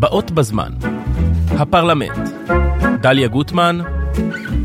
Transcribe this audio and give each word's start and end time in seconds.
באות 0.00 0.30
בזמן, 0.30 0.72
הפרלמנט, 1.50 2.28
דליה 3.00 3.28
גוטמן, 3.28 3.78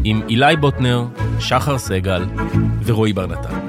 עם 0.03 0.21
אילי 0.29 0.55
בוטנר, 0.55 1.05
שחר 1.39 1.77
סגל 1.77 2.25
ורועי 2.83 3.13
בר 3.13 3.27
נתן. 3.27 3.67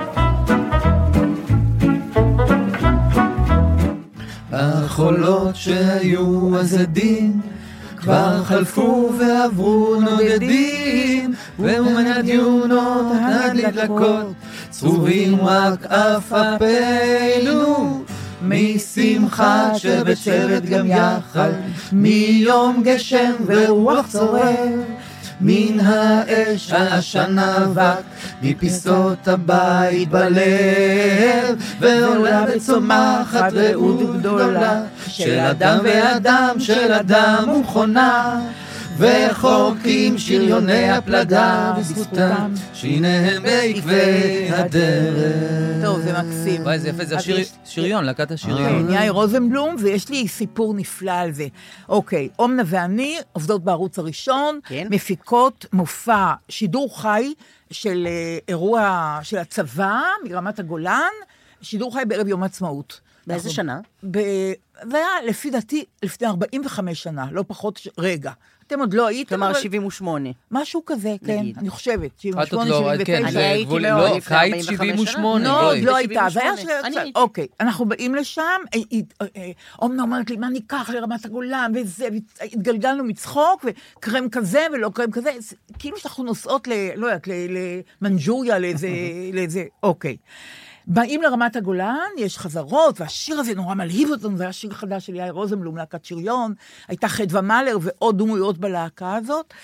החולות 4.53 5.57
שהיו 5.57 6.59
אז 6.59 6.75
עדים 6.75 7.41
כבר 7.97 8.45
חלפו 8.45 9.13
ועברו 9.19 9.97
נודדים 10.01 11.35
ומן 11.59 12.07
הדיונות 12.07 13.07
הדלקות 13.23 14.27
צרובים 14.71 15.41
רק 15.41 15.87
עפפינו 15.87 17.67
משמחה 18.43 19.79
שבת 19.79 20.65
גם 20.65 20.87
יחד 20.87 21.51
מיום 21.93 22.83
גשם 22.85 23.33
ורוח 23.47 24.07
צורר 24.07 24.75
מן 25.41 25.81
האש 25.81 26.73
העשן 26.73 27.39
אבק, 27.39 28.03
מפיסות 28.43 29.29
הבית 29.29 30.09
בלב, 30.09 31.63
ועולה 31.81 32.45
וצומחת 32.49 33.53
רעות 33.53 34.19
גדולה, 34.19 34.81
של 35.09 35.39
אדם 35.39 35.79
ואדם, 35.83 36.57
של 36.59 36.93
אדם 36.93 37.49
ומכונה. 37.49 38.41
וחורקים 38.99 40.19
שריוני 40.19 40.91
הפלדה 40.91 41.75
בזכותם, 41.79 42.53
שיניהם 42.75 43.43
בעקבי 43.43 44.49
הדרך. 44.53 45.85
טוב, 45.85 46.01
זה 46.01 46.13
מקסים. 46.13 46.63
וואי, 46.63 46.79
זה 46.79 46.89
יפה, 46.89 47.05
זה 47.05 47.17
השיר- 47.17 47.39
יש- 47.41 47.53
שריון, 47.65 48.05
להקת 48.05 48.31
השריון. 48.31 48.87
כן, 48.89 48.95
יאיר 48.95 49.13
רוזנבלום, 49.13 49.77
ויש 49.79 50.09
לי 50.09 50.29
סיפור 50.29 50.75
נפלא 50.75 51.11
על 51.13 51.33
זה. 51.33 51.47
אוקיי, 51.89 52.29
אומנה 52.39 52.63
ואני 52.67 53.17
עובדות 53.33 53.65
בערוץ 53.65 53.99
הראשון, 53.99 54.61
כן. 54.65 54.87
מפיקות 54.91 55.67
מופע 55.73 56.33
שידור 56.49 57.01
חי 57.01 57.33
של 57.71 58.07
אה, 58.11 58.39
אירוע 58.49 59.19
של 59.23 59.39
הצבא 59.39 60.01
מרמת 60.29 60.59
הגולן, 60.59 61.11
שידור 61.63 61.95
חי 61.95 62.03
בערב 62.09 62.29
יום 62.29 62.43
העצמאות. 62.43 63.01
באיזה 63.27 63.51
שנה? 63.51 63.81
ב... 64.11 64.19
זה 64.91 64.97
היה 64.97 65.07
לפי 65.29 65.51
דעתי 65.51 65.85
לפני 66.03 66.29
45 66.29 67.03
שנה, 67.03 67.27
לא 67.33 67.45
פחות, 67.47 67.77
ש... 67.77 67.89
רגע. 67.99 68.31
אתם 68.67 68.81
עוד 68.81 68.95
לא 68.95 69.07
הייתם, 69.07 69.29
כלומר, 69.29 69.51
אבל 69.51 69.61
78. 69.61 70.29
משהו 70.51 70.83
כזה, 70.87 71.15
כן, 71.27 71.39
נגיד. 71.39 71.59
אני 71.59 71.71
חושבת, 71.71 72.11
את 72.21 72.53
עוד 72.53 72.67
78, 72.67 72.71
לא, 72.71 72.95
79. 72.95 73.05
כן, 73.05 73.23
אני 73.25 73.33
זה 73.33 73.39
הייתי 73.51 73.65
גבול, 73.65 73.83
מאוד 73.93 74.11
לא, 74.11 74.17
לפני 74.17 74.37
קיץ 74.39 74.69
45 74.69 75.01
78, 75.01 75.45
שנה. 75.45 75.53
לא, 75.53 75.61
בואי. 75.63 75.79
עוד 75.79 75.85
לא 75.85 75.97
הייתה, 75.97 76.27
זה 76.33 76.41
היה... 76.43 76.57
78. 76.57 77.01
הייתי. 77.01 77.19
אוקיי, 77.19 77.47
אנחנו 77.61 77.85
באים 77.85 78.15
לשם, 78.15 78.43
אה, 78.75 78.81
אה, 78.93 79.27
אה, 79.37 79.51
אומנה 79.83 80.03
אומרת 80.03 80.31
לי, 80.31 80.37
מה 80.37 80.49
ניקח 80.49 80.91
לרמת 80.95 81.25
הגולן, 81.25 81.73
וזה, 81.75 82.09
והתגלגלנו 82.41 83.05
מצחוק, 83.05 83.65
וקרם 83.99 84.29
כזה 84.29 84.67
ולא 84.73 84.91
קרם 84.95 85.11
כזה, 85.11 85.31
זה 85.39 85.57
כאילו 85.79 85.99
שאנחנו 85.99 86.25
נוסעות 86.25 86.69
ל... 86.69 86.73
לא 86.97 87.07
יודעת, 87.07 87.29
ל- 87.29 87.33
למנג'וריה. 88.03 88.59
לאיזה... 89.33 89.65
אוקיי. 89.83 90.17
באים 90.87 91.23
לרמת 91.23 91.57
הגולן, 91.57 92.09
יש 92.19 92.39
חזרות, 92.39 93.01
והשיר 93.01 93.39
הזה 93.39 93.55
נורא 93.55 93.75
מלהיב 93.75 94.11
אותנו, 94.11 94.37
זה 94.37 94.43
היה 94.43 94.53
שיר 94.53 94.71
חדש 94.71 95.07
של 95.07 95.15
יאיר 95.15 95.33
רוזנבלום, 95.33 95.77
להקת 95.77 96.05
שריון, 96.05 96.55
הייתה 96.89 97.09
חדווה 97.09 97.41
מלר 97.41 97.79
ועוד 97.81 98.19
דמויות 98.19 98.59
בלהקה 98.59 99.17
הזאת. 99.17 99.55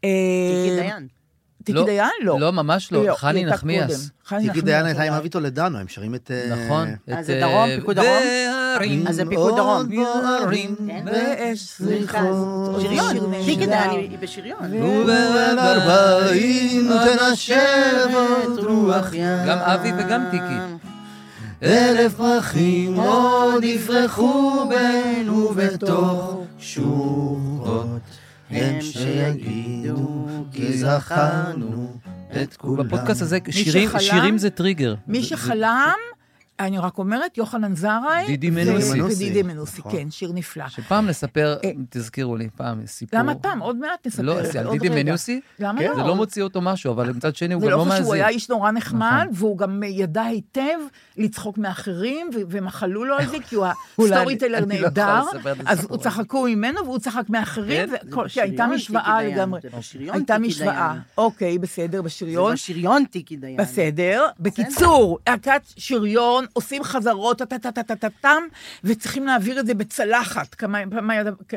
טיקי 0.00 0.70
אה, 0.70 0.76
דיין. 0.76 1.17
טיקי 1.64 1.78
לא, 1.78 1.84
דיין? 1.84 2.10
לא. 2.22 2.40
לא, 2.40 2.52
ממש 2.52 2.92
לא, 2.92 3.02
היא 3.02 3.12
חני 3.12 3.44
נחמיאס. 3.44 4.10
נחמיאס 4.24 4.64
דיין 4.64 4.86
הייתה 4.86 5.02
עם. 5.02 5.12
אבי 5.12 5.28
טולדנו, 5.28 5.78
הם 5.78 5.88
שרים 5.88 6.14
את... 6.14 6.30
אה, 6.30 6.56
נכון. 6.56 6.88
אז 7.08 7.26
זה 7.26 7.34
אה, 7.34 7.40
דרום, 7.40 7.68
פיקוד 7.80 7.96
דרום? 7.96 9.06
אז 9.08 9.16
זה 9.16 9.22
פיקוד 9.28 9.56
דרום. 9.56 9.88
בוערים 9.88 10.74
כן. 10.88 11.04
ואש 11.06 11.80
זריחות. 11.80 12.80
שריון, 12.80 13.30
נהדר. 13.30 13.66
דיין 13.66 13.90
היא 14.10 14.18
בשריון. 14.20 14.82
ובעל 14.82 15.58
ארבעים 15.58 16.90
תנשב 17.04 18.08
עוד 18.14 18.58
רוח 18.58 19.12
ים. 19.12 19.46
גם 19.46 19.58
אבי 19.58 19.92
וגם 19.98 20.24
טיקי. 20.30 20.84
אלף 21.62 22.14
פרחים 22.14 22.94
עוד 22.94 23.64
יפרחו 23.64 24.66
בין 24.68 25.30
ובתוך 25.30 26.44
שורות 26.58 28.17
הם 28.50 28.80
שיגידו 28.80 30.26
כי 30.52 30.78
זכרנו 30.78 31.96
את 32.42 32.56
כולם. 32.56 32.86
בפודקאסט 32.86 33.22
הזה 33.22 33.38
שירים- 33.50 33.88
שחלם- 33.88 34.00
שירים 34.00 34.38
זה 34.38 34.50
טריגר. 34.50 34.94
מי 35.06 35.22
שחלם, 35.22 35.90
אני 36.60 36.78
רק 36.78 36.98
אומרת, 36.98 37.38
יוחנן 37.38 37.74
זרעי. 37.74 38.26
דידי 38.26 38.50
מנוסי. 38.50 39.02
ודידי 39.02 39.42
מנוסי, 39.42 39.78
נכון. 39.80 39.92
כן, 39.92 40.10
שיר 40.10 40.32
נפלא. 40.34 40.68
שפעם 40.68 41.06
נספר, 41.06 41.56
אה. 41.64 41.70
תזכירו 41.90 42.36
לי, 42.36 42.48
פעם 42.56 42.86
סיפור. 42.86 43.18
למה 43.20 43.34
פעם? 43.34 43.58
עוד 43.60 43.76
מעט 43.76 44.06
נספר. 44.06 44.22
לא, 44.22 44.42
זה, 44.42 44.50
זה 44.52 44.60
על 44.60 44.78
דידי. 44.78 45.02
מנוסי? 45.04 45.40
למה 45.58 45.80
זה 45.80 45.88
לא? 45.88 46.06
לא 46.06 46.14
מוציא 46.16 46.42
אותו 46.42 46.60
משהו, 46.60 46.92
אבל 46.92 47.10
מצד 47.12 47.36
שני 47.36 47.54
הוא 47.54 47.60
זה 47.60 47.66
גם 47.66 47.72
לא 47.72 47.78
לא 47.78 47.82
חשוב, 47.84 47.94
הוא 47.94 48.04
מאזין. 48.04 48.14
היה 48.14 48.28
איש 48.28 48.48
נורא 48.50 48.70
נחמד, 48.70 49.20
נכון. 49.24 49.34
והוא 49.38 49.58
גם 49.58 49.82
ידע 49.86 50.22
היטב 50.22 50.78
לצחוק 51.18 51.58
מאחרים, 51.58 52.30
ומחלו 52.32 53.04
לו 53.04 53.14
על 53.14 53.26
זה, 53.26 53.36
כי 53.48 53.54
הוא 53.56 53.66
הסטורי 53.98 54.36
אני 54.42 54.48
לא 54.48 54.60
נהדר, 54.60 55.22
אז 55.66 55.78
הסיפור 55.78 55.96
צחקו 55.96 56.42
ממנו 56.42 56.84
והוא 56.84 56.98
צחק 56.98 57.24
מאחרים, 57.28 57.90
כן? 57.90 57.90
זה 57.90 57.96
שהייתה 58.28 58.54
בשריון, 58.54 58.74
משוואה 58.74 59.22
לגמרי. 59.22 59.60
בשריון, 59.78 60.14
הייתה 60.14 60.38
משוואה. 60.38 60.94
אוקיי, 61.18 61.58
בסדר, 61.58 61.98
זה 61.98 62.02
בשריון. 62.02 62.52
בשריון 62.52 63.04
טיקי 63.04 63.36
דיין. 63.36 63.56
בסדר. 63.56 64.26
בקיצור, 64.40 65.18
להקת 65.28 65.62
שריון, 65.76 66.44
עושים 66.52 66.82
חזרות, 66.82 67.38
טה-טה-טה-טה-טם, 67.38 68.42
וצריכים 68.84 69.26
להעביר 69.26 69.60
את 69.60 69.66
זה 69.66 69.74
בצלחת. 69.74 70.56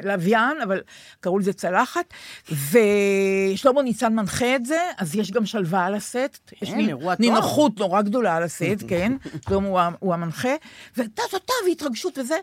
לוויין, 0.04 0.62
אבל 0.64 0.82
קראו 1.20 1.40
לזה 1.40 1.54
צלחת. 1.54 2.14
ושלמה 2.52 3.82
ניצן 3.82 4.16
מנחה 4.16 4.56
את 4.56 4.66
זה, 4.66 4.80
אז 4.98 5.16
יש 5.16 5.32
גם 5.32 5.46
שלווה 5.46 5.86
על 5.86 5.96
הסט. 5.96 6.52
יש 6.62 6.70
כן. 6.70 6.78
נינוחות 7.20 7.80
נורא 7.80 8.02
גדולה 8.02 8.36
על 8.36 8.44
הסט, 8.44 8.84
כן? 8.88 9.14
שלמה 9.52 9.68
הוא 9.68 9.80
הוא 10.00 10.14
המנחה. 10.14 10.56
וטה-טה-טה, 10.98 11.54
והתרגשות 11.68 12.18
וזה. 12.18 12.38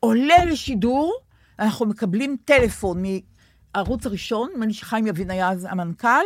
עולה 0.00 0.44
לשידור, 0.44 1.18
אנחנו 1.58 1.86
מקבלים 1.86 2.36
טלפון 2.44 3.06
מ... 3.06 3.18
הערוץ 3.74 4.06
הראשון, 4.06 4.50
נדמה 4.52 4.66
לי 4.66 4.72
שחיים 4.72 5.06
יבין 5.06 5.30
היה 5.30 5.50
אז 5.50 5.66
המנכ"ל, 5.70 6.24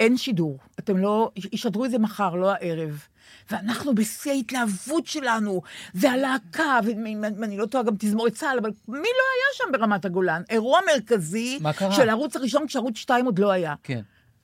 אין 0.00 0.16
שידור. 0.16 0.58
אתם 0.78 0.96
לא, 0.96 1.30
ישדרו 1.52 1.84
את 1.84 1.90
זה 1.90 1.98
מחר, 1.98 2.34
לא 2.34 2.52
הערב. 2.52 3.02
ואנחנו 3.50 3.94
בשיא 3.94 4.32
ההתלהבות 4.32 5.06
שלנו, 5.06 5.62
והלהקה, 5.94 6.80
ואם 6.84 7.24
אני 7.42 7.56
לא 7.56 7.66
טועה, 7.66 7.84
גם 7.84 7.94
תזמורת 7.98 8.32
צה"ל, 8.32 8.58
אבל 8.58 8.70
מי 8.88 8.98
לא 8.98 9.02
היה 9.02 9.54
שם 9.54 9.72
ברמת 9.72 10.04
הגולן? 10.04 10.42
אירוע 10.50 10.80
מרכזי? 10.92 11.58
של 11.90 12.08
הערוץ 12.08 12.36
הראשון, 12.36 12.66
כשערוץ 12.66 12.96
2 12.96 13.24
עוד 13.24 13.38
לא 13.38 13.50
היה. 13.50 13.74
כן. 13.82 14.00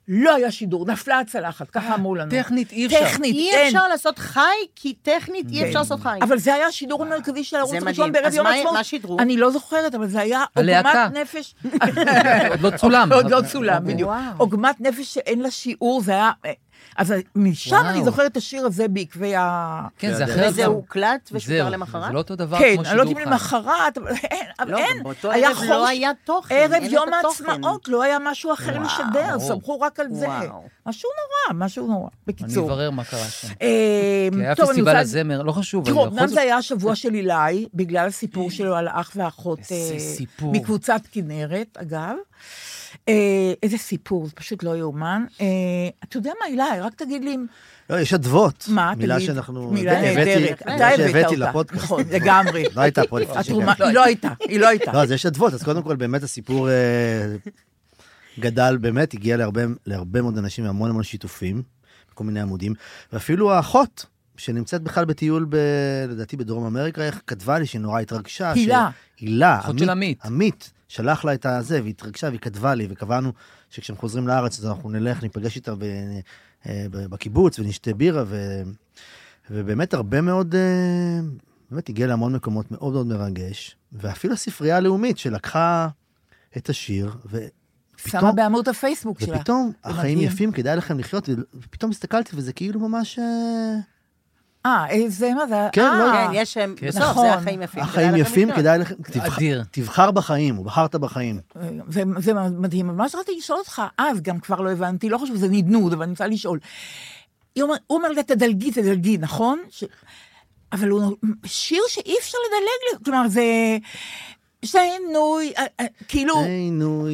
לא 0.07 0.35
היה 0.35 0.51
שידור, 0.51 0.85
נפלה 0.85 1.19
הצלחת, 1.19 1.69
ככה 1.69 1.95
אמרו 1.95 2.15
לנו. 2.15 2.31
טכנית 2.31 2.71
אי 2.71 2.85
אפשר. 2.85 2.99
טכנית, 2.99 3.35
אי 3.35 3.51
אין. 3.51 3.67
אפשר 3.67 3.87
לעשות 3.87 4.19
חי, 4.19 4.39
כי 4.75 4.93
טכנית 4.93 5.49
אי 5.49 5.63
אפשר 5.67 5.79
לעשות 5.79 5.99
חי. 5.99 6.19
אבל 6.21 6.37
זה 6.37 6.53
היה 6.53 6.67
השידור 6.67 7.03
המרכזי 7.03 7.43
של 7.43 7.55
הערוץ 7.55 7.71
זה 7.71 7.77
הראשון. 7.85 8.11
בערב 8.11 8.25
אז 8.25 8.35
יום 8.35 8.43
מה- 8.45 8.51
העצמאות. 8.53 8.73
מה 8.75 8.83
שידרו? 8.83 9.19
אני 9.19 9.37
לא 9.37 9.51
זוכרת, 9.51 9.95
אבל 9.95 10.07
זה 10.07 10.19
היה. 10.19 10.43
עוגמת 10.55 10.85
נפש. 11.13 11.55
עוד 12.51 12.61
לא 12.61 12.77
צולם. 12.77 13.11
עוד 13.15 13.31
לא 13.31 13.41
צולם, 13.47 13.85
בדיוק. 13.85 14.09
עוגמת 14.37 14.81
נפש 14.81 15.13
שאין 15.13 15.39
לה 15.39 15.51
שיעור, 15.51 16.01
זה 16.01 16.11
היה... 16.11 16.31
אז 16.97 17.13
משם. 17.35 17.75
אני 17.85 18.03
זוכרת 18.03 18.31
את 18.31 18.37
השיר 18.37 18.65
הזה 18.65 18.87
בעקבי 18.87 19.35
ה... 19.35 19.81
כן, 19.97 20.13
זה 20.13 20.23
אחרת. 20.23 20.49
וזה. 20.51 20.65
הוקלט 20.65 21.29
ושודר 21.31 21.69
למחרת? 21.69 22.07
זה 22.07 22.13
לא 22.13 22.17
אותו 22.17 22.35
דבר 22.35 22.59
כן, 22.59 22.73
כמו 22.75 22.85
אני 22.85 22.97
לא 22.97 23.01
יודעת 23.01 23.07
שידור 23.07 23.21
אם 23.23 23.25
חי. 23.25 23.31
למחרת, 23.31 23.97
אבל 23.97 24.07
אין, 24.31 24.45
אבל 24.59 24.71
לא, 24.71 24.77
אין. 24.77 24.97
גם 24.97 25.03
באותו 25.03 25.31
היה 25.31 25.47
ערב 25.49 25.57
לא 25.61 25.67
חור- 25.67 25.85
היה 25.87 26.11
תוכן, 26.25 26.55
ערב 26.55 26.83
יום. 26.83 27.05
העצמאות, 27.13 27.87
לא 27.87 28.03
היה 28.03 28.17
משהו 28.19 28.53
אחר. 28.53 28.79
לשדר, 28.79 29.39
סמכו 29.39 29.79
רק 29.79 29.99
על 29.99 30.07
זה. 30.09 30.27
משהו 30.85 31.09
נורא, 31.49 31.65
משהו 31.65 31.87
נורא. 31.87 32.01
אני 32.03 32.09
בקיצור. 32.27 32.65
אברר 32.65 32.89
מה 32.91 33.03
קרה 33.03 33.19
שם. 33.29 33.47
אה, 33.61 34.27
כי 34.31 34.39
היה 34.39 34.51
אני 34.51 34.55
פסטיבל 34.55 34.95
הזמר, 34.95 35.41
לא 35.41 35.51
חשוב, 35.51 35.85
תראו, 35.85 36.07
אמנם. 36.07 36.27
זה 36.27 36.41
היה 36.41 36.57
השבוע 36.57 36.95
של 36.95 37.13
אילי, 37.13 37.67
בגלל 37.73 38.07
הסיפור 38.07 38.51
שלו 38.51 38.75
על 38.75 38.87
האח 38.87 39.11
והאחות 39.15 39.59
איזה 39.59 39.93
אה, 39.93 39.99
סיפור. 39.99 40.51
מקבוצת 40.53 41.01
כנרת, 41.11 41.77
אגב. 41.81 42.15
אה, 43.09 43.53
איזה 43.63 43.77
סיפור, 43.77 44.25
זה 44.25 44.31
פשוט 44.35 44.63
לא 44.63 44.77
יאומן. 44.77 45.25
אה, 45.41 45.45
אתה 46.03 46.17
יודע 46.17 46.31
מה, 46.39 46.47
אילי, 46.47 46.81
רק 46.81 46.95
תגיד 46.95 47.23
לי 47.23 47.35
אם... 47.35 47.45
לא, 47.89 47.99
יש 47.99 48.13
אדוות. 48.13 48.65
מה, 48.69 48.93
מילה 48.97 49.15
תגיד. 49.15 49.27
שאנחנו... 49.27 49.71
מילה 49.71 50.01
נהדרת. 50.01 50.67
מילה 50.67 50.75
אתה 50.75 50.87
הבאת 50.87 50.97
שהבאתי 50.97 51.35
אותה. 51.35 51.49
לפודקאסט. 51.49 51.83
נכון, 51.83 52.03
לגמרי. 52.11 52.63
לא 52.75 52.81
הייתה 52.81 53.01
פה 53.09 53.19
לפני 53.19 53.43
שהגעתי. 53.43 53.83
היא 53.83 53.93
לא 53.93 54.03
הייתה, 54.03 54.29
היא 54.39 54.59
לא 54.59 54.67
הייתה. 54.67 54.91
לא, 54.93 55.01
אז 55.01 55.11
יש 55.11 55.25
אדוות, 55.25 55.53
אז 55.53 55.63
קודם 55.63 55.83
כל 55.83 55.95
באמת 55.95 56.23
הסיפור 56.23 56.69
אה, 56.69 57.35
גדל 58.39 58.77
באמת, 58.81 59.13
הגיע 59.13 59.37
להרבה, 59.85 60.21
מאוד 60.21 60.37
אנשים 60.37 60.65
והמון 60.65 60.89
המון 60.89 61.03
שיתופים, 61.03 61.61
בכל 62.11 62.23
מיני 62.23 62.41
עמודים, 62.41 62.73
ואפילו 63.13 63.51
האחות, 63.51 64.05
שנמצאת 64.37 64.81
בכלל 64.81 65.05
בטיול, 65.05 65.45
ב, 65.49 65.55
לדעתי 66.09 66.37
בדרום 66.37 66.65
אמריקה, 66.65 67.01
איך 67.01 67.21
כתבה 67.27 67.59
לי 67.59 67.65
שהיא 67.65 67.81
נורא 67.81 67.99
התרגשה. 67.99 68.51
הילה. 68.51 68.89
הילה. 69.19 69.59
אחות 69.59 69.79
של 69.79 69.89
עמית. 69.89 70.25
עמית, 70.25 70.71
שלח 70.91 71.25
לה 71.25 71.33
את 71.33 71.45
הזה, 71.45 71.81
והיא 71.81 71.93
התרגשה, 71.93 72.27
והיא 72.27 72.39
כתבה 72.39 72.75
לי, 72.75 72.87
וקבענו 72.89 73.31
שכשהם 73.69 73.95
חוזרים 73.97 74.27
לארץ, 74.27 74.59
אז 74.59 74.65
אנחנו 74.65 74.89
נלך, 74.89 75.23
ניפגש 75.23 75.55
איתה 75.55 75.73
אה, 76.65 76.85
ב- 76.91 77.05
בקיבוץ, 77.05 77.59
ונשתה 77.59 77.93
בירה, 77.93 78.23
ו... 78.27 78.61
ובאמת 79.49 79.93
הרבה 79.93 80.21
מאוד, 80.21 80.55
אה, 80.55 81.19
באמת 81.71 81.89
הגיע 81.89 82.07
להמון 82.07 82.35
מקומות 82.35 82.71
מאוד 82.71 82.93
מאוד 82.93 83.07
מרגש, 83.07 83.75
ואפילו 83.91 84.33
הספרייה 84.33 84.77
הלאומית 84.77 85.17
שלקחה 85.17 85.87
את 86.57 86.69
השיר, 86.69 87.15
שמה 87.27 87.39
ופתאום, 88.07 88.35
בעמוד 88.35 88.69
הפייסבוק 88.69 89.19
שלה. 89.19 89.37
ופתאום 89.37 89.71
החיים 89.83 90.17
מדהים. 90.17 90.33
יפים, 90.33 90.51
כדאי 90.51 90.75
לכם 90.75 90.99
לחיות, 90.99 91.29
ופתאום 91.53 91.91
הסתכלתי 91.91 92.35
וזה 92.35 92.53
כאילו 92.53 92.79
ממש... 92.79 93.19
אה, 94.65 94.71
אה, 94.71 94.89
איזה, 94.89 95.33
מה 95.33 95.47
זה? 95.47 95.67
כן, 95.71 95.81
אה, 95.81 95.97
לא, 95.99 96.11
כן, 96.11 96.29
יש 96.33 96.53
שם, 96.53 96.75
בסוף 96.87 97.01
נכון. 97.01 97.27
זה 97.27 97.33
החיים 97.33 97.61
יפים. 97.61 97.83
החיים 97.83 98.15
יפים. 98.15 98.49
כדאי 98.55 98.79
אדיר. 99.19 99.63
תבחר 99.71 100.11
בחיים, 100.11 100.57
או 100.57 100.63
בחרת 100.63 100.95
בחיים. 100.95 101.39
זה, 101.87 102.03
זה 102.19 102.33
מדהים. 102.33 102.89
אבל 102.89 102.97
מה 102.97 103.09
שרציתי 103.09 103.37
לשאול 103.37 103.59
אותך, 103.59 103.81
אז 103.97 104.21
גם 104.21 104.39
כבר 104.39 104.61
לא 104.61 104.71
הבנתי, 104.71 105.09
לא 105.09 105.17
חשוב, 105.17 105.35
זה 105.35 105.47
נדנוד, 105.49 105.93
אבל 105.93 106.03
אני 106.03 106.11
רוצה 106.11 106.27
לשאול. 106.27 106.59
הוא 107.59 107.67
אומר 107.89 108.09
לה, 108.09 108.23
תדלגי, 108.23 108.71
תדלגי, 108.71 109.17
נכון? 109.17 109.59
אבל 110.73 110.89
הוא 110.89 111.15
שיר 111.45 111.81
שאי 111.87 112.15
אפשר 112.19 112.37
לדלג, 112.47 113.05
כלומר, 113.05 113.27
זה... 113.27 113.41
אה, 114.75 115.65
אה, 115.79 115.85
כאילו, 116.07 116.35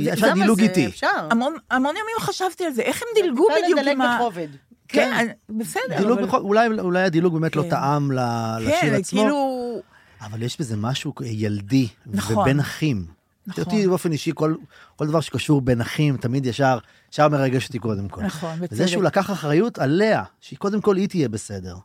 זה- 0.04 0.14
אפשר 0.14 0.34
דילוג 0.34 0.60
זה 0.60 0.64
איתי. 0.66 0.86
אפשר. 0.88 1.08
המון, 1.32 1.56
ימים 1.72 2.16
חשבתי 2.20 2.66
על 2.66 2.72
זה, 2.72 2.82
איך 2.82 3.02
הם 3.02 3.22
דילגו 3.24 3.48
אפשר 3.50 3.62
בדיוק 3.64 3.80
לדלג 3.80 3.92
עם 3.92 4.02
ה... 4.02 4.16
בכובד. 4.20 4.48
כן, 4.88 5.14
אני- 5.14 5.60
בסדר, 5.62 5.82
דילוג 5.98 6.18
אבל... 6.20 6.28
בכל- 6.28 6.38
אולי 6.40 6.68
אולי 6.80 7.04
הדילוג 7.04 7.34
באמת 7.34 7.56
לא 7.56 7.64
כן. 7.64 7.70
טעם 7.70 8.12
ל- 8.12 8.58
לשיר 8.60 8.82
כן, 8.82 8.94
עצמו, 8.94 9.20
כאילו... 9.22 9.80
אבל 10.22 10.44
יש 10.44 10.60
בזה 10.60 10.78
משהו 10.78 11.14
ילדי, 11.26 11.88
נכון. 12.06 12.38
ובין 12.38 12.60
אחים. 12.60 13.06
נכון. 13.48 13.64
אותי 13.64 13.88
באופן 13.88 14.12
אישי, 14.12 14.32
כל, 14.36 14.56
כל 14.96 15.08
דבר 15.08 15.20
שקשור 15.22 15.62
בין 15.62 15.82
אחים, 15.82 16.18
תמיד 16.18 16.46
ישר, 16.46 16.78
ישר 17.14 17.28
מרגש 17.30 17.68
אותי 17.68 17.80
קודם 17.80 18.08
כל. 18.10 18.24
נכון, 18.24 18.56
בצדק. 18.60 18.72
וזה 18.72 18.88
שהוא 18.88 19.04
לקח 19.04 19.32
אחריות 19.32 19.80
עליה, 19.80 20.24
שהיא 20.42 20.60
קודם 20.60 20.82
כל 20.82 20.96
היא 20.98 21.08
תהיה 21.10 21.30
בסדר. 21.30 21.74
הוא 21.74 21.82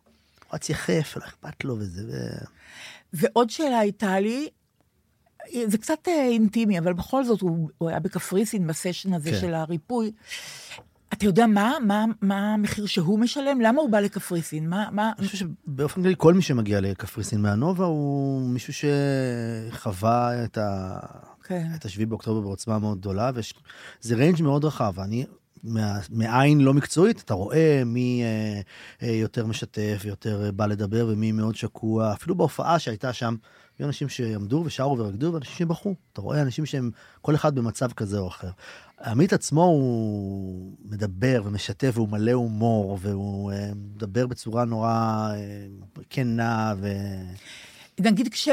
רץ 0.53 0.71
יחף, 0.71 1.17
לא 1.17 1.25
אכפת 1.25 1.65
לו 1.65 1.77
וזה, 1.79 2.03
ו... 2.09 2.17
ועוד 3.13 3.51
שאלה 3.51 3.79
הייתה 3.79 4.21
לי, 4.21 4.49
זה 5.67 5.79
קצת 5.79 5.99
אה, 6.09 6.27
אינטימי, 6.29 6.79
אבל 6.79 6.93
בכל 6.93 7.25
זאת, 7.25 7.41
הוא, 7.41 7.69
הוא 7.79 7.89
היה 7.89 8.01
בקפריסין 8.01 8.67
בסשן 8.67 9.15
הזה 9.15 9.31
כן. 9.31 9.37
כן. 9.37 9.41
של 9.41 9.55
הריפוי. 9.55 10.13
אתה 11.13 11.25
יודע 11.25 11.47
מה, 11.47 11.73
מה, 11.87 12.05
מה 12.21 12.55
המחיר 12.55 12.87
שהוא 12.87 13.19
משלם? 13.19 13.61
למה 13.61 13.81
הוא 13.81 13.91
בא 13.91 14.01
לקפריסין? 14.01 14.69
מה, 14.69 14.89
מה... 14.93 15.13
אני 15.19 15.27
חושב 15.27 15.39
שבאופן 15.39 16.03
כללי 16.03 16.15
כל 16.19 16.35
מי 16.35 16.43
שמגיע 16.43 16.81
לקפריסין 16.81 17.43
מהנובה 17.43 17.85
הוא 17.85 18.49
מישהו 18.49 18.73
שחווה 19.71 20.45
את, 20.45 20.59
ה... 20.59 20.99
כן. 21.45 21.67
את 21.75 21.85
השביעי 21.85 22.07
באוקטובר 22.07 22.41
בעוצמה 22.41 22.79
מאוד 22.79 22.99
גדולה, 22.99 23.31
וזה 23.35 24.15
range 24.15 24.43
מאוד 24.43 24.65
רחב. 24.65 25.01
אני, 25.01 25.25
מה, 25.63 25.99
מעין 26.11 26.61
לא 26.61 26.75
מקצועית, 26.75 27.21
אתה 27.21 27.35
רואה 27.35 27.83
מי 27.87 28.23
אה, 28.23 28.61
אה, 29.03 29.13
יותר 29.15 29.47
משתף 29.47 30.03
ויותר 30.05 30.45
אה, 30.45 30.53
בא 30.53 30.67
לדבר 30.67 31.07
ומי 31.09 31.33
מאוד 31.33 31.55
שקוע. 31.55 32.13
אפילו 32.13 32.35
בהופעה 32.35 32.79
שהייתה 32.79 33.13
שם, 33.13 33.37
היו 33.79 33.87
אנשים 33.87 34.09
שעמדו 34.09 34.63
ושרו 34.67 34.99
ורקדו 34.99 35.33
ואנשים 35.33 35.57
שבכו. 35.57 35.95
אתה 36.13 36.21
רואה 36.21 36.43
אנשים 36.43 36.67
שהם 36.67 36.91
כל 37.21 37.35
אחד 37.35 37.55
במצב 37.55 37.93
כזה 37.93 38.19
או 38.19 38.29
אחר. 38.29 38.51
עמית 39.05 39.33
עצמו 39.33 39.65
הוא 39.65 40.73
מדבר 40.85 41.43
ומשתף 41.45 41.91
והוא 41.95 42.09
מלא 42.09 42.33
הומור 42.33 42.99
והוא 43.01 43.53
אה, 43.53 43.71
מדבר 43.95 44.27
בצורה 44.27 44.65
נורא 44.65 44.89
אה, 45.35 45.67
כנה 46.11 46.75
ו... 46.79 46.89
נגיד 48.01 48.29
כש, 48.33 48.49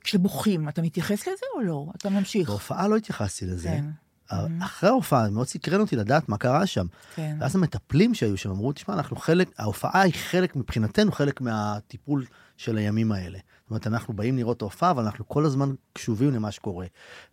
כשבוכים, 0.00 0.68
אתה 0.68 0.82
מתייחס 0.82 1.20
לזה 1.20 1.46
או 1.54 1.60
לא? 1.62 1.86
אתה 1.96 2.10
ממשיך. 2.10 2.48
בהופעה 2.48 2.88
לא 2.88 2.96
התייחסתי 2.96 3.46
לזה. 3.46 3.68
כן. 3.68 3.84
אבל 4.30 4.48
אחרי 4.62 4.90
ההופעה, 4.90 5.30
מאוד 5.30 5.48
סקרן 5.48 5.80
אותי 5.80 5.96
לדעת 5.96 6.28
מה 6.28 6.36
קרה 6.36 6.66
שם. 6.66 6.86
כן. 7.14 7.36
ואז 7.40 7.56
המטפלים 7.56 8.14
שהיו 8.14 8.36
שם 8.36 8.50
אמרו, 8.50 8.72
תשמע, 8.72 8.94
אנחנו 8.94 9.16
חלק, 9.16 9.48
ההופעה 9.58 10.00
היא 10.00 10.14
חלק, 10.14 10.56
מבחינתנו, 10.56 11.12
חלק 11.12 11.40
מהטיפול 11.40 12.24
של 12.56 12.76
הימים 12.76 13.12
האלה. 13.12 13.38
זאת 13.64 13.70
אומרת, 13.70 13.86
אנחנו 13.86 14.14
באים 14.14 14.36
לראות 14.36 14.56
את 14.56 14.62
ההופעה, 14.62 14.90
אבל 14.90 15.04
אנחנו 15.04 15.28
כל 15.28 15.44
הזמן 15.44 15.72
קשובים 15.92 16.30
למה 16.34 16.50
שקורה. 16.50 16.86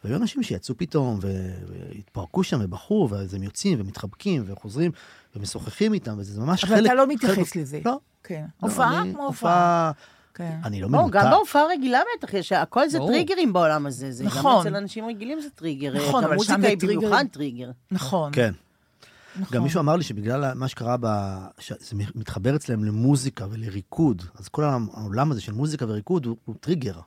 והיו 0.03 0.15
אנשים 0.15 0.43
שיצאו 0.43 0.77
פתאום, 0.77 1.19
ו- 1.21 1.51
והתפרקו 1.67 2.43
שם 2.43 2.59
ובכו, 2.61 3.07
ואז 3.11 3.33
הם 3.33 3.43
יוצאים 3.43 3.79
ומתחבקים 3.81 4.43
וחוזרים 4.45 4.91
ומשוחחים 5.35 5.93
איתם, 5.93 6.15
וזה 6.17 6.41
ממש 6.41 6.63
אבל 6.63 6.75
חלק... 6.75 6.85
אתה 6.85 6.93
לא 6.93 7.01
חלק- 7.05 7.13
מתייחס 7.15 7.55
לזה. 7.55 7.79
לא. 7.85 7.97
כן. 8.23 8.45
לא, 8.63 8.67
הופעה 8.67 9.01
אני- 9.01 9.13
כמו 9.13 9.25
הופעה. 9.25 9.91
כן. 10.33 10.59
אני 10.63 10.81
לא 10.81 10.89
מנותק. 10.89 11.13
גם 11.13 11.31
בהופעה 11.31 11.63
רגילה 11.69 11.99
בטח, 12.17 12.33
יש, 12.33 12.51
הכל 12.51 12.89
זה. 12.89 12.97
טריגרים 12.99 13.53
בעולם 13.53 13.85
הזה. 13.85 14.11
זה 14.11 14.23
גם 14.23 14.29
נכון. 14.29 14.67
אצל 14.67 14.75
אנשים 14.75 15.05
רגילים 15.05 15.41
זה 15.41 15.49
טריגר. 15.49 15.93
נכון, 16.07 16.23
אבל 16.23 16.33
המוזיקה 16.33 16.53
שם 16.55 16.61
זה 16.61 16.67
היא 16.67 16.77
טריגר- 16.77 16.99
במיוחד 16.99 17.25
טריגר. 17.31 17.71
נכון. 17.91 18.31
כן. 18.35 18.51
נכון. 19.39 19.57
גם 19.57 19.63
מישהו 19.63 19.79
אמר 19.79 19.95
לי 19.95 20.03
שבגלל 20.03 20.53
מה 20.53 20.67
שקרה, 20.67 20.95
ב... 20.99 21.07
שזה 21.59 21.95
מתחבר 22.15 22.55
אצלם 22.55 22.83
למוזיקה 22.83 23.45
ולריקוד, 23.51 24.23
אז 24.39 24.47
כל 24.47 24.63
העולם 24.63 25.31
הזה 25.31 25.41
של 25.41 25.51
מוזיקה 25.51 25.85
וריקוד 25.87 26.25
הוא, 26.25 26.37
הוא 26.45 26.55
טריגר. 26.59 26.99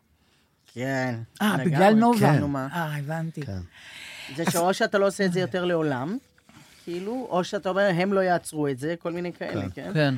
כן. 0.75 1.19
אה. 1.43 1.57
בגלל 1.65 1.95
נובה. 1.95 2.39
כן. 2.39 2.57
אה, 2.57 2.97
הבנתי. 2.97 3.43
כן. 3.43 3.61
זה 4.37 4.45
שאו 4.51 4.75
שאתה 4.75 4.99
לא 4.99 5.07
עושה 5.07 5.25
את 5.25 5.33
זה 5.33 5.41
יותר 5.41 5.65
לעולם, 5.65 6.19
כאילו, 6.85 7.27
או 7.31 7.45
שאתה 7.45 7.69
אומר, 7.69 7.91
הם 7.95 8.13
לא 8.13 8.21
יעצרו 8.21 8.69
את 8.69 8.79
זה, 8.79 8.95
כל 8.99 9.13
מיני 9.13 9.33
כאלה, 9.33 9.65
כן? 9.75 9.91
כן. 9.95 10.15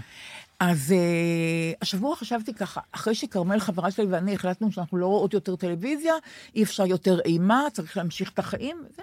אז 0.60 0.94
uh, 0.94 1.76
השבוע 1.82 2.16
חשבתי 2.16 2.54
ככה, 2.54 2.80
אחרי 2.92 3.14
שכרמל, 3.14 3.60
חברה 3.60 3.90
שלי 3.90 4.06
ואני, 4.06 4.34
החלטנו 4.34 4.72
שאנחנו 4.72 4.98
לא 4.98 5.06
רואות 5.06 5.34
יותר 5.34 5.56
טלוויזיה, 5.56 6.14
אי 6.54 6.62
אפשר 6.62 6.86
יותר 6.86 7.20
אימה, 7.20 7.62
צריך 7.72 7.96
להמשיך 7.96 8.30
את 8.30 8.38
החיים. 8.38 8.76
וזה. 8.84 9.02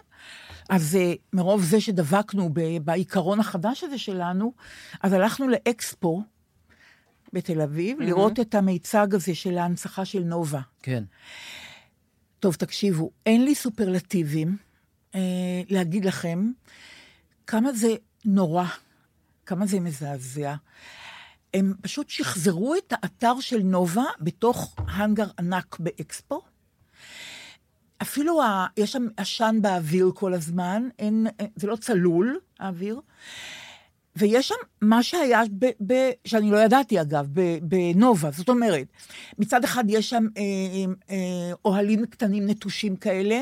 אז 0.69 0.97
uh, 1.01 1.17
מרוב 1.33 1.63
זה 1.63 1.81
שדבקנו 1.81 2.49
בעיקרון 2.83 3.39
החדש 3.39 3.83
הזה 3.83 3.97
שלנו, 3.97 4.53
אז 5.01 5.13
הלכנו 5.13 5.47
לאקספו 5.47 6.23
בתל 7.33 7.61
אביב, 7.61 7.99
mm-hmm. 7.99 8.03
לראות 8.03 8.39
את 8.39 8.55
המיצג 8.55 9.07
הזה 9.15 9.35
של 9.35 9.57
ההנצחה 9.57 10.05
של 10.05 10.23
נובה. 10.23 10.61
כן. 10.81 11.03
טוב, 12.39 12.55
תקשיבו, 12.55 13.11
אין 13.25 13.45
לי 13.45 13.55
סופרלטיבים 13.55 14.57
אה, 15.15 15.19
להגיד 15.69 16.05
לכם 16.05 16.51
כמה 17.47 17.73
זה 17.73 17.95
נורא, 18.25 18.65
כמה 19.45 19.65
זה 19.65 19.79
מזעזע. 19.79 20.55
הם 21.53 21.73
פשוט 21.81 22.09
שחזרו 22.09 22.75
את 22.75 22.93
האתר 22.93 23.39
של 23.39 23.59
נובה 23.63 24.05
בתוך 24.21 24.75
האנגר 24.77 25.27
ענק 25.39 25.79
באקספו. 25.79 26.41
אפילו 28.03 28.41
ה, 28.43 28.65
יש 28.77 28.91
שם 28.91 29.07
עשן 29.17 29.59
באוויר 29.61 30.11
כל 30.15 30.33
הזמן, 30.33 30.87
אין, 30.99 31.27
אין- 31.39 31.47
זה 31.55 31.67
לא 31.67 31.75
צלול, 31.75 32.39
האוויר. 32.59 32.99
ויש 34.15 34.47
שם 34.47 34.55
מה 34.81 35.03
שהיה, 35.03 35.41
ב, 35.59 35.65
ב, 35.87 35.93
שאני 36.25 36.51
לא 36.51 36.57
ידעתי 36.57 37.01
אגב, 37.01 37.27
בנובה. 37.61 38.31
זאת 38.31 38.49
אומרת, 38.49 38.87
מצד 39.39 39.63
אחד 39.63 39.83
יש 39.87 40.09
שם 40.09 40.25
אה, 40.37 40.41
אה, 41.09 41.51
אוהלים 41.65 42.05
קטנים 42.05 42.47
נטושים 42.49 42.95
כאלה, 42.95 43.41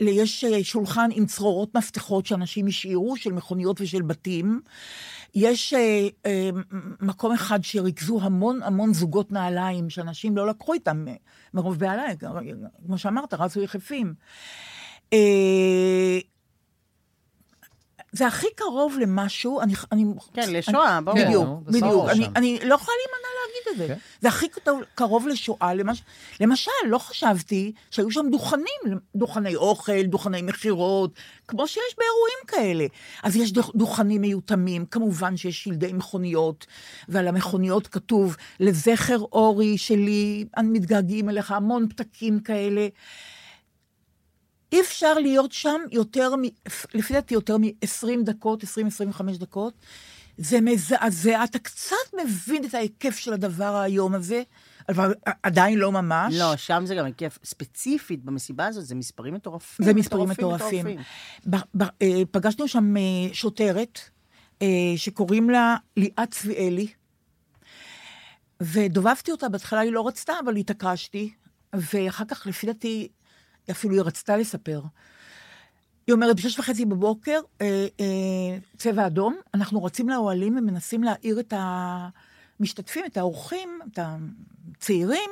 יש 0.00 0.44
אה, 0.44 0.64
שולחן 0.64 1.08
עם 1.12 1.26
צרורות 1.26 1.74
מפתחות 1.76 2.26
שאנשים 2.26 2.66
השאירו, 2.66 3.16
של 3.16 3.32
מכוניות 3.32 3.80
ושל 3.80 4.02
בתים. 4.02 4.60
יש 5.34 5.74
אה, 5.74 6.08
אה, 6.26 6.50
מקום 7.00 7.32
אחד 7.32 7.64
שריכזו 7.64 8.20
המון 8.22 8.62
המון 8.62 8.94
זוגות 8.94 9.32
נעליים, 9.32 9.90
שאנשים 9.90 10.36
לא 10.36 10.46
לקחו 10.48 10.74
איתם 10.74 11.04
אה, 11.08 11.14
מרוב 11.54 11.78
בהלה, 11.78 12.04
כמו 12.86 12.98
שאמרת, 12.98 13.34
רצו 13.34 13.62
יחפים. 13.62 14.14
אה, 15.12 16.18
זה 18.12 18.26
הכי 18.26 18.46
קרוב 18.56 18.96
למשהו, 19.00 19.60
אני... 19.60 19.74
אני 19.92 20.04
כן, 20.34 20.52
לשואה, 20.52 21.00
ברור. 21.00 21.18
בדיוק, 21.18 21.48
זה 21.66 21.80
בדיוק. 21.80 22.08
אני. 22.08 22.26
אני 22.36 22.58
לא 22.64 22.74
יכולה 22.74 22.96
להימנע 22.96 23.28
להגיד 23.40 23.72
את 23.72 23.88
זה. 23.88 23.94
כן. 23.94 24.00
זה 24.20 24.28
הכי 24.28 24.46
קרוב- 24.94 25.28
לשואה. 25.28 25.74
למש... 25.74 26.02
למשל, 26.40 26.70
לא 26.86 26.98
חשבתי 26.98 27.72
שהיו 27.90 28.10
שם 28.10 28.26
דוכנים, 28.30 28.64
דוכני 29.16 29.56
אוכל, 29.56 30.02
דוכני 30.02 30.42
מכירות, 30.42 31.10
כמו 31.48 31.68
שיש 31.68 31.96
באירועים 31.98 32.38
כאלה. 32.46 32.86
אז 33.22 33.36
יש 33.36 33.52
דוכ- 33.52 33.72
דוכנים 33.74 34.20
מיותמים, 34.20 34.86
כמובן 34.86 35.36
שיש 35.36 35.64
שלדי 35.64 35.92
מכוניות, 35.92 36.66
ועל 37.08 37.28
המכוניות 37.28 37.86
כתוב, 37.86 38.36
לזכר 38.60 39.18
אורי 39.32 39.78
שלי, 39.78 40.44
אני 40.56 40.68
מתגעגעים 40.68 41.28
אליך, 41.28 41.52
המון 41.52 41.88
פתקים 41.88 42.40
כאלה. 42.40 42.88
אי 44.72 44.80
אפשר 44.80 45.14
להיות 45.14 45.52
שם 45.52 45.80
יותר 45.92 46.36
מ... 46.36 46.42
לפי 46.94 47.14
דעתי 47.14 47.34
יותר 47.34 47.56
מ-20 47.56 48.24
דקות, 48.24 48.64
20-25 48.64 48.66
דקות. 49.38 49.74
זה 50.38 50.60
מזעזע, 50.60 51.44
אתה 51.44 51.58
קצת 51.58 51.96
מבין 52.24 52.64
את 52.64 52.74
ההיקף 52.74 53.16
של 53.16 53.32
הדבר 53.32 53.74
האיום 53.76 54.14
הזה, 54.14 54.42
אבל 54.88 55.14
עדיין 55.42 55.78
לא 55.78 55.92
ממש. 55.92 56.34
לא, 56.34 56.56
שם 56.56 56.82
זה 56.86 56.94
גם 56.94 57.12
כיף. 57.12 57.38
ספציפית, 57.44 58.24
במסיבה 58.24 58.66
הזאת, 58.66 58.84
זה 58.84 58.94
מספרים 58.94 59.34
מטורפים. 59.34 59.86
זה 59.86 59.94
מספרים 59.94 60.28
מטורפים. 60.28 60.86
אה, 62.02 62.22
פגשנו 62.30 62.68
שם 62.68 62.96
אה, 62.96 63.02
שוטרת, 63.32 64.00
אה, 64.62 64.66
שקוראים 64.96 65.50
לה 65.50 65.76
ליאת 65.96 66.30
צביאלי, 66.30 66.86
ודובבתי 68.60 69.30
אותה, 69.30 69.48
בהתחלה 69.48 69.80
היא 69.80 69.92
לא 69.92 70.06
רצתה, 70.06 70.32
אבל 70.44 70.56
התעקשתי, 70.56 71.30
ואחר 71.72 72.24
כך, 72.24 72.46
לפי 72.46 72.66
דעתי, 72.66 73.08
אפילו 73.70 73.94
היא 73.94 74.02
רצתה 74.02 74.36
לספר. 74.36 74.80
היא 76.06 76.12
אומרת, 76.12 76.36
בשש 76.36 76.58
וחצי 76.58 76.84
בבוקר, 76.84 77.40
אה, 77.60 77.86
אה, 78.00 78.58
צבע 78.76 79.06
אדום, 79.06 79.36
אנחנו 79.54 79.84
רצים 79.84 80.08
לאוהלים 80.08 80.56
ומנסים 80.58 81.04
להעיר 81.04 81.40
את 81.40 81.54
המשתתפים, 82.60 83.04
את 83.06 83.16
האורחים, 83.16 83.80
את 83.92 83.98
הצעירים, 84.02 85.30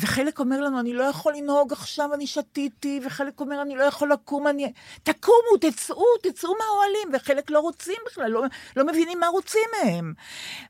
וחלק 0.00 0.38
אומר 0.38 0.60
לנו, 0.60 0.80
אני 0.80 0.92
לא 0.92 1.02
יכול 1.02 1.34
לנהוג 1.36 1.72
עכשיו, 1.72 2.14
אני 2.14 2.26
שתיתי, 2.26 3.00
וחלק 3.04 3.40
אומר, 3.40 3.62
אני 3.62 3.76
לא 3.76 3.84
יכול 3.84 4.12
לקום, 4.12 4.46
אני... 4.46 4.72
תקומו, 5.02 5.56
תצאו, 5.60 6.04
תצאו 6.22 6.50
מהאוהלים, 6.58 7.08
וחלק 7.12 7.50
לא 7.50 7.60
רוצים 7.60 7.96
בכלל, 8.06 8.30
לא, 8.30 8.42
לא 8.76 8.86
מבינים 8.86 9.20
מה 9.20 9.26
רוצים 9.26 9.68
מהם. 9.84 10.12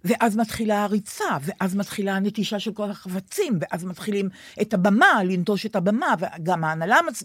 ואז 0.05 0.37
מתחילה 0.37 0.85
הריצה, 0.85 1.37
ואז 1.41 1.75
מתחילה 1.75 2.17
הנטישה 2.17 2.59
של 2.59 2.73
כל 2.73 2.91
החפצים, 2.91 3.59
ואז 3.61 3.85
מתחילים 3.85 4.29
את 4.63 4.75
הבמה, 4.75 5.25
לנטוש 5.25 5.67
את 5.67 5.77
הבמה, 5.77 6.15
וגם 6.19 6.65
ההנהלה... 6.65 6.99
מצ... 7.07 7.25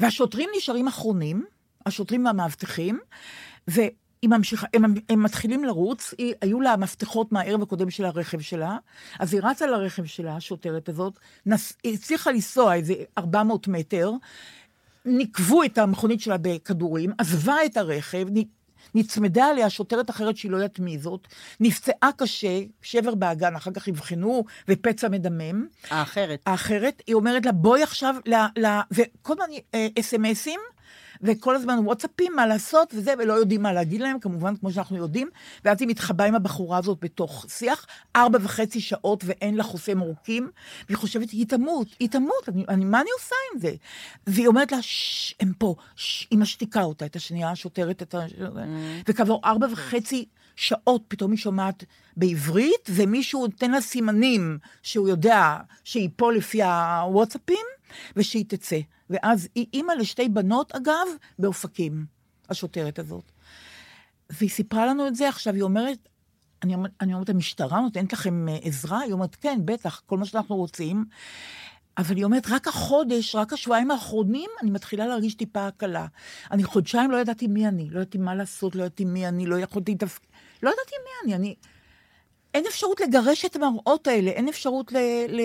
והשוטרים 0.00 0.50
נשארים 0.56 0.88
אחרונים, 0.88 1.44
השוטרים 1.86 2.26
והמאבטחים, 2.26 3.00
והיא 4.26 4.38
ממשיכה, 4.38 4.66
הם, 4.74 4.94
הם 5.08 5.22
מתחילים 5.22 5.64
לרוץ, 5.64 6.14
היא, 6.18 6.34
היו 6.40 6.60
לה 6.60 6.76
מפתחות 6.76 7.32
מהערב 7.32 7.62
הקודם 7.62 7.90
של 7.90 8.04
הרכב 8.04 8.40
שלה, 8.40 8.76
אז 9.18 9.34
היא 9.34 9.40
רצה 9.44 9.66
לרכב 9.66 10.04
שלה, 10.04 10.36
השוטרת 10.36 10.88
הזאת, 10.88 11.18
נס, 11.46 11.72
היא 11.84 11.94
הצליחה 11.94 12.30
לנסוע 12.30 12.74
איזה 12.74 12.94
400 13.18 13.68
מטר, 13.68 14.10
ניקבו 15.04 15.64
את 15.64 15.78
המכונית 15.78 16.20
שלה 16.20 16.36
בכדורים, 16.38 17.12
עזבה 17.18 17.54
את 17.66 17.76
הרכב, 17.76 18.26
נצמדה 18.94 19.46
עליה 19.46 19.70
שוטרת 19.70 20.10
אחרת 20.10 20.36
שהיא 20.36 20.50
לא 20.50 20.56
יודעת 20.56 20.78
מי 20.78 20.98
זאת, 20.98 21.28
נפצעה 21.60 22.10
קשה, 22.16 22.60
שבר 22.82 23.14
באגן, 23.14 23.56
אחר 23.56 23.70
כך 23.70 23.88
אבחנו, 23.88 24.44
ופצע 24.68 25.08
מדמם. 25.08 25.66
האחרת. 25.90 26.40
האחרת, 26.46 27.02
היא 27.06 27.14
אומרת 27.14 27.46
לה, 27.46 27.52
בואי 27.52 27.82
עכשיו, 27.82 28.14
ל, 28.26 28.34
ל, 28.34 28.66
וכל 28.90 29.32
הזמן 29.32 29.56
אה, 29.74 29.88
אס.אם.אסים, 30.00 30.60
וכל 31.22 31.56
הזמן 31.56 31.78
וואטסאפים, 31.84 32.32
מה 32.36 32.46
לעשות 32.46 32.94
וזה, 32.96 33.14
ולא 33.18 33.32
יודעים 33.32 33.62
מה 33.62 33.72
להגיד 33.72 34.00
להם, 34.00 34.18
כמובן, 34.18 34.56
כמו 34.56 34.72
שאנחנו 34.72 34.96
יודעים, 34.96 35.28
ואז 35.64 35.76
היא 35.80 35.88
מתחבאה 35.88 36.26
עם 36.26 36.34
הבחורה 36.34 36.78
הזאת 36.78 36.98
בתוך 37.00 37.46
שיח, 37.48 37.86
ארבע 38.16 38.38
וחצי 38.42 38.80
שעות 38.80 39.24
ואין 39.26 39.54
לה 39.54 39.62
חוסם 39.62 39.98
עורקים, 39.98 40.50
והיא 40.88 40.98
חושבת, 40.98 41.30
היא 41.30 41.46
תמות, 41.46 41.88
היא 42.00 42.08
תמות, 42.08 42.48
אני, 42.48 42.64
אני, 42.68 42.84
מה 42.84 43.00
אני 43.00 43.10
עושה 43.18 43.34
עם 43.52 43.60
זה? 43.60 43.74
והיא 44.26 44.46
אומרת 44.46 44.72
לה, 44.72 44.82
ששש, 44.82 45.34
הם 45.40 45.52
פה, 45.58 45.74
ששש, 45.96 46.26
היא 46.30 46.38
משתיקה 46.38 46.82
אותה, 46.82 47.06
את 47.06 47.16
השנייה 47.16 47.50
השוטרת, 47.50 48.02
את 48.02 48.14
ה... 48.14 48.18
וכעבור 49.08 49.40
ארבע 49.44 49.66
וחצי 49.72 50.24
שעות 50.56 51.02
פתאום 51.08 51.30
היא 51.30 51.38
שומעת 51.38 51.84
בעברית, 52.16 52.90
ומישהו 52.90 53.46
נותן 53.46 53.70
לה 53.70 53.80
סימנים 53.80 54.58
שהוא 54.82 55.08
יודע 55.08 55.56
שהיא 55.84 56.08
פה 56.16 56.32
לפי 56.32 56.62
הוואטסאפים, 56.62 57.66
ושהיא 58.16 58.44
תצא. 58.48 58.78
ואז 59.10 59.48
היא 59.54 59.66
אימא 59.74 59.92
לשתי 59.92 60.28
בנות, 60.28 60.72
אגב, 60.72 61.06
באופקים, 61.38 62.06
השוטרת 62.48 62.98
הזאת. 62.98 63.32
והיא 64.30 64.50
סיפרה 64.50 64.86
לנו 64.86 65.06
את 65.06 65.14
זה, 65.14 65.28
עכשיו 65.28 65.54
היא 65.54 65.62
אומרת, 65.62 66.08
אני, 66.62 66.74
אני 67.00 67.14
אומרת, 67.14 67.28
המשטרה 67.28 67.80
נותנת 67.80 68.12
לכם 68.12 68.48
אה, 68.48 68.56
עזרה? 68.62 69.00
היא 69.00 69.12
אומרת, 69.12 69.36
כן, 69.36 69.60
בטח, 69.64 70.02
כל 70.06 70.18
מה 70.18 70.24
שאנחנו 70.24 70.56
רוצים. 70.56 71.04
אבל 71.98 72.16
היא 72.16 72.24
אומרת, 72.24 72.46
רק 72.50 72.68
החודש, 72.68 73.34
רק 73.34 73.52
השבועיים 73.52 73.90
האחרונים, 73.90 74.50
אני 74.62 74.70
מתחילה 74.70 75.06
להרגיש 75.06 75.34
טיפה 75.34 75.66
הקלה. 75.66 76.06
אני 76.50 76.64
חודשיים 76.64 77.10
לא 77.10 77.16
ידעתי 77.16 77.46
מי 77.46 77.68
אני, 77.68 77.90
לא 77.90 78.00
ידעתי 78.00 78.18
מה 78.18 78.34
לעשות, 78.34 78.74
לא 78.74 78.82
ידעתי 78.82 79.04
מי 79.04 79.28
אני, 79.28 79.46
לא 79.46 79.58
יכולתי 79.58 79.92
לתפק... 79.92 80.20
לא 80.62 80.70
ידעתי 80.70 80.94
מי 81.04 81.10
אני, 81.24 81.34
אני... 81.34 81.54
אין 82.56 82.64
אפשרות 82.68 83.00
לגרש 83.00 83.44
את 83.44 83.56
המראות 83.56 84.06
האלה, 84.06 84.30
אין 84.30 84.48
אפשרות 84.48 84.92
ל... 84.92 84.96
ל... 85.28 85.40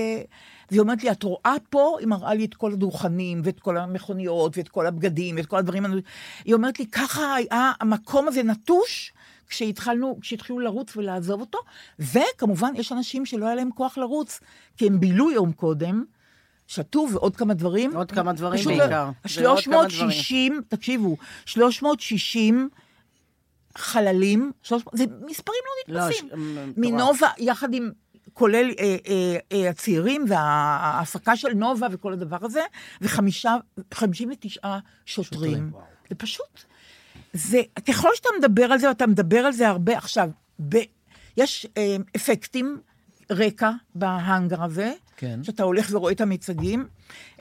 והיא 0.69 0.81
אומרת 0.81 1.03
לי, 1.03 1.11
את 1.11 1.23
רואה 1.23 1.55
פה? 1.69 1.97
היא 1.99 2.07
מראה 2.07 2.33
לי 2.33 2.45
את 2.45 2.53
כל 2.53 2.73
הדוכנים, 2.73 3.41
ואת 3.43 3.59
כל 3.59 3.77
המכוניות, 3.77 4.57
ואת 4.57 4.69
כל 4.69 4.87
הבגדים, 4.87 5.35
ואת 5.35 5.45
כל 5.45 5.57
הדברים. 5.57 5.85
היא 6.45 6.53
אומרת 6.53 6.79
לי, 6.79 6.85
ככה 6.87 7.35
היה 7.35 7.71
המקום 7.81 8.27
הזה 8.27 8.43
נטוש, 8.43 9.13
כשהתחלנו, 9.47 10.17
כשהתחילו 10.21 10.59
לרוץ 10.59 10.97
ולעזוב 10.97 11.41
אותו, 11.41 11.57
וכמובן, 11.99 12.71
יש 12.75 12.91
אנשים 12.91 13.25
שלא 13.25 13.45
היה 13.45 13.55
להם 13.55 13.69
כוח 13.75 13.97
לרוץ, 13.97 14.39
כי 14.77 14.87
הם 14.87 14.99
בילו 14.99 15.31
יום 15.31 15.51
קודם, 15.51 16.03
שתו 16.67 17.07
ועוד 17.11 17.35
כמה 17.35 17.53
דברים. 17.53 17.95
עוד 17.95 18.11
כמה 18.11 18.33
דברים 18.33 18.65
בעיקר. 18.65 19.05
לא- 19.05 19.31
זה 19.41 19.47
עוד 19.47 19.63
כמה 19.63 19.73
דברים. 19.75 19.89
360, 19.89 20.61
תקשיבו, 20.67 21.17
360 21.45 22.69
חללים, 23.77 24.51
300, 24.63 24.97
זה 24.97 25.03
מספרים 25.25 25.59
לא 25.87 25.95
לא, 25.95 26.05
נתפסים. 26.05 26.25
מטורף. 26.25 26.77
מנובה, 26.77 27.27
יחד 27.37 27.73
עם, 27.73 27.91
כולל 28.33 28.71
אה, 28.79 28.97
אה, 29.07 29.37
אה, 29.51 29.69
הצעירים 29.69 30.25
וההפקה 30.27 31.35
של 31.35 31.53
נובה 31.53 31.87
וכל 31.91 32.13
הדבר 32.13 32.37
הזה, 32.41 32.61
וחמישה, 33.01 33.55
59 33.93 34.77
שוטרים. 35.05 35.71
זה 36.09 36.15
פשוט, 36.15 36.63
זה, 37.33 37.61
ככל 37.87 38.09
שאתה 38.15 38.29
מדבר 38.39 38.63
על 38.71 38.79
זה, 38.79 38.87
ואתה 38.87 39.07
מדבר 39.07 39.39
על 39.39 39.51
זה 39.51 39.67
הרבה, 39.67 39.97
עכשיו, 39.97 40.29
ב, 40.69 40.77
יש 41.37 41.67
אה, 41.77 41.95
אפקטים, 42.15 42.79
רקע 43.31 43.71
בהאנגר 43.95 44.63
הזה, 44.63 44.93
כן. 45.17 45.43
שאתה 45.43 45.63
הולך 45.63 45.89
ורואה 45.91 46.11
את 46.11 46.21
המיצגים, 46.21 46.87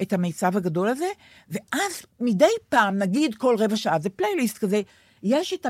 את 0.03 0.13
המיצב 0.13 0.57
הגדול 0.57 0.89
הזה, 0.89 1.09
ואז 1.49 2.03
מדי 2.21 2.45
פעם, 2.69 2.99
נגיד 2.99 3.35
כל 3.35 3.57
רבע 3.59 3.77
שעה, 3.77 3.99
זה 3.99 4.11
פלייליסט 4.11 4.59
כזה, 4.59 4.83
יש 5.23 5.53
את. 5.53 5.67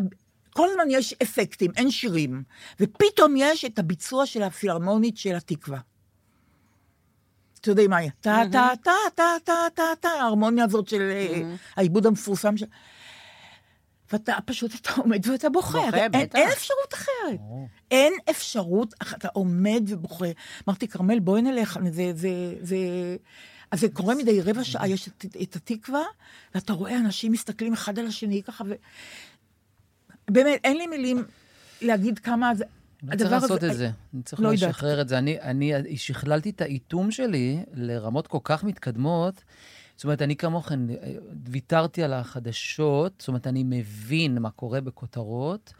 כל 0.52 0.68
הזמן 0.70 0.84
יש 0.90 1.14
אפקטים, 1.22 1.70
אין 1.76 1.90
שירים, 1.90 2.42
ופתאום 2.80 3.34
יש 3.36 3.64
את 3.64 3.78
הביצוע 3.78 4.26
של 4.26 4.42
הפילהרמונית 4.42 5.16
של 5.16 5.34
התקווה. 5.34 5.78
אתה 7.60 7.70
יודע 7.70 7.82
מה 7.88 7.96
היא? 7.96 8.10
טה 8.20 8.42
טה 8.52 8.68
טה 8.82 8.92
טה 9.14 9.34
טה 9.44 9.52
טה 9.74 9.82
טה, 10.00 10.08
ההרמוניה 10.08 10.64
הזאת 10.64 10.88
של 10.88 11.00
אה, 11.00 11.54
העיבוד 11.76 12.06
המפורסם 12.06 12.56
של... 12.56 12.66
ואתה 14.12 14.36
פשוט, 14.46 14.74
אתה 14.74 14.90
עומד 14.96 15.26
ואתה 15.26 15.48
בוכה. 15.48 15.78
בוכה, 15.78 16.08
בטח. 16.08 16.38
אין 16.38 16.48
אפשרות 16.48 16.94
אחרת. 16.94 17.40
אין 17.90 18.12
אפשרות, 18.30 18.94
אתה 19.02 19.28
עומד 19.32 19.82
ובוכה. 19.86 20.26
אמרתי, 20.68 20.88
כרמל, 20.88 21.18
בואי 21.18 21.42
נלך, 21.42 21.78
זה, 21.90 22.12
זה, 22.14 22.54
זה... 22.60 22.76
אז 23.70 23.80
זה 23.80 23.88
קורה 23.88 24.14
מדי 24.14 24.40
רבע 24.40 24.64
שעה, 24.64 24.88
יש 24.88 25.08
את, 25.08 25.26
את 25.42 25.56
התקווה, 25.56 26.02
ואתה 26.54 26.72
רואה 26.72 26.96
אנשים 26.96 27.32
מסתכלים 27.32 27.72
אחד 27.72 27.98
על 27.98 28.06
השני 28.06 28.42
ככה. 28.42 28.64
באמת, 30.32 30.60
אין 30.64 30.76
לי 30.76 30.86
מילים 30.86 31.24
להגיד 31.82 32.18
כמה 32.18 32.54
זה... 32.54 32.64
אני 33.08 33.16
צריך 33.16 33.32
לעשות 33.32 33.64
את 33.64 33.74
זה. 33.74 33.90
אני 34.14 34.22
צריך 34.22 34.42
לא 34.42 34.48
יודעת. 34.48 34.70
לשחרר 34.70 35.00
את 35.00 35.08
זה. 35.08 35.18
אני, 35.18 35.38
אני 35.42 35.96
שכללתי 35.96 36.50
את 36.50 36.60
האיתום 36.60 37.10
שלי 37.10 37.64
לרמות 37.74 38.26
כל 38.26 38.38
כך 38.44 38.64
מתקדמות, 38.64 39.42
זאת 40.00 40.04
אומרת, 40.04 40.22
אני 40.22 40.36
כמוכן, 40.36 40.90
אה, 40.90 40.96
ויתרתי 41.48 42.02
על 42.02 42.12
החדשות, 42.12 43.12
זאת 43.18 43.28
אומרת, 43.28 43.46
אני 43.46 43.62
מבין 43.66 44.38
מה 44.38 44.50
קורה 44.50 44.80
בכותרות. 44.80 45.72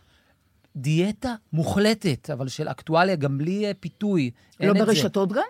דיאטה 0.76 1.34
מוחלטת, 1.52 2.30
אבל 2.30 2.48
של 2.48 2.68
אקטואליה, 2.68 3.16
גם 3.16 3.38
בלי 3.38 3.66
אה, 3.66 3.72
פיתוי. 3.80 4.30
לא. 4.60 4.72
ברשתות 4.72 5.32
גם? 5.32 5.42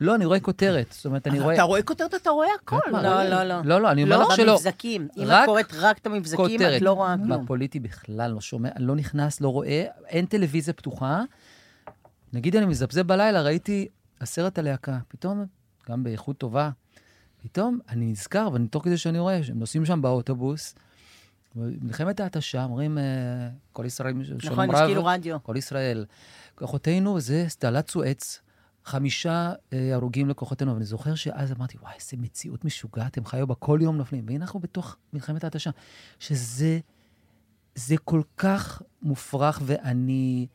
לא, 0.00 0.14
אני 0.14 0.24
רואה 0.24 0.40
כותרת. 0.40 0.92
זאת 0.92 1.06
אומרת, 1.06 1.26
אני 1.26 1.40
רואה... 1.40 1.54
אתה 1.54 1.62
רואה 1.62 1.82
כותרת, 1.82 2.14
אתה 2.14 2.30
רואה 2.30 2.48
הכל. 2.62 2.78
לא, 2.92 3.24
לא, 3.24 3.42
לא. 3.42 3.60
לא, 3.64 3.80
לא, 3.80 3.90
אני 3.90 4.02
אומר 4.02 4.22
לך 4.22 4.36
שלא. 4.36 4.52
במבזקים. 4.52 5.08
אם 5.16 5.24
רק 5.26 5.42
את 5.42 5.46
קוראת 5.46 5.74
רק 5.74 5.98
את 5.98 6.06
המבזקים. 6.06 6.60
את 6.76 6.82
לא 6.82 6.92
רואה 6.92 7.14
כלום. 7.24 7.44
בפוליטי 7.44 7.80
בכלל 7.80 8.30
לא 8.30 8.40
שומע, 8.40 8.68
לא 8.78 8.94
נכנס, 8.96 9.40
לא 9.40 9.48
רואה, 9.48 9.84
אין 10.08 10.26
טלוויזיה 10.26 10.74
פתוחה. 10.74 11.22
נגיד 12.32 12.56
אני 12.56 12.66
מזפזפ 12.66 13.02
בלילה, 13.02 13.42
ראיתי 13.42 13.88
הסרט 14.20 14.58
הלהקה, 14.58 14.98
פתאום, 15.08 15.46
גם 15.90 16.04
באיכות 16.04 16.38
טובה, 16.38 16.70
פתאום 17.42 17.78
אני 17.88 18.06
נזכר, 18.06 18.48
ואני 18.52 18.68
תוך 18.68 18.84
כדי 18.84 18.96
שאני 18.96 19.18
רואה 19.18 19.42
שהם 19.42 19.58
נוסעים 19.58 19.84
שם 19.84 20.02
באוטובוס, 20.02 20.74
מלחמת 21.56 22.20
ההתשה, 22.20 22.64
אומרים, 22.64 22.98
אה, 22.98 23.02
כל 23.72 23.84
ישראל, 23.84 24.14
נכון, 24.44 24.70
יש 24.70 24.80
כאילו 24.86 25.04
רדיו. 25.04 25.36
כל 25.42 25.56
ישראל. 25.56 26.04
כוחותינו 26.54 27.20
זה 27.20 27.44
סתלת 27.48 27.90
סואץ, 27.90 28.40
חמישה 28.86 29.52
אה, 29.72 29.94
הרוגים 29.94 30.28
לכוחותינו. 30.28 30.74
ואני 30.74 30.84
זוכר 30.84 31.14
שאז 31.14 31.52
אמרתי, 31.52 31.78
וואי, 31.78 31.94
איזה 31.94 32.16
מציאות 32.22 32.64
משוגעת, 32.64 33.18
הם 33.18 33.24
חיו 33.24 33.46
בה 33.46 33.54
כל 33.54 33.78
יום 33.82 33.96
נופלים. 33.96 34.24
והנה 34.28 34.44
אנחנו 34.44 34.60
בתוך 34.60 34.96
מלחמת 35.12 35.44
ההתשה, 35.44 35.70
שזה 36.18 36.78
זה 37.74 37.96
כל 38.04 38.22
כך 38.36 38.82
מופרך, 39.02 39.60
ואני 39.64 40.46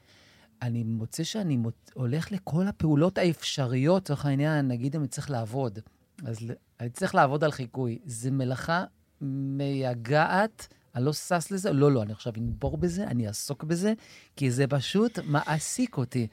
אני 0.61 0.83
מוצא 0.83 1.23
שאני 1.23 1.57
מוצ... 1.57 1.75
הולך 1.93 2.31
לכל 2.31 2.67
הפעולות 2.67 3.17
האפשריות, 3.17 4.03
לצורך 4.03 4.25
העניין, 4.25 4.67
נגיד 4.67 4.95
אני 4.95 5.07
צריך 5.07 5.29
לעבוד, 5.31 5.79
אז 6.25 6.37
אני 6.79 6.89
צריך 6.89 7.15
לעבוד 7.15 7.43
על 7.43 7.51
חיקוי. 7.51 7.99
זה 8.05 8.31
מלאכה 8.31 8.83
מייגעת. 9.21 10.67
אני 10.95 11.05
לא 11.05 11.13
שש 11.13 11.51
לזה, 11.51 11.73
לא, 11.73 11.91
לא, 11.91 12.03
אני 12.03 12.11
עכשיו 12.11 12.33
אנבור 12.37 12.77
בזה, 12.77 13.03
אני 13.03 13.27
אעסוק 13.27 13.63
בזה, 13.63 13.93
כי 14.35 14.51
זה 14.51 14.67
פשוט 14.67 15.19
מעסיק 15.23 15.97
אותי. 15.97 16.27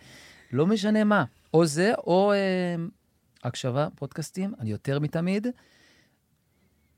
לא 0.52 0.66
משנה 0.66 1.04
מה. 1.04 1.24
או 1.54 1.66
זה, 1.66 1.92
או 1.94 2.32
אה, 2.32 2.76
הקשבה, 3.44 3.88
פודקאסטים, 3.94 4.54
אני 4.60 4.70
יותר 4.70 4.98
מתמיד. 4.98 5.46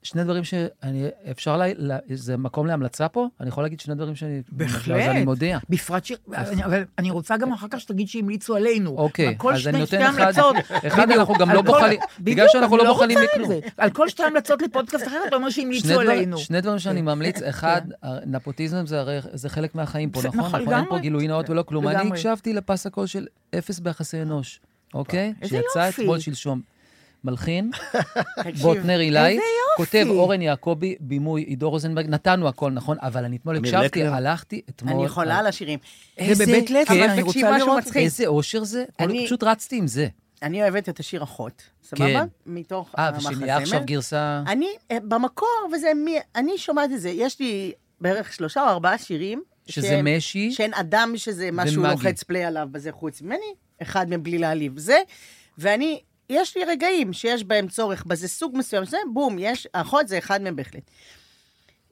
שני 0.03 0.25
דברים 0.25 0.45
שאני, 0.45 1.07
אפשר, 1.31 1.57
לה, 1.57 1.65
לה, 1.77 1.99
זה 2.15 2.37
מקום 2.37 2.67
להמלצה 2.67 3.09
פה? 3.09 3.29
אני 3.41 3.49
יכול 3.49 3.65
להגיד 3.65 3.81
שני 3.81 3.95
דברים 3.95 4.15
שאני... 4.15 4.43
בהחלט. 4.53 4.97
אז 5.01 5.11
אני 5.11 5.25
מודיע. 5.25 5.59
בפרט 5.69 6.05
ש... 6.05 6.13
אני- 6.35 6.65
אבל 6.65 6.85
אני 6.99 7.11
רוצה 7.11 7.37
גם 7.37 7.53
אחר 7.53 7.67
כך 7.71 7.81
שתגיד 7.81 8.09
שהמליצו 8.09 8.57
עלינו. 8.57 8.91
אוקיי, 8.91 9.37
אז 9.55 9.69
אני 9.69 9.79
נותן 9.79 10.03
אחד. 10.03 10.21
המלצות. 10.23 10.57
אחד. 10.87 11.11
אנחנו 11.11 11.35
גם 11.35 11.51
לא 11.51 11.63
בוחלים, 11.63 12.01
בגלל 12.21 12.47
שאנחנו 12.49 12.77
אני 12.77 12.85
לא 12.85 12.93
בוחלים 12.93 13.19
זה. 13.47 13.61
על 13.77 13.91
כל 13.91 14.09
שתי 14.09 14.23
המלצות 14.23 14.63
לפודקאסט 14.63 15.07
אחר, 15.07 15.17
אתה 15.29 15.37
אומר 15.37 15.51
שהמליצו 15.51 16.01
עלינו. 16.01 16.39
שני 16.39 16.61
דברים 16.61 16.79
שאני 16.79 17.03
ממליץ, 17.03 17.43
אחד, 17.43 17.83
נפוטיזם 18.27 18.87
זה 18.87 19.01
הרי, 19.01 19.19
זה 19.33 19.49
חלק 19.49 19.75
מהחיים 19.75 20.11
פה, 20.11 20.21
נכון? 20.25 20.41
נכון, 20.41 20.73
אין 20.73 20.85
פה. 20.89 20.99
גילוי 20.99 21.29
נאות 21.29 21.51
ולא 21.51 21.63
כלום. 21.63 21.89
אני. 21.89 22.09
הקשבתי 22.09 22.53
לפס 22.53 22.87
הקול 22.87 23.07
של 23.07 23.27
אפס 23.59 23.79
ביחסי 23.79 24.23
אנוש, 24.23 24.61
אוקיי? 24.95 25.35
שיצא. 25.45 25.89
אתמול 25.89 26.21
שלשום. 26.21 26.61
מלחין, 27.25 27.71
בוטנר 28.63 29.01
אילי. 29.01 29.39
כותב 29.77 30.07
אורן 30.09 30.43
יעקבי, 30.43 30.97
בימוי 31.01 31.43
עידו 31.43 31.71
רוזנברג, 31.71 32.07
נתנו 32.09 32.49
הכל, 32.49 32.71
נכון? 32.71 32.97
אבל 33.01 33.25
אני 33.25 33.37
אתמול 33.37 33.57
הקשבתי. 33.57 34.03
הלכתי 34.05 34.63
אתמול... 34.71 34.95
אני 34.95 35.05
יכולה 35.05 35.39
על 35.39 35.47
השירים. 35.47 35.79
איזה 36.19 36.47
בבית 36.47 36.71
לסין, 36.71 36.85
כיף, 36.85 37.11
אני 37.11 37.23
תקשיב, 37.23 37.45
רוצה 37.45 37.57
משהו 37.57 37.67
לראות. 37.67 37.79
מצחיק. 37.83 37.97
איזה 37.97 38.27
אושר 38.27 38.65
זה. 38.65 38.85
פשוט 39.25 39.43
רצתי 39.43 39.77
עם 39.77 39.87
זה. 39.87 40.09
אני 40.43 40.63
אוהבת 40.63 40.89
את 40.89 41.01
השיר 41.01 41.23
אחות, 41.23 41.63
סבבה? 41.83 42.05
כן. 42.07 42.27
מתוך 42.47 42.95
אה, 42.99 43.09
המחזמר. 43.09 43.33
ושנהיה 43.33 43.57
עכשיו 43.57 43.81
גרסה... 43.85 44.43
אני, 44.47 44.69
אה, 44.91 44.99
במקור, 45.09 45.49
וזה 45.75 45.93
מי... 46.05 46.17
אני 46.37 46.59
שומעת 46.59 46.91
את 46.93 47.01
זה, 47.01 47.11
יש 47.11 47.41
לי 47.41 47.73
בערך 48.01 48.33
שלושה 48.33 48.63
או 48.63 48.69
ארבעה 48.69 48.99
שירים. 48.99 49.43
שזה 49.67 49.87
שהם- 49.89 50.17
משי. 50.17 50.53
שאין 50.53 50.75
אדם 50.75 51.13
שזה 51.17 51.49
משהו 51.53 51.83
ומגי. 51.83 51.93
לוחץ 51.93 52.23
פליי 52.23 52.45
עליו 52.45 52.69
בזה 52.73 52.93
חוץ 52.93 53.23
ממני, 53.23 53.55
אחד 53.83 54.11
מהם 54.11 54.23
בלי 54.23 54.39
להעליב. 54.39 54.79
זה, 54.79 54.99
ואני, 55.59 56.01
יש 56.31 56.57
לי 56.57 56.65
רגעים 56.65 57.13
שיש 57.13 57.45
בהם 57.45 57.69
צורך 57.69 58.05
בזה 58.07 58.29
סוג 58.29 58.53
מסוים, 58.59 58.85
זה 58.85 58.97
בום, 59.13 59.37
יש, 59.39 59.67
האחות 59.75 60.09
זה 60.09 60.19
אחד 60.19 60.43
מהם 60.43 60.57
בהחלט. 60.57 60.91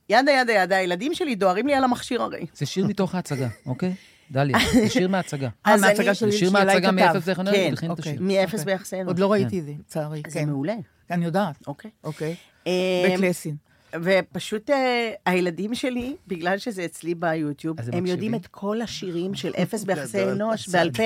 ידה 0.09 0.33
ידה 0.33 0.53
ידה, 0.53 0.77
הילדים 0.77 1.15
שלי 1.15 1.35
דוהרים 1.35 1.67
לי 1.67 1.75
על 1.75 1.85
המכשיר 1.85 2.23
הרי. 2.23 2.47
זה 2.55 2.67
שיר 2.67 2.87
מתוך 2.87 3.15
ההצגה, 3.15 3.49
אוקיי? 3.67 3.95
דליה, 4.31 4.57
זה 4.83 4.91
שיר 4.91 5.09
מההצגה. 5.09 5.49
אה, 5.67 5.75
אז 5.75 5.81
מההצגה 5.81 6.07
אני- 6.07 6.15
של 6.15 6.31
זה 6.31 6.39
שיר 6.39 6.51
מההצגה 6.51 6.81
כתב. 6.81 6.91
מאפס 6.91 7.25
דרך 7.25 7.39
הנר, 7.39 7.53
כן, 7.53 7.91
אוקיי. 7.91 8.17
מאפס 8.21 8.61
אוקיי. 8.61 8.65
ביחסי 8.75 8.97
אנוש. 8.97 9.07
עוד 9.09 9.19
לא 9.19 9.33
ראיתי 9.33 9.59
את 9.61 9.65
זה, 9.65 9.73
לצערי. 9.81 10.23
זה 10.29 10.39
כן. 10.41 10.49
מעולה. 10.49 10.75
אני 11.11 11.25
יודעת. 11.25 11.67
אוקיי. 11.67 11.91
אוקיי. 12.05 12.35
אמ, 12.67 12.73
בית 13.11 13.21
לסין. 13.21 13.57
ופשוט 13.95 14.71
אה, 14.71 15.11
הילדים 15.27 15.75
שלי, 15.75 16.15
בגלל 16.29 16.59
שזה 16.59 16.85
אצלי 16.85 17.15
ביוטיוב, 17.15 17.77
הם? 17.93 18.07
יודעים 18.07 18.35
את 18.35 18.47
כל 18.47 18.81
השירים 18.81 19.35
של 19.35 19.53
אפס 19.63 19.85
ביחסי 19.85 20.25
אנוש 20.25 20.69
בעל 20.69 20.91
פה, 20.91 21.03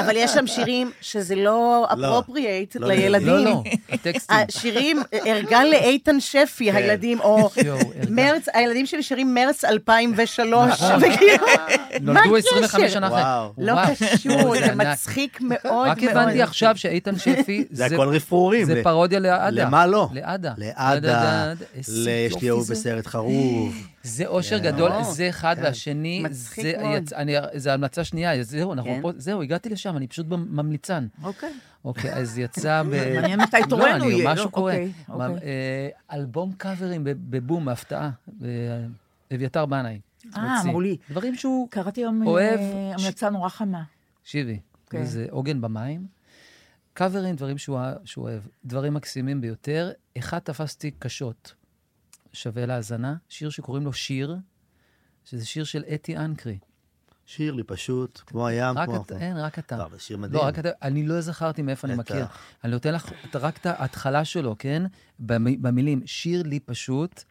אבל 0.00 0.16
יש 0.16 0.30
שם 0.30 0.46
שירים 0.46 0.90
שזה 1.00 1.34
לא 1.34 1.86
אפרופריאט 1.92 2.76
לא, 2.76 2.88
לילדים. 2.88 3.26
לא, 3.28 3.44
לא, 3.44 3.62
הטקסטים. 3.92 4.36
השירים, 4.48 5.02
ארגן 5.26 5.66
לאיתן 5.66 6.20
שפי, 6.20 6.70
הילדים, 6.70 7.20
או. 7.20 7.50
מרץ, 8.10 8.46
הילדים 8.54 8.86
שלי 8.86 9.02
שרים 9.02 9.34
מרץ 9.34 9.64
2003, 9.64 10.70
נכון. 10.70 10.96
וכאילו, 10.96 11.46
מה 12.00 12.20
נולדו 12.26 12.36
הקשר? 12.36 12.56
25 12.56 12.92
שנה 12.92 13.08
אחרי. 13.08 13.64
לא 13.64 13.74
קשור, 13.86 14.54
זה. 14.58 14.74
מצחיק 14.74 15.40
מאוד 15.40 15.60
מאוד. 15.64 15.88
רק 15.88 16.02
הבנתי 16.02 16.42
עכשיו 16.42 16.76
שאיתן 16.76 17.18
שפי, 17.18 17.64
זה 17.70 17.86
הכל 17.86 18.08
רפרורים. 18.08 18.66
זה 18.66 18.80
פרודיה 18.82 19.18
לעדה. 19.18 19.64
למה 19.64 19.86
לא? 19.86 20.08
לעדה. 20.12 20.52
לעדה, 20.58 21.52
יש 22.26 22.42
לי 22.42 22.50
אהוב 22.50 22.62
זה. 22.64 22.74
בסרט 22.74 23.06
חרוב. 23.06 23.74
זה 24.02 24.26
אושר 24.26 24.58
גדול, 24.58 24.88
לא. 24.90 25.02
זה 25.02 25.28
אחד, 25.28 25.54
כן. 25.56 25.62
והשני, 25.64 26.22
מצחיק 26.22 26.66
זה 27.54 27.74
המלצה 27.74 28.04
שנייה, 28.04 28.42
זהו, 28.42 28.72
אנחנו 28.72 28.90
כן. 28.90 29.02
פה, 29.02 29.10
זהו, 29.16 29.42
הגעתי 29.42 29.68
לשם, 29.68 29.96
אני 29.96 30.06
פשוט 30.06 30.26
ממליצן. 30.28 31.06
אוקיי. 31.22 31.52
אוקיי, 31.84 32.12
אז 32.14 32.38
יצא 32.38 32.82
ב... 32.82 32.86
מעניין 33.20 33.40
מתי 33.40 33.56
תורנו 33.68 33.86
לא, 33.86 33.94
אני- 33.96 34.06
יהיה, 34.06 34.32
משהו 34.32 34.44
לא? 34.44 34.50
קורה. 34.50 34.72
אוקיי, 34.72 34.92
אוקיי. 35.08 35.48
אה, 35.48 36.16
אלבום 36.16 36.52
קאברים 36.58 37.04
בב- 37.04 37.30
בבום, 37.36 37.64
בהפתעה. 37.64 38.10
אביתר 39.34 39.66
בנאי. 39.66 40.00
אה. 40.36 40.60
אמרו 40.64 40.80
לי. 40.80 40.96
דברים 41.10 41.34
שהוא... 41.36 41.68
קראתי 41.70 42.00
היום 42.00 42.26
אוהב- 42.26 42.60
אה, 42.60 42.92
המלצה 42.98 43.30
נורא 43.30 43.48
חמה. 43.48 43.82
תקשיבי, 44.22 44.58
כן. 44.90 45.04
זה 45.04 45.26
עוגן 45.30 45.60
במים. 45.60 46.06
קאברים, 46.94 47.36
דברים 47.36 47.58
שהוא, 47.58 47.78
שהוא 48.04 48.24
אוהב. 48.28 48.40
דברים 48.64 48.94
מקסימים 48.94 49.40
ביותר. 49.40 49.90
אחד 50.18 50.38
תפסתי 50.38 50.90
קשות, 50.98 51.54
שווה 52.32 52.66
להאזנה, 52.66 53.16
שיר 53.28 53.50
שקוראים 53.50 53.84
לו 53.84 53.92
שיר, 53.92 54.36
שזה 55.24 55.46
שיר 55.46 55.64
של 55.64 55.84
אתי 55.94 56.16
אנקרי. 56.16 56.58
שיר 57.26 57.52
לי 57.52 57.62
פשוט, 57.64 58.20
כמו 58.26 58.46
הים, 58.46 58.78
רק 58.78 58.88
כמו... 58.88 59.02
אתה, 59.02 59.18
אין, 59.18 59.36
רק 59.36 59.58
אתה. 59.58 59.76
לא, 59.76 59.84
אבל 59.84 59.98
שיר 59.98 60.16
מדהים. 60.18 60.34
לא, 60.42 60.46
רק 60.46 60.58
אתה, 60.58 60.68
אני 60.82 61.06
לא 61.06 61.20
זכרתי 61.20 61.62
מאיפה 61.62 61.88
אני. 61.88 61.96
מכיר. 61.96 62.24
אני 62.64 62.72
נותן 62.72 62.94
לך 62.94 63.12
את- 63.24 63.36
רק 63.36 63.56
את 63.56 63.66
ההתחלה 63.66 64.24
שלו, 64.24 64.56
כן? 64.58 64.82
במ- 65.20 65.62
במילים, 65.62 66.02
שיר 66.06 66.42
לי 66.42 66.60
פשוט, 66.60 67.22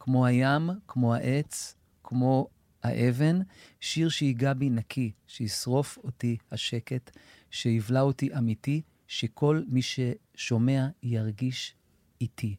כמו 0.00 0.26
הים, 0.26 0.70
כמו 0.88 1.14
העץ, 1.14 1.74
כמו 2.04 2.48
האבן, 2.82 3.38
שיר 3.80 4.08
שיגע 4.08 4.52
בי 4.54 4.70
נקי, 4.70 5.12
שישרוף 5.26 5.98
אותי 6.04 6.36
השקט, 6.52 7.16
שיבלע 7.50 8.00
אותי 8.00 8.34
אמיתי, 8.38 8.82
שכל 9.06 9.62
מי 9.68 9.80
ששומע 9.82 10.86
ירגיש 11.02 11.74
איתי. 12.20 12.56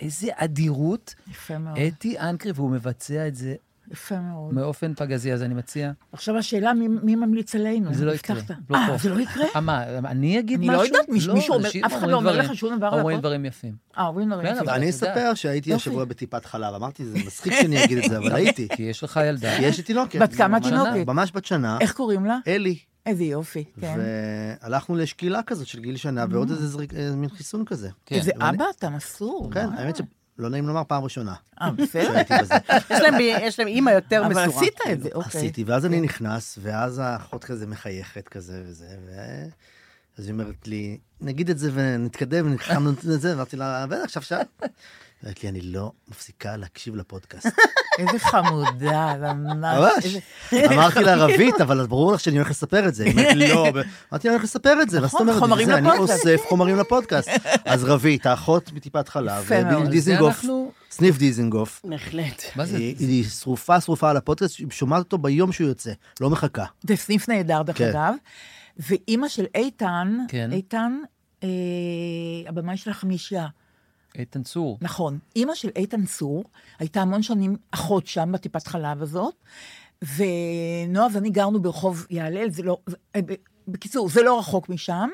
איזה 0.00 0.28
אדירות, 0.36 1.14
יפה 1.30 1.58
מאוד. 1.58 1.78
אתי 1.78 2.18
אנקרי, 2.18 2.52
והוא 2.54 2.70
מבצע 2.70 3.28
את 3.28 3.34
זה 3.34 3.54
יפה 3.92 4.20
מאוד. 4.20 4.54
באופן 4.54 4.94
פגזי, 4.94 5.32
אז 5.32 5.42
אני 5.42 5.54
מציע... 5.54 5.92
עכשיו 6.12 6.36
השאלה, 6.38 6.74
מי- 6.74 6.88
מי 6.88 7.14
ממליץ 7.14 7.54
עלינו? 7.54 7.94
זה 7.94 8.04
לא 8.04 8.12
יקרה. 8.12 8.36
לא 8.70 8.76
אה, 8.76 8.86
פה. 8.88 8.96
זה 8.98 9.08
לא 9.10 9.20
יקרה? 9.20 9.44
אה, 9.56 9.60
מה, 9.60 9.84
אני 10.04 10.38
אגיד 10.38 10.58
אני 10.58 10.68
משהו? 10.68 10.80
לא 10.80 10.86
יודעת, 10.86 11.08
מישהו- 11.08 11.34
מישהו 11.34 11.54
אומר- 11.54 11.68
אף 11.86 11.94
אחד 11.94 12.08
לא 12.08 12.16
אומר 12.16 12.36
לך 12.38 12.54
שום 12.54 12.76
דבר 12.78 12.98
אומרים? 12.98 13.18
דברים 13.18 13.44
יפים. 13.44 13.74
אה, 13.98 14.06
אומרים 14.06 14.28
דברים 14.30 14.46
כן, 14.46 14.56
יפים. 14.56 14.68
אני. 14.68 14.90
אספר 14.90 15.34
שהייתי. 15.34 15.74
השבוע 15.74 16.04
בטיפת 16.04 16.44
חלב. 16.44 16.74
אמרתי, 16.74 17.04
זה 17.04 17.18
מצחיק 17.26 17.52
שאני 17.60 17.84
אגיד 17.84 17.98
את 17.98 18.10
זה, 18.10 18.18
אבל 18.18 18.34
הייתי. 18.36 18.68
כי 18.76 18.82
יש 18.82 19.02
לך 19.02 19.20
ילדה. 19.28 19.56
כי 19.56 19.62
יש 19.62 19.76
לי 19.76 19.82
תינוקת. 19.82 20.18
בת 20.22 20.34
כמה 20.34 20.60
תינוקת? 20.60 21.06
ממש 21.06 21.30
בת 21.34 21.44
שנה. 21.44 21.78
איך 21.80 21.92
קוראים 21.92 22.24
לה? 22.26 22.38
אלי. 22.46 22.78
איזה 23.06 23.24
יופי, 23.24 23.64
כן. 23.80 23.98
והלכנו 24.62 24.96
לשקילה 24.96 25.42
כזאת 25.42 25.66
של 25.66 25.80
גיל 25.80 25.96
שנה, 25.96 26.24
ועוד 26.30 26.50
איזה 26.50 26.68
זריק- 26.68 26.94
אה, 26.94 27.10
מין 27.16 27.28
חיסון 27.30 27.64
כזה. 27.64 27.88
כן. 28.06 28.16
איזה 28.16 28.30
אבא 28.40 28.64
אתה 28.78 28.90
מסור. 28.90 29.50
כן. 29.54 29.68
האמת 29.76 29.96
שלא 29.96 30.48
נעים 30.48 30.66
לומר 30.66 30.82
פעם 30.88 31.04
ראשונה. 31.04 31.34
אה, 31.60 31.70
בסדר. 31.70 32.20
יש 32.90 33.00
להם 33.00 33.14
ב- 33.14 33.20
יש 33.42 33.58
להם 33.58 33.68
אימא 33.68 33.90
יותר 33.90 34.22
אבל 34.26 34.30
מסורה. 34.46 34.62
עשית 34.62 34.74
את 34.92 35.02
זה, 35.02 35.08
אוקיי. 35.14 35.40
עשיתי, 35.40 35.64
ואז 35.64 35.86
אני 35.86 36.00
נכנס, 36.00 36.58
ואז 36.62 36.98
האחות 36.98 37.44
כזה 37.44 37.66
מחייכת 37.66 38.28
כזה 38.28 38.62
וזה, 38.66 38.86
אז 40.18 40.24
היא 40.26 40.32
אומרת 40.32 40.68
לי, 40.68 40.98
נגיד 41.20 41.50
את 41.50 41.58
זה 41.58 41.70
ונתקדם, 41.74 42.46
ונתחמנו 42.46 42.90
את 42.90 43.20
זה, 43.20 43.32
אמרתי 43.32 43.56
לה, 43.56 43.86
בטח, 43.86 44.04
עכשיו 44.04 44.22
שעה. 44.22 44.40
אומרת 45.26 45.42
לי, 45.42 45.48
אני 45.48 45.60
לא 45.60 45.92
מפסיקה 46.08 46.56
להקשיב 46.56 46.96
לפודקאסט. 46.96 47.46
איזה 47.98 48.18
חמודה, 48.18 49.14
ממש... 49.34 49.78
ממש. 49.78 50.16
אמרתי 50.72 51.00
לה, 51.00 51.16
רבית, 51.24 51.60
אבל 51.60 51.86
ברור 51.86 52.12
לך 52.12 52.20
שאני 52.20 52.36
הולך 52.36 52.50
לספר 52.50 52.88
את 52.88 52.94
זה. 52.94 53.04
היא 53.04 53.12
אומרת 53.12 53.34
לי, 53.34 53.48
לא. 53.48 53.66
אמרתי 53.66 53.82
לה, 54.10 54.14
אני 54.14 54.28
הולך 54.28 54.44
לספר 54.44 54.82
את 54.82 54.90
זה, 54.90 55.00
מה 55.00 55.06
זאת 55.06 55.14
נכון, 55.14 55.28
אומרת? 55.28 55.42
חומרים 55.42 55.66
זה, 55.66 55.78
אני 55.78 55.88
לפודקאסט. 55.88 56.26
אוסף 56.26 56.44
חומרים 56.48 56.76
לפודקאסט. 56.76 57.28
אז 57.64 57.84
רבית, 57.84 58.26
האחות 58.26 58.72
מטיפת 58.72 59.08
חלב, 59.08 59.50
דיזינגוף, 59.90 60.44
סניף 60.90 61.18
דיזינגוף. 61.18 61.80
בהחלט. 61.84 62.42
מה 62.56 62.66
זה? 62.66 62.76
היא 62.76 63.24
שרופה 63.24 63.80
שרופה 63.80 64.10
על 64.10 64.16
הפודקאסט, 64.16 64.58
היא 64.58 64.66
שומעת 64.70 64.98
אותו 64.98 65.18
ביום 65.18 65.52
שהוא 65.52 65.68
יוצא, 65.68 65.92
לא 66.20 66.30
מחכה. 66.30 66.64
זה 66.88 66.96
סניף 66.96 67.28
נהדר, 67.28 67.62
דרך 67.62 67.78
כן. 67.78 67.88
אגב. 67.88 68.14
ואימא 68.78 69.28
של 69.28 69.44
איתן, 69.54 70.18
כן. 70.28 70.52
איתן, 70.52 70.98
אה, 71.42 71.48
הבמאי 72.48 72.76
של 72.76 72.90
החמישייה, 72.90 73.46
איתן 74.20 74.42
צור. 74.42 74.78
נכון. 74.80 75.18
אימא 75.36 75.54
של 75.54 75.68
איתן 75.76 76.04
צור 76.06 76.44
הייתה 76.78 77.02
המון 77.02 77.22
שנים 77.22 77.56
אחות 77.70 78.06
שם, 78.06 78.32
בטיפת 78.32 78.66
חלב 78.66 79.02
הזאת, 79.02 79.34
ונועה 80.16 81.08
ואני 81.12 81.30
גרנו 81.30 81.62
ברחוב 81.62 82.06
יעלל, 82.10 82.50
זה 82.50 82.62
לא... 82.62 82.78
אה, 83.16 83.20
בקיצור, 83.68 84.08
זה 84.08 84.22
לא 84.22 84.38
רחוק 84.38 84.68
משם. 84.68 85.08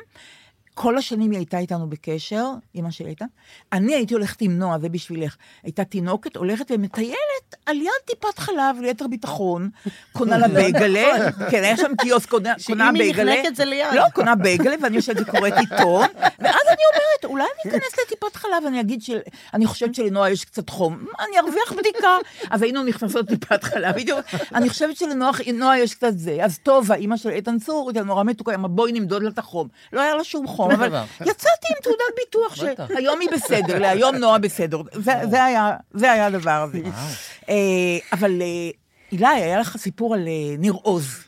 כל 0.74 0.98
השנים 0.98 1.30
היא 1.30 1.38
הייתה 1.38 1.58
איתנו 1.58 1.90
בקשר, 1.90 2.44
אימא 2.74 2.90
של 2.90 3.06
איתן. 3.06 3.26
אני 3.72 3.94
הייתי 3.94 4.14
הולכת 4.14 4.40
עם 4.40 4.58
נועה, 4.58 4.78
זה 4.78 4.88
בשבילך. 4.88 5.36
הייתה 5.62 5.84
תינוקת, 5.84 6.36
הולכת 6.36 6.70
ומטיילת 6.70 7.56
על 7.66 7.76
יד 7.76 7.88
טיפת 8.04 8.38
חלב, 8.38 8.76
ליתר 8.80 9.06
ביטחון, 9.06 9.70
קונה 10.12 10.38
לה 10.38 10.48
בייגלה, 10.48 11.30
כן, 11.50 11.62
היה 11.62 11.76
שם 11.76 11.92
קיוסק, 12.00 12.30
קונה 12.30 12.54
שאם 12.58 12.74
קונה 12.74 12.90
היא 12.90 12.98
בייגלה. 12.98 13.32
נחנקת 13.34 13.56
זה 13.56 13.64
ליד. 13.64 13.94
לא, 13.94 14.04
קונה 14.14 14.34
בייגלה, 14.34 14.76
ואני 14.82 14.96
יושבת 14.96 15.16
וקוראת 15.20 15.52
עיתון, 15.52 16.06
ואז 16.38 16.66
אני 16.68 16.82
אומרת, 16.92 17.24
אולי 17.24 17.44
אני 17.44 17.72
אכנס 17.72 17.98
לטיפת 18.06 18.36
חלב, 18.36 18.66
אני 18.66 18.80
אגיד 18.80 19.02
של... 19.02 19.18
אני 19.54 19.66
חושבת 19.66 19.94
שלנועה 19.94 20.30
יש 20.30 20.44
קצת 20.44 20.68
חום, 20.68 21.04
אני 21.20 21.38
ארוויח 21.38 21.72
בדיקה. 21.72 22.16
אז 22.50 22.62
היינו 22.62 22.82
נכנסות 22.82 23.30
לטיפת 23.30 23.64
חלב, 23.64 23.94
אומרת, 24.10 24.24
אני 24.54 24.68
חושבת 24.68 24.96
שלנועה 24.96 25.78
יש 25.78 25.94
קצת 25.94 26.12
זה. 26.16 26.38
אז 26.44 26.58
טובה, 26.58 26.94
אימא 26.94 27.16
של 27.16 27.30
איתן 27.30 27.58
צור, 27.58 27.88
הייתה 27.88 28.02
נורא 28.02 28.24
מתוקה, 28.24 28.54
אמרה, 28.54 28.68
בואי 28.68 28.92
נמדוד 28.92 29.22
לה 29.22 29.28
את 29.28 29.38
החום. 29.38 29.68
לא 29.92 30.00
היה 30.00 30.14
לה 30.14 30.24
שום 30.24 30.46
חום, 30.46 30.61
שום 30.70 30.80
אבל 30.80 30.88
דבר. 30.88 31.04
יצאתי 31.20 31.66
עם 31.70 31.82
תעודת 31.82 31.98
ביטוח. 32.16 32.54
שהיום 32.54 33.20
היא 33.20 33.28
בסדר, 33.32 33.78
להיום 33.78 34.16
נועה 34.16 34.38
בסדר. 34.38 34.78
זה- 34.92 35.12
זה 35.30 35.44
היה- 35.44 35.76
זה 35.94 36.12
היה 36.12 36.26
הדבר 36.26 36.50
הזה. 36.68 36.78
אה, 37.48 37.54
אבל 38.12 38.42
אה, 38.42 38.46
אילי, 39.12 39.26
היה 39.26 39.58
לך 39.60 39.76
סיפור 39.76 40.14
על 40.14 40.20
אה, 40.28 40.56
ניר 40.58 40.72
עוז. 40.82 41.24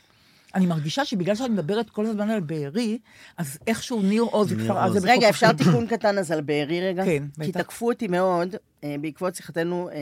אני 0.55 0.65
מרגישה 0.65 1.05
שבגלל 1.05 1.35
שאני 1.35 1.49
מדברת 1.49 1.89
כל 1.89 2.05
הזמן 2.05 2.29
על 2.29 2.39
בארי, 2.39 2.97
אז 3.37 3.57
איכשהו 3.67 4.01
ניר 4.01 4.21
עוז 4.21 4.53
כבר... 4.53 4.85
אז 4.85 4.91
עוז. 4.91 5.01
זה 5.01 5.11
רגע, 5.11 5.29
אפשר. 5.29 5.53
תיקון 5.53 5.87
קטן 5.87 6.17
אז 6.17 6.31
על 6.31 6.41
בארי 6.41 6.81
רגע? 6.81 7.05
כן, 7.05 7.23
כי 7.43 7.51
בטח. 7.51 7.61
תקפו 7.61 7.89
אותי 7.91 8.07
מאוד 8.07 8.55
אה, 8.83 8.95
בעקבות 9.01 9.35
שיחתנו 9.35 9.89
אה, 9.89 9.95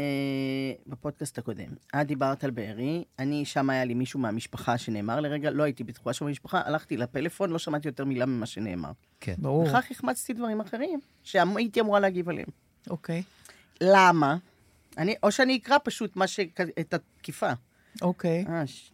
בפודקאסט 0.87 1.37
הקודם. 1.37 1.69
את 1.95 2.07
דיברת 2.07 2.43
על 2.43 2.51
בארי, 2.51 3.03
אני, 3.19 3.45
שם 3.45 3.69
היה 3.69 3.85
לי 3.85 3.93
מישהו 3.93 4.19
מהמשפחה 4.19 4.77
שנאמר 4.77 5.19
לרגע, 5.19 5.49
לא 5.51 5.63
הייתי 5.63 5.83
בטוחה 5.83 6.13
שהוא 6.13 6.27
במשפחה, 6.27 6.61
הלכתי 6.65 6.97
לפלאפון, 6.97 7.49
לא 7.49 7.59
שמעתי 7.59 7.87
יותר 7.87 8.05
מילה 8.05 8.25
ממה 8.25 8.45
שנאמר. 8.45 8.91
כן. 9.19 9.35
ברור. 9.37 9.63
וכך 9.63 9.91
החמצתי 9.91 10.33
דברים 10.33 10.61
אחרים, 10.61 10.99
שהייתי 11.23 11.79
אמורה 11.79 11.99
להגיב 11.99 12.29
עליהם. 12.29 12.47
אוקיי, 12.89 13.23
למה? 13.81 14.37
אני, 14.97 15.15
או 15.23 15.31
שאני 15.31 15.57
אקרא 15.57 15.77
פשוט 15.83 16.15
מה 16.15 16.27
ש... 16.27 16.39
את 16.79 16.93
התקיפה. 16.93 17.51
אוקיי. 18.01 18.45
אה, 18.49 18.67
ש... 18.67 18.92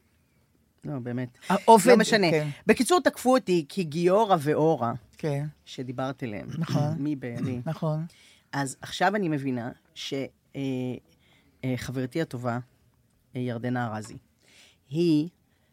לא, 0.85 0.99
באמת. 0.99 1.37
האופן... 1.49 1.89
לא 1.89 1.97
משנה. 1.97 2.31
כן, 2.31 2.47
בקיצור, 2.67 2.99
תקפו 2.99 3.35
אותי 3.35 3.65
כי 3.69 3.83
גיורא 3.83 4.35
ואורה, 4.39 4.93
כן, 5.17 5.45
שדיברת 5.65 6.23
עליהם, 6.23 6.47
נכון. 6.57 6.95
מבארי, 6.99 7.61
נכון. 7.65 8.05
אז 8.51 8.77
עכשיו 8.81 9.15
אני 9.15 9.29
מבינה 9.29 9.71
שחברתי 11.65 12.21
הטובה, 12.21 12.59
אה, 13.35 13.41
ירדנה 13.41 13.87
ארזי, 13.87 14.17
היא 14.89 15.29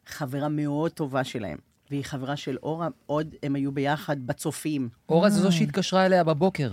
חברה 0.07 0.49
מאוד 0.49 0.93
טובה 0.93 1.25
שלהם, 1.25 1.59
והיא 1.91 2.05
חברה 2.05 2.37
של 2.37 2.57
אורה, 2.63 2.89
עוד 3.07 3.35
הם 3.43 3.55
היו 3.55 3.73
ביחד 3.73 4.27
בצופים. 4.27 4.89
אורה 5.09 5.31
זו 5.31 5.43
זו 5.43 5.53
שהתקשרה 5.53 6.07
אליה 6.07 6.25
בבוקר. 6.25 6.73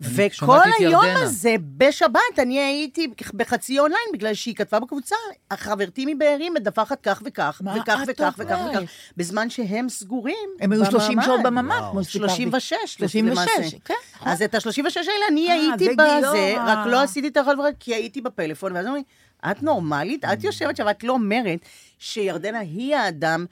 וכל 0.00 0.58
היום 0.78 1.04
ירדנה. 1.04 1.22
הזה, 1.22 1.54
בשבת, 1.76 2.20
אני 2.38 2.60
הייתי 2.60 3.08
בחצי 3.34 3.78
אונליין, 3.78 4.02
בגלל 4.12 4.34
שהיא 4.34 4.54
כתבה 4.54 4.80
בקבוצה, 4.80 5.16
חברתי 5.52 6.14
מבארי 6.14 6.50
מדווחת 6.50 7.00
כך 7.00 7.22
וכך, 7.24 7.60
מה 7.64 7.74
וכך 7.80 8.00
וכך 8.06 8.34
וכך? 8.38 8.58
וכך, 8.70 8.80
בזמן 9.16 9.50
שהם 9.50 9.88
סגורים 9.88 10.48
הם 10.60 10.72
היו 10.72 10.84
30 10.84 11.10
בממ"ד. 11.10 11.24
שעות 11.24 11.40
בממ"ד, 11.42 11.78
וואו. 11.80 11.90
כמו 11.90 12.04
שסיפרתי. 12.04 12.32
36, 12.32 12.74
36, 12.86 13.24
למעשה. 13.24 13.76
כן. 13.84 13.94
אז 14.20 14.42
את 14.42 14.54
ה-36 14.54 14.96
האלה 14.96 15.26
אני 15.30 15.48
אה, 15.48 15.54
הייתי 15.54 15.84
זה 15.84 15.90
בזה. 15.98 16.54
רק 16.58 16.86
לא 16.86 17.02
עשיתי 17.02 17.28
את 17.28 17.36
החלטה, 17.36 17.62
כי 17.80 17.94
הייתי 17.94 18.20
בפלאפון, 18.20 18.72
ואז 18.72 18.86
אומרים, 18.86 19.04
את 19.50 19.62
נורמלית? 19.62 20.24
את 20.24 20.44
יושבת 20.44 20.76
שם, 20.76 20.88
את 20.90 21.04
לא 21.04 21.12
אומרת 21.12 21.58
שירדנה 21.98 22.58
היא 22.58 22.96
האדם, 22.96 23.46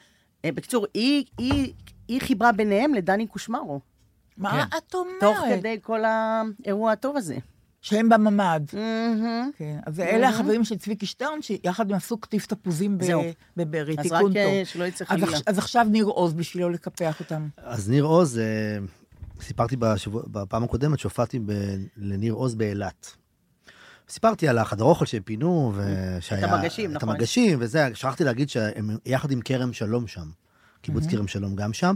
אה, 0.44 0.52
בקיצור, 0.52 0.86
היא 0.94 1.24
היא 2.08 2.20
חיברה 2.20 2.52
ביניהם 2.52 2.94
לדני 2.94 3.26
קושמרו, 3.26 3.80
מה 4.36 4.50
כן. 4.70 4.76
את 4.78 4.94
אומרת? 4.94 5.14
תוך 5.20 5.38
כדי 5.58 5.78
כל 5.82 6.00
האירוע 6.04 6.92
הטוב 6.92 7.16
הזה. 7.16 7.36
שהם 7.80 8.08
בממ"ד. 8.08 8.60
מהמם. 8.72 9.50
כן, 9.56 9.78
אז 9.86 10.00
אלה 10.00 10.28
החברים 10.28 10.64
של 10.64 10.78
צביקי 10.78 11.06
שטרן, 11.06 11.42
שיחד 11.42 11.90
הם 11.90 11.96
עשו 11.96 12.18
קטיף 12.18 12.46
תפוזים 12.46 12.98
ב- 12.98 13.04
זהו. 13.04 13.22
בבארי, 13.56 13.94
אז 13.98 14.02
תיקון 14.02 14.30
רק 14.30 14.36
אה, 14.36 14.44
טוב. 14.60 14.64
שלא 14.64 14.84
יצא 14.84 15.04
אז 15.04 15.08
חלילה. 15.10 15.26
עכש- 15.36 15.42
אז 15.46 15.58
עכשיו 15.58 15.86
ניר 15.90 16.04
עוז 16.04 16.32
בשביל 16.34 16.62
לא 16.62 16.70
לקפח 16.72 17.20
אותם. 17.20 17.48
אז 17.56 17.90
ניר 17.90 18.04
עוז, 18.04 18.38
אה, 18.38 18.44
סיפרתי 19.40 19.76
בשבוע, 19.76 20.22
בפעם 20.26 20.64
הקודמת 20.64 20.98
שהופעתי 20.98 21.38
ב- 21.38 21.52
לניר 21.96 22.32
עוז 22.32 22.54
באילת. 22.54 23.16
סיפרתי 24.08 24.48
על 24.48 24.58
החדר 24.58 24.84
אוכל 24.84 25.06
שהם 25.06 25.22
פינו, 25.22 25.72
ושהיה... 25.76 26.54
המגשים, 26.54 26.90
את 26.90 26.96
נכון. 26.96 27.08
המגשים, 27.08 27.58
וזה, 27.62 27.88
שכחתי 27.94 28.24
להגיד 28.24 28.48
שהם 28.48 28.96
יחד 29.06 29.30
עם 29.30 29.40
כרם 29.44 29.72
שלום 29.72 30.06
שם. 30.06 30.26
קיבוץ 30.82 31.06
כרם 31.06 31.28
שלום 31.28 31.56
גם 31.56 31.72
שם. 31.72 31.94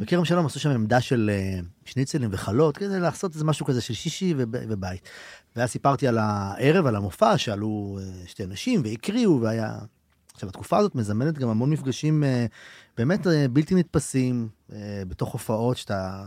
וכרם 0.00 0.24
שלום 0.24 0.46
עשו 0.46 0.60
שם 0.60 0.70
עמדה 0.70 1.00
של 1.00 1.30
אה, 1.32 1.60
שניצלים 1.84 2.28
וחלות, 2.32 2.76
כדי 2.76 3.00
לעשות 3.00 3.34
איזה 3.34 3.44
משהו 3.44 3.66
כזה 3.66 3.80
של 3.80 3.94
שישי 3.94 4.34
וב- 4.36 4.56
ובית. 4.68 5.08
ואז 5.56 5.70
סיפרתי 5.70 6.08
על 6.08 6.18
הערב, 6.18 6.86
על 6.86 6.96
המופע, 6.96 7.38
שעלו 7.38 7.98
אה, 8.00 8.26
שתי 8.26 8.46
נשים 8.46 8.82
והקריאו, 8.84 9.40
והיה... 9.40 9.78
עכשיו, 10.34 10.48
התקופה 10.48 10.78
הזאת 10.78 10.94
מזמנת 10.94 11.38
גם 11.38 11.48
המון 11.48 11.70
מפגשים 11.70 12.24
אה, 12.24 12.46
באמת 12.96 13.26
בלתי 13.52 13.74
נתפסים, 13.74 14.48
בתוך 15.08 15.32
הופעות 15.32 15.76
שאתה... 15.76 16.24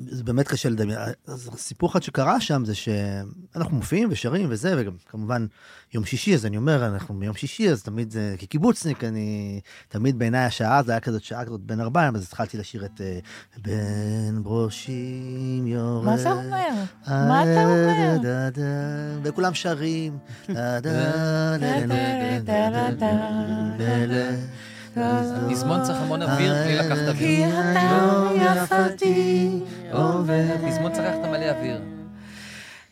אה, 0.00 0.16
זה 0.16 0.24
באמת 0.24 0.48
קשה 0.48 0.68
לדמיין. 0.68 0.98
אז 1.26 1.50
סיפור 1.56 1.90
אחד 1.90 2.02
שקרה 2.02 2.40
שם 2.40 2.64
זה 2.64 2.74
שאנחנו 2.74 3.76
מופיעים 3.76 4.08
ושרים 4.12 4.46
וזה, 4.50 4.74
וגם 4.78 4.92
כמובן 5.08 5.46
יום 5.94 6.04
שישי, 6.04 6.34
אז 6.34 6.46
אני 6.46 6.56
אומר, 6.56 6.86
אנחנו 6.86 7.14
מיום 7.14 7.36
שישי, 7.36 7.70
אז 7.70 7.82
תמיד 7.82 8.10
זה, 8.10 8.34
כקיבוצניק, 8.38 9.04
אני, 9.04 9.60
תמיד 9.88 10.18
בעיניי 10.18 10.44
השעה, 10.44 10.82
זה 10.82 10.92
היה 10.92 11.00
כזאת 11.00 11.22
שעה 11.22 11.44
כזאת 11.44 11.60
בין 11.60 11.80
ארבעים, 11.80 12.16
אז 12.16 12.22
התחלתי 12.22 12.58
לשיר 12.58 12.84
את 12.84 13.00
אה, 13.00 13.18
בין 13.62 14.42
ברושים 14.42 15.66
יורד. 15.66 16.04
מה 16.04 16.16
זה 16.16 16.32
אומר? 16.32 16.68
מה 17.08 17.42
אתה 17.42 17.64
אומר? 17.64 18.16
וכולם 19.22 19.54
שרים. 19.54 20.18
פזמון 25.50 25.82
צריך 25.82 25.98
המון 26.00 26.22
אוויר 26.22 26.54
בלי 26.64 26.76
לקחת 26.76 27.08
אוויר. 27.08 27.16
כי 27.16 27.44
אתה 27.46 28.06
לא 28.06 28.30
יפתי 28.36 29.60
עובר. 29.92 30.42
פזמון 30.68 30.92
צריך 30.92 31.04
לקחת 31.08 31.28
מלא 31.28 31.50
אוויר. 31.50 31.80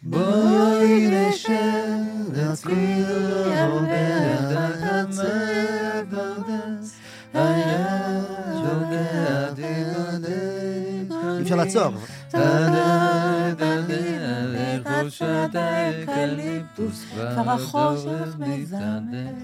בואי 0.03 1.11
נשב, 1.11 1.51
נצליל 2.33 3.05
עובר, 3.71 4.61
הקצה 4.83 6.03
ברדס, 6.11 6.97
היה 7.35 8.21
שוגע 8.55 9.51
דין 9.55 10.25
אי 11.39 11.43
אפשר 11.43 11.57
לעצור. 11.57 11.93
כבר 17.35 17.51
החושך 17.51 18.37
מזמר. 18.39 18.99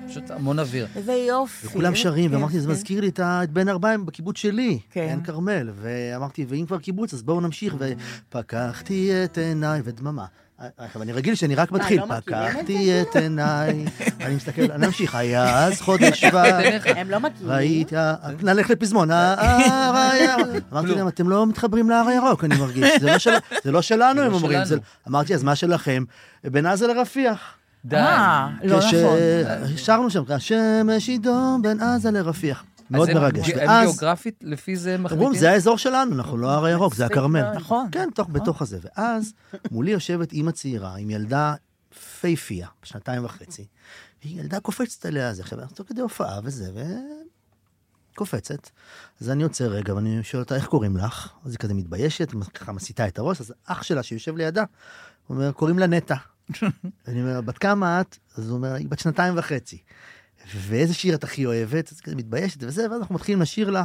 פשוט 0.09 0.31
המון 0.31 0.59
אוויר. 0.59 0.87
איזה 0.97 1.13
יופי. 1.13 1.67
וכולם 1.67 1.95
שרים, 1.95 2.31
כיף, 2.31 2.39
ואמרתי, 2.39 2.61
זה 2.61 2.67
כן. 2.67 2.73
מזכיר 2.73 3.01
לי 3.01 3.11
את 3.19 3.51
בן 3.51 3.69
ארבעים 3.69 4.07
בקיבוץ 4.07 4.37
שלי, 4.37 4.79
כן. 4.91 5.01
עין 5.01 5.23
כרמל. 5.23 5.71
ואמרתי, 5.75 6.47
ואם 6.49 6.65
כבר 6.67 6.79
קיבוץ, 6.79 7.15
אז 7.15 7.23
בואו 7.23 7.41
נמשיך. 7.41 7.77
ופקחתי 7.79 9.25
את 9.25 9.39
עיניי, 9.39 9.81
ודממה. 9.85 10.27
עכשיו, 10.59 11.03
אני 11.03 11.13
רגיל 11.13 11.35
שאני 11.35 11.55
רק 11.55 11.73
מתחיל. 11.73 12.01
לא 12.01 12.21
פקחתי 12.21 13.03
את 13.03 13.17
עיניי, 13.17 13.85
אני 14.25 14.35
מסתכל, 14.35 14.63
אני 14.73 14.87
ממשיך, 14.87 15.15
היה 15.15 15.65
אז 15.65 15.81
חודש 15.81 16.21
שבט. 16.21 16.65
הם 16.85 17.11
לא 17.11 17.21
מכירים. 17.21 17.53
ראיתי, 17.53 17.97
אה, 17.97 18.15
נלך 18.43 18.71
לפזמון, 18.71 19.11
ההר 19.11 19.97
הירוק. 19.97 20.65
אמרתי 20.73 20.95
להם, 20.95 21.09
אתם 21.09 21.29
לא 21.29 21.47
מתחברים 21.47 21.91
להר 21.91 22.09
הירוק, 22.09 22.45
אני 22.45 22.57
מרגיש. 22.57 23.01
זה 23.01 23.07
לא 23.65 23.73
לא 23.73 23.83
שלנו, 23.83 24.23
הם 24.23 24.31
לא 24.31 24.37
אומרים. 24.37 24.61
אמרתי, 25.09 25.35
אז 25.35 25.43
מה 25.43 25.57
שלכם? 25.57 26.05
בין 26.45 26.67
עזה 26.67 26.87
לרפיח. 26.87 27.55
די. 27.85 27.97
אה, 27.97 28.49
לא 28.65 28.79
נכון. 28.79 29.17
כששרנו 29.75 30.11
שם, 30.11 30.23
השמש 30.29 31.09
ידום 31.09 31.63
בין 31.63 31.81
עזה 31.81 32.11
לרפיח. 32.11 32.65
מאוד 32.91 33.09
אז 33.11 33.17
הם- 33.17 33.23
מרגש. 33.23 33.49
הם 33.51 33.57
ואז, 33.59 33.89
גיאוגרפית, 33.89 34.39
לפי 34.43 34.77
זה 34.77 34.97
אומרים, 34.97 35.05
מחליטים? 35.19 35.35
זה 35.41 35.51
האזור 35.51 35.79
שלנו, 35.79 36.13
אנחנו 36.15 36.37
לא 36.37 36.51
הר 36.51 36.65
הירוק, 36.65 36.95
זה 36.95 37.07
הכרמל. 37.07 37.51
נכון. 37.55 37.89
כן, 37.93 38.09
תוך, 38.15 38.29
בתוך 38.33 38.63
הזה. 38.63 38.79
ואז 38.83 39.33
מולי 39.71 39.91
יושבת 39.91 40.33
אימא 40.33 40.51
צעירה 40.51 40.97
עם 40.97 41.11
ילדה 41.11 41.55
פייפייה, 42.21 42.69
בשנתיים 42.83 43.25
וחצי. 43.25 43.67
היא 44.23 44.41
ילדה 44.41 44.61
קופצת 44.61 45.07
עליה, 45.07 45.35
זה 45.35 45.43
עכשיו, 45.43 45.61
אנחנו 45.61 45.77
תוך 45.77 45.89
כדי 45.89 46.01
הופעה 46.01 46.41
וזה, 46.45 46.71
וקופצת. 48.13 48.69
אז 49.21 49.31
אני 49.31 49.43
עוצר 49.43 49.65
רגע, 49.69 49.95
ואני 49.95 50.23
שואל 50.23 50.43
אותה, 50.43 50.55
איך 50.57 50.67
קוראים 50.67 50.97
לך? 50.97 51.29
אז 51.45 51.51
היא 51.51 51.59
כזה 51.59 51.75
מתביישת, 51.75 52.33
ככה 52.55 52.73
מסיטה 52.73 53.07
את 53.09 53.19
הראש, 53.19 53.41
אז 53.41 53.53
אח 53.65 53.83
שלה 53.83 54.03
שיושב 54.03 54.37
לידה, 54.37 54.65
הוא 55.27 55.35
אומר, 55.37 55.53
קוראים 55.53 55.79
לה 55.79 55.87
נטע. 55.87 56.15
אני 57.09 57.23
אומר, 57.23 57.41
בת 57.41 57.59
כמה 57.59 58.01
את? 58.01 58.17
אז 58.37 58.49
הוא 58.49 58.57
אומר, 58.57 58.73
היא 58.75 58.89
בת 58.89 58.99
שנתיים 58.99 59.35
וחצי. 59.39 59.79
ואיזה 60.57 60.95
שיר 60.95 61.15
את 61.15 61.25
הכי 61.25 61.47
אוהבת? 61.47 61.93
אז 61.93 62.01
כזה 62.01 62.17
מתביישת 62.17 62.63
וזה, 62.63 62.91
ואז 62.91 63.01
אנחנו 63.01 63.15
מתחילים 63.15 63.43
לשיר 63.43 63.71
לה, 63.71 63.85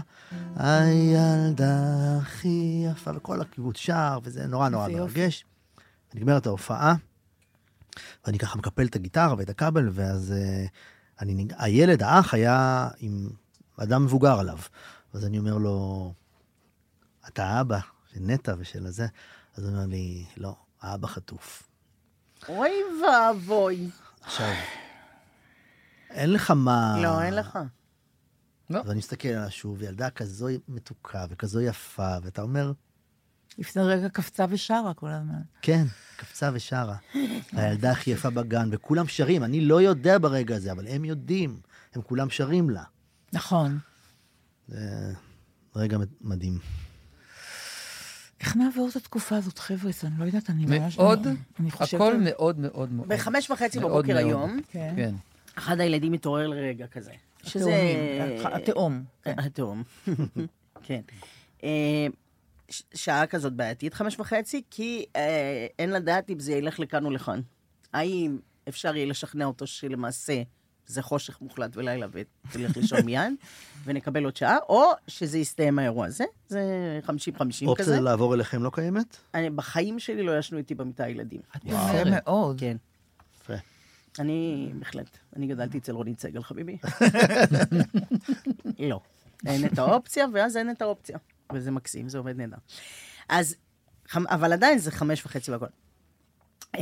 הילדה 0.55 2.17
הכי 2.21 2.85
יפה, 2.91 3.11
וכל 3.15 3.41
הקיבוץ 3.41 3.77
שר, 3.77 4.19
וזה 4.23 4.47
נורא 4.47 4.69
נורא. 4.69 4.87
מרגש. 4.87 5.45
נגמרת 6.13 6.45
ההופעה, 6.45 6.95
ואני 8.25 8.39
ככה 8.39 8.57
מקפל 8.57 8.85
את 8.85 8.95
הגיטרה 8.95 9.35
ואת 9.37 9.49
הכבל, 9.49 9.89
ואז 9.91 10.31
אה, 10.31 10.65
אני, 11.21 11.47
הילד, 11.57 12.03
האח, 12.03 12.33
היה 12.33 12.89
עם 12.99 13.29
אדם 13.77 14.05
מבוגר 14.05 14.39
עליו. 14.39 14.57
אז 15.13 15.25
אני 15.25 15.39
אומר 15.39 15.57
לו, 15.57 16.13
אתה 17.27 17.45
האבא 17.45 17.79
של 18.13 18.19
נטע 18.19 18.53
ושל 18.57 18.85
הזה? 18.85 19.07
אז 19.57 19.63
הוא 19.63 19.73
אומר 19.73 19.85
לי, 19.85 20.25
לא, 20.37 20.55
האבא 20.81 21.07
חטוף. 21.07 21.63
אוי 22.49 22.71
ואבוי. 23.03 23.89
עכשיו, 24.21 24.53
אין 26.09 26.33
לך 26.33 26.51
מה... 26.51 26.99
לא, 27.01 27.21
אין 27.21 27.33
לך. 27.33 27.59
ואני 28.69 28.97
מסתכל 28.97 29.27
עליה 29.27 29.49
שוב, 29.49 29.83
ילדה 29.83 30.09
כזו 30.09 30.47
מתוקה 30.67 31.25
וכזו 31.29 31.61
יפה, 31.61 32.15
ואתה 32.23 32.41
אומר, 32.41 32.71
לפני 33.57 33.81
רגע 33.83 34.09
קפצה 34.09 34.45
ושרה 34.49 34.93
כל 34.93 35.09
הזמן. 35.09 35.41
כן, 35.61 35.85
קפצה 36.17 36.49
ושרה. 36.53 36.95
הילדה 37.51 37.91
הכי 37.91 38.11
יפה 38.11 38.29
בגן, 38.29 38.69
וכולם 38.71 39.07
שרים, 39.07 39.43
אני 39.43 39.61
לא 39.61 39.81
יודע 39.81 40.17
ברגע 40.17 40.55
הזה, 40.55 40.71
אבל 40.71 40.87
הם 40.87 41.05
יודעים, 41.05 41.59
הם 41.95 42.01
כולם 42.01 42.29
שרים 42.29 42.69
לה. 42.69 42.83
נכון. 43.33 43.79
זה 44.67 45.13
רגע 45.75 45.97
מדהים. 46.21 46.59
איך 48.39 48.55
נעבור 48.55 48.89
את 48.89 48.95
התקופה 48.95 49.35
הזאת, 49.35 49.59
חבר'ה? 49.59 49.91
אני 50.03 50.19
לא 50.19 50.25
יודעת, 50.25 50.49
אני 50.49 50.65
ממש... 50.65 50.97
מאוד. 50.97 51.27
הכל 51.79 52.19
מאוד 52.19 52.59
מאוד 52.59 52.91
מאוד. 52.91 53.07
בחמש 53.07 53.51
וחצי 53.51 53.79
בבוקר. 53.79 54.17
היום, 54.17 54.59
כן. 54.71 55.15
אחד 55.59 55.79
הילדים 55.79 56.11
מתעורר 56.11 56.47
לרגע 56.47 56.87
כזה. 56.87 57.11
שזה... 57.43 57.71
התאומים, 58.43 58.53
התאום. 58.53 59.03
כן. 59.23 59.39
התאום. 59.39 59.83
כן. 60.87 61.01
אה, 61.63 62.07
שעה 62.93 63.27
כזאת 63.27 63.53
בעייתית, 63.53 63.93
חמש 63.93 64.19
וחצי, 64.19 64.61
כי 64.69 65.05
אה, 65.15 65.67
אין 65.79 65.89
לדעת 65.89 66.29
אם 66.29 66.39
זה 66.39 66.53
ילך 66.53 66.79
לכאן 66.79 67.05
או 67.05 67.11
לכאן. 67.11 67.41
האם 67.93 68.37
אפשר 68.69 68.95
יהיה 68.95 69.05
לשכנע 69.05 69.45
אותו 69.45 69.67
שלמעשה 69.67 70.41
זה 70.85 71.01
חושך 71.01 71.41
מוחלט 71.41 71.77
ולילה 71.77 72.07
ותלך 72.11 72.77
לישון 72.77 73.05
מיד, 73.05 73.33
ונקבל 73.85 74.25
עוד 74.25 74.35
שעה, 74.35 74.57
או 74.69 74.83
שזה 75.07 75.37
יסתיים 75.37 75.79
האירוע 75.79 76.05
הזה, 76.05 76.23
זה 76.47 76.99
50-50 77.07 77.09
כזה. 77.09 77.65
אופציה 77.65 77.99
לעבור 77.99 78.35
אליכם 78.35 78.63
לא 78.63 78.71
קיימת? 78.73 79.17
אני, 79.33 79.49
בחיים 79.49 79.99
שלי 79.99 80.23
לא 80.23 80.37
ישנו 80.37 80.57
איתי 80.57 80.75
במיטה 80.75 81.09
ילדים. 81.09 81.41
יפה 81.65 82.03
מאוד. 82.05 82.59
כן. 82.59 82.77
אני, 84.19 84.71
בהחלט. 84.79 85.17
אני 85.35 85.47
גדלתי 85.47 85.77
אצל 85.77 85.91
רונית 85.91 86.19
סגל, 86.19 86.43
חביבי. 86.43 86.77
לא. 88.89 89.01
אין 89.45 89.65
את 89.65 89.79
האופציה, 89.79 90.25
ואז 90.33 90.57
אין 90.57 90.71
את 90.71 90.81
האופציה. 90.81 91.17
וזה 91.53 91.71
מקסים, 91.71 92.09
זה 92.09 92.17
עובד 92.17 92.37
נהדר. 92.37 92.57
אז, 93.29 93.55
אבל 94.15 94.53
עדיין 94.53 94.77
זה 94.77 94.91
חמש 94.91 95.25
וחצי 95.25 95.51
והכל. 95.51 95.65
אה, 96.75 96.81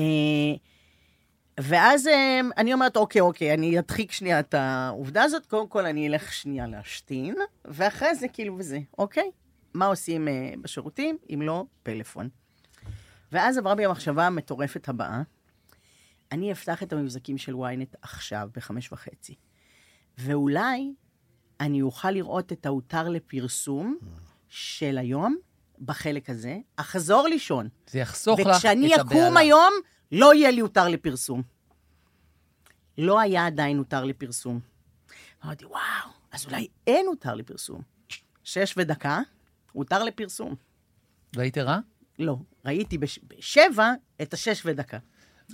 ואז 1.59 2.07
אה, 2.07 2.39
אני 2.57 2.73
אומרת, 2.73 2.97
אוקיי, 2.97 3.21
אוקיי, 3.21 3.53
אני 3.53 3.79
אדחיק 3.79 4.11
שנייה 4.11 4.39
את 4.39 4.53
העובדה 4.53 5.23
הזאת, 5.23 5.45
קודם 5.45 5.67
כל 5.67 5.85
אני 5.85 6.07
אלך 6.07 6.33
שנייה 6.33 6.67
להשתין, 6.67 7.35
ואחרי 7.65 8.15
זה 8.15 8.27
כאילו 8.27 8.57
וזה, 8.57 8.79
אוקיי? 8.97 9.31
מה 9.73 9.85
עושים 9.85 10.27
אה, 10.27 10.53
בשירותים, 10.61 11.17
אם 11.33 11.41
לא 11.41 11.65
פלאפון. 11.83 12.29
ואז 13.31 13.57
עברה 13.57 13.75
בי 13.75 13.85
המחשבה 13.85 14.27
המטורפת 14.27 14.89
הבאה, 14.89 15.21
אני 16.31 16.51
אפתח 16.51 16.83
את 16.83 16.93
המבזקים 16.93 17.37
של 17.37 17.53
ynet 17.53 17.97
עכשיו, 18.01 18.49
בחמש 18.55 18.91
וחצי, 18.91 19.35
ואולי 20.17 20.93
אני 21.59 21.81
אוכל 21.81 22.11
לראות 22.11 22.51
את 22.51 22.65
ההותר 22.65 23.09
לפרסום 23.09 23.97
של 24.49 24.97
היום, 24.97 25.35
בחלק 25.79 26.29
הזה, 26.29 26.57
אחזור 26.75 27.27
לישון. 27.27 27.69
זה 27.87 27.99
יחסוך 27.99 28.39
לך 28.39 28.47
את 28.47 28.51
וכשאני 28.55 28.95
הבהלה. 28.95 29.27
אקום 29.27 29.37
היום, 29.37 29.73
לא 30.11 30.33
יהיה 30.33 30.51
לי 30.51 30.59
הותר 30.59 30.87
לפרסום. 30.87 31.41
לא 32.97 33.19
היה 33.19 33.45
עדיין 33.45 33.77
הותר 33.77 34.03
לפרסום. 34.03 34.59
אמרתי, 35.45 35.65
וואו, 35.65 36.09
אז 36.31 36.45
אולי 36.45 36.67
אין 36.87 37.05
הותר 37.07 37.35
לפרסום. 37.35 37.81
שש 38.43 38.73
ודקה, 38.77 39.19
הותר 39.71 40.03
לפרסום. 40.03 40.55
והיית 41.35 41.57
רע? 41.57 41.79
לא, 42.19 42.37
ראיתי 42.65 42.97
בש... 42.97 43.19
בשבע 43.27 43.93
את 44.21 44.33
השש 44.33 44.61
ודקה. 44.65 44.97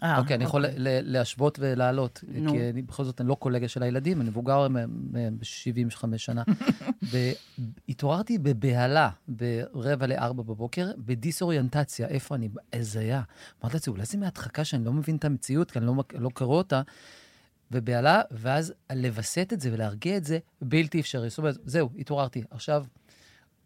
אה, 0.04 0.20
אוקיי, 0.20 0.36
אני 0.36 0.44
יכול 0.44 0.66
ל- 0.66 1.12
להשוות 1.12 1.58
ולעלות. 1.62 2.24
נו. 2.28 2.52
כי 2.52 2.70
אני 2.70 2.82
בכל 2.82 3.04
זאת, 3.04 3.22
אני 3.22 3.30
לא 3.30 3.36
קולגה 3.36 3.68
של 3.68 3.84
הילדים, 3.84 4.22
אני 4.22 4.30
מבוגר 4.30 4.68
ב-75 5.12 6.18
שנה. 6.18 6.44
ב- 7.14 7.32
התעוררתי 7.90 8.38
בבהלה 8.38 9.10
ברבע 9.28 10.08
לארבע 10.08 10.44
בבוקר, 10.44 10.92
בדיסאוריינטציה, 10.98 12.08
איפה 12.08 12.36
אני, 12.36 12.50
הזיה. 12.74 13.22
אמרתי 13.62 13.76
לעצמי, 13.78 13.92
אולי 13.94 14.06
זה 14.06 14.18
מהדחקה 14.18 14.64
שאני 14.66 14.86
לא 14.86 14.94
מבין 14.94 15.16
את 15.16 15.26
המציאות, 15.26 15.72
כי 15.72 15.80
אני 15.80 15.86
לא, 15.88 15.94
לא 16.14 16.30
קורא 16.30 16.58
אותה, 16.58 16.82
בבהלה, 17.72 18.22
ואז 18.32 18.74
לווסת 18.96 19.50
את 19.54 19.62
זה 19.62 19.70
ולהרגיע 19.74 20.18
את 20.18 20.24
זה, 20.24 20.40
בלתי 20.62 21.00
אפשרי. 21.00 21.30
זאת 21.30 21.38
אומרת, 21.38 21.58
זהו, 21.66 21.90
התעוררתי. 22.00 22.44
עכשיו 22.52 22.86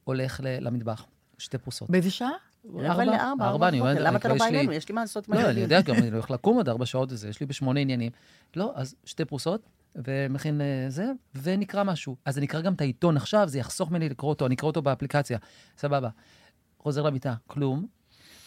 הולך 0.04 0.40
ל- 0.44 0.68
למטבח, 0.68 1.06
שתי 1.38 1.58
פרוסות. 1.58 1.90
באיזה 1.90 2.12
שעה? 2.12 2.30
רבע 2.76 3.06
לארבע, 3.06 3.46
ארבע 3.46 3.68
אני. 3.68 3.80
אומר, 3.80 3.94
למה 4.00 4.18
אתה 4.18 4.28
לא 4.28 4.36
בא 4.36 4.46
לי- 4.46 4.58
אלינו? 4.58 4.72
יש 4.74 4.90
לי 4.90 4.96
מה 4.96 5.02
לעשות 5.02 5.28
עם 5.28 5.34
לא, 5.34 5.40
אני 5.40 5.48
הילדים. 5.48 5.64
יודע, 5.64 5.82
גם 5.82 5.96
אני 5.96 6.12
הולך 6.14 6.32
לקום 6.32 6.58
עוד 6.58 6.70
ארבע 6.70 6.86
שעות 6.86 7.12
וזה, 7.12 7.30
יש 7.30 7.40
לי 7.40 7.46
בשמונה 7.46 7.80
עניינים. 7.80 8.12
לא, 8.56 8.72
אז 8.76 8.96
שתי 9.06 9.26
פרוסות, 9.26 9.62
ומכין 9.96 10.62
אה, 10.62 10.86
זה, 10.90 11.06
ונקרא 11.42 11.84
משהו. 11.84 12.16
אז 12.26 12.38
אני 12.38 12.46
אקרא 12.46 12.62
גם 12.62 12.74
את 12.74 12.82
העיתון 12.82 13.18
עכשיו, 13.18 13.48
זה 13.48 13.60
יחסוך 13.60 13.92
ממני 13.92 14.10
לקרוא 14.10 14.30
אותו, 14.30 14.46
אני 14.46 14.56
אקרא 14.56 14.68
אותו 14.68 14.82
באפליקציה. 14.82 15.38
סבבה. 15.78 16.10
חוזר 16.80 17.04
למיטה, 17.04 17.34
כלום. 17.48 17.88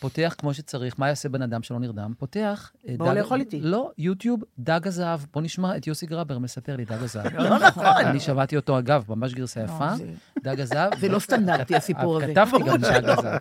פותח 0.00 0.34
כמו 0.38 0.54
שצריך, 0.54 0.94
מה 0.98 1.08
יעשה 1.08 1.28
בן 1.28 1.42
אדם 1.42 1.62
שלא 1.62 1.78
נרדם? 1.78 2.12
פותח... 2.18 2.72
אה, 2.88 2.94
בואו 2.98 3.10
דג- 3.10 3.16
לאכול 3.18 3.40
איתי. 3.40 3.60
לא, 3.60 3.90
יוטיוב, 3.98 4.40
דג 4.58 4.80
הזהב. 4.86 5.20
בוא 5.32 5.42
נשמע 5.42 5.76
את 5.76 5.86
יוסי 5.86 6.06
גרבר 6.06 6.38
מספר 6.38 6.76
לי, 6.76 6.84
דג 6.84 7.02
הזהב. 7.02 7.26
לא 7.36 7.58
נכון. 7.58 7.84
אני 7.86 8.20
שמעתי 8.20 8.56
אותו, 8.56 8.78
אגב, 8.78 9.04
ממש 9.08 9.34
גרסה 9.34 9.60
יפה. 9.60 9.94
זה- 9.96 10.12
דג 10.42 10.60
הזהב. 10.60 10.98
זה 11.00 11.08
לא 11.08 11.18
סטנדרטי, 11.18 11.76
הסיפור 11.76 12.16
הזה. 12.16 12.26
כתבתי 12.34 12.62
גם 12.66 12.76
דג 12.76 13.04
לא. 13.04 13.12
הזהב. 13.12 13.40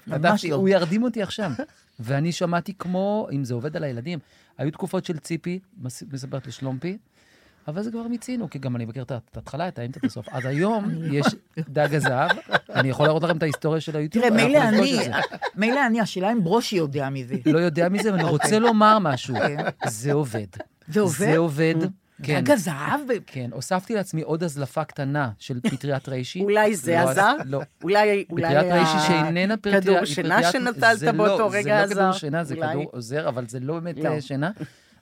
לא. 0.50 0.56
הוא 0.56 0.70
ירדים 0.70 1.04
אותי 1.04 1.22
עכשיו. 1.24 1.52
ואני 2.00 2.32
שמעתי 2.32 2.74
כמו, 2.80 3.28
אם 3.32 3.44
זה 3.44 3.54
עובד 3.54 3.76
על 3.76 3.84
הילדים, 3.84 4.20
היו 4.58 4.72
תקופות 4.72 5.06
של 5.06 5.18
ציפי, 5.18 5.60
מס- 5.82 6.04
מספרת 6.14 6.48
לשלומפי, 6.48 6.98
אבל 7.68 7.82
זה 7.82 7.92
כבר 7.92 8.08
מיצינו, 8.08 8.50
כי 8.50 8.60
גם 8.60 8.76
אני 8.76 8.86
מכיר 8.86 9.04
את 9.04 9.12
ההתחלה, 9.12 9.68
את 9.68 9.80
האמצע, 9.80 10.00
את 10.00 10.06
הסוף. 10.06 10.30
אז 10.32 10.46
היום 10.46 10.92
יש 11.12 11.26
דג 11.70 11.96
הזהב, 11.96 12.32
אני 12.76 12.90
יכול 12.90 13.06
להראות 13.06 13.24
לכם 13.24 13.38
את 13.38 13.44
ההיסטוריה 13.44 13.82
של 13.82 13.98
היוטיוב. 13.98 14.26
תראה, 14.26 14.46
מילא 14.46 14.60
אני. 14.64 14.98
מילא 15.56 15.86
אני, 15.86 16.02
השאלה 16.02 16.32
אם 16.32 16.44
ברושי 16.44 16.76
יודע 16.76 17.10
מזה. 17.10 17.36
לא 17.46 17.60
יודע 17.60 17.90
מזה, 17.90 18.10
אבל 18.10 18.20
אני 18.20 18.30
רוצה 18.30 18.60
לומר 18.60 19.00
משהו. 19.00 19.36
כן. 19.36 19.58
זה 19.88 20.14
עובד. 20.14 20.48
זה 20.88 21.00
עובד? 21.00 21.18
זה 21.18 21.38
עובד. 21.38 21.76
כן. 22.24 22.42
דג 22.44 22.52
הזהב? 22.52 23.00
כן, 23.28 23.50
הוספתי 23.54 23.96
לעצמי 23.96 24.22
עוד 24.22 24.44
הזלפה 24.44 24.84
קטנה 24.84 25.30
של 25.40 25.60
פטריית 25.62 26.10
ריישי. 26.10 26.42
אולי 26.42 26.76
זה 26.76 26.92
לא, 26.92 27.10
עזר? 27.10 27.36
לא. 27.46 27.62
אולי 27.84 28.26
אולי 28.30 28.44
פטריית 28.46 28.72
ריישי 28.74 29.08
שאיננה 29.08 29.58
פטריית... 29.58 29.84
כדור 29.84 30.06
שינה 30.06 30.52
שנטלת 30.52 31.16
באותו 31.16 31.40
לא, 31.40 31.50
רגע 31.52 31.88
זה 31.88 31.96
לא 31.96 32.02
עזר? 32.02 32.02
כדור 32.02 32.12
שינה, 32.12 32.44
זה. 32.44 32.56
כדור 32.56 32.90
עוזר, 32.92 33.30
אבל 33.30 33.48
זה 33.48 33.60
לא 33.60 33.80
באמת 33.80 34.04
לא. 34.04 34.10
אה, 34.10 34.22
שינה. 34.22 34.52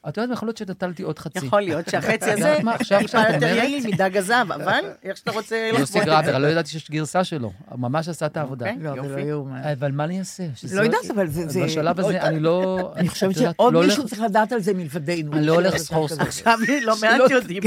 את 0.10 0.18
יודעת, 0.18 0.34
יכול 0.34 0.48
להיות 0.48 0.58
שנטלתי 0.58 1.04
עוד 1.04 1.20
חצי. 1.20 1.46
יכול 1.46 1.62
להיות 1.62 1.90
שהחצי 1.90 2.32
הזה 2.32 2.58
עכשיו 2.58 3.00
טיפה 3.00 3.08
כשאת 3.08 3.34
יותר 3.34 3.36
אומרת- 3.36 3.58
יעיל 3.58 3.88
מדג 3.88 4.18
הזהב, 4.18 4.52
אבל 4.52 4.72
איך 5.04 5.18
שאתה 5.18 5.32
רוצה 5.32 5.70
יוסי 5.80 6.00
גרבר, 6.00 6.38
לא 6.38 6.48
ידעתי 6.48 6.70
שיש 6.70 6.92
גרסה 6.92 7.24
שלו. 7.24 7.52
ממש 7.76 8.08
עשה 8.08 8.26
את 8.26 8.38
העבודה. 8.38 8.66
אוקיי. 8.70 8.84
לא, 8.84 8.96
לא 8.98 9.02
יופי. 9.04 9.22
יאומן. 9.22 9.62
אבל 9.80 9.92
מה 9.92 10.04
אני 10.04 10.20
אעשה? 10.20 10.44
לא 10.74 10.82
יודעת, 10.82 11.00
אבל 11.16 11.28
זה- 11.28 11.48
זה- 11.48 11.64
בשלב 11.64 12.00
הזה 12.00 12.22
אני 12.22 12.40
לא... 12.40 12.80
אני 12.96 13.10
חושבת 13.10 13.36
שעוד 13.36 13.74
לא 13.74 13.84
מישהו 13.84 14.06
צריך 14.08 14.22
לדעת 14.22 14.52
על 14.52 14.60
זה 14.62 14.74
מלבדנו. 14.74 15.34
אני 15.34 15.46
לא 15.46 15.54
הולך 15.54 15.74
שזה 15.78 15.86
סחור. 15.86 16.08
עכשיו 16.20 16.60
לא 16.82 16.96
מעט 17.02 17.32
יודעים. 17.32 17.64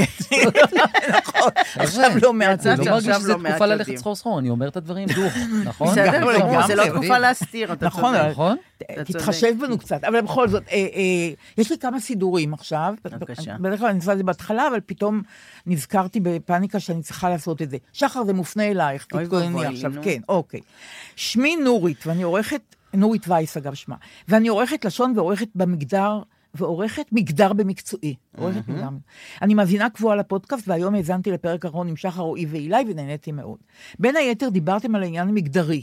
נכון, 1.37 1.51
עכשיו 1.83 2.11
לא 2.21 2.33
מעט 2.33 2.65
אני 2.65 2.85
לא 2.85 2.91
מרגיש 2.91 3.15
שזו 3.15 3.31
לא 3.33 3.39
מעט 3.39 3.51
תקופה 3.51 3.65
ללכת. 3.65 3.95
סחור 3.95 4.15
סחור, 4.15 4.39
אני 4.39 4.49
אומר 4.49 4.67
את 4.67 4.77
הדברים 4.77 5.07
דוך, 5.07 5.33
נכון? 5.65 5.87
בסדר 5.87 6.11
זה 6.11 6.19
לא 6.19 6.33
לגמרי. 6.33 6.89
תקופה 6.89 7.17
להסתיר, 7.17 7.73
אתה 7.73 7.85
נכון, 7.85 8.15
צודק. 8.15 8.29
נכון? 8.31 8.57
אתה 8.77 9.03
תתחשב. 9.03 9.53
בנו 9.59 9.77
קצת. 9.77 10.03
אבל 10.03 10.21
בכל 10.21 10.47
זאת, 10.49 10.63
אה, 10.71 10.75
אה, 10.75 11.33
יש 11.57 11.71
לי 11.71 11.77
כמה 11.77 11.99
סידורים 11.99 12.53
עכשיו. 12.53 12.93
בבקשה. 13.05 13.55
בדרך 13.59 13.79
כלל 13.79 13.89
אני 13.89 13.97
עושה 13.99 14.11
את 14.13 14.17
זה 14.17 14.23
בהתחלה, 14.23 14.67
אבל 14.67 14.79
פתאום 14.85 15.21
נזכרתי 15.65 16.19
בפאניקה 16.19 16.79
שאני 16.79 17.01
צריכה 17.01 17.29
לעשות 17.29 17.61
את 17.61 17.69
זה. 17.69 17.77
שחר, 17.93 18.23
זה 18.23 18.33
מופנה 18.33 18.63
אלייך, 18.63 19.05
תתכונני 19.05 19.65
עכשיו. 19.65 19.91
כן, 20.01 20.21
אוקיי. 20.29 20.59
שמי 21.15 21.55
נורית, 21.55 22.07
ואני 22.07 22.23
עורכת, 22.23 22.61
נורית 22.93 23.27
וייס 23.27 23.57
אגב 23.57 23.73
שמה, 23.73 23.95
ואני 24.27 24.47
עורכת 24.47 24.85
לשון 24.85 25.13
ועורכת 25.15 25.47
במגדר. 25.55 26.21
ועורכת 26.53 27.05
מגדר 27.11 27.53
במקצועי. 27.53 28.15
עורכת 28.37 28.67
מגדר. 28.67 28.87
אני 29.41 29.53
מאזינה 29.53 29.89
קבועה 29.89 30.15
לפודקאסט, 30.15 30.67
והיום 30.67 30.95
האזנתי 30.95 31.31
לפרק 31.31 31.65
האחרון 31.65 31.87
עם 31.87 31.95
שחר 31.95 32.21
רועי 32.21 32.45
ואילי, 32.45 32.83
ונהניתי 32.87 33.31
מאוד. 33.31 33.57
בין 33.99 34.15
היתר 34.15 34.49
דיברתם 34.49 34.95
על 34.95 35.03
העניין 35.03 35.27
המגדרי. 35.27 35.81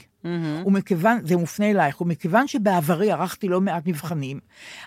ומכיוון, 0.66 1.18
זה 1.24 1.36
מופנה 1.36 1.70
אלייך, 1.70 2.00
ומכיוון 2.00 2.46
שבעברי 2.46 3.12
ערכתי 3.12 3.48
לא 3.48 3.60
מעט 3.60 3.86
מבחנים, 3.86 4.40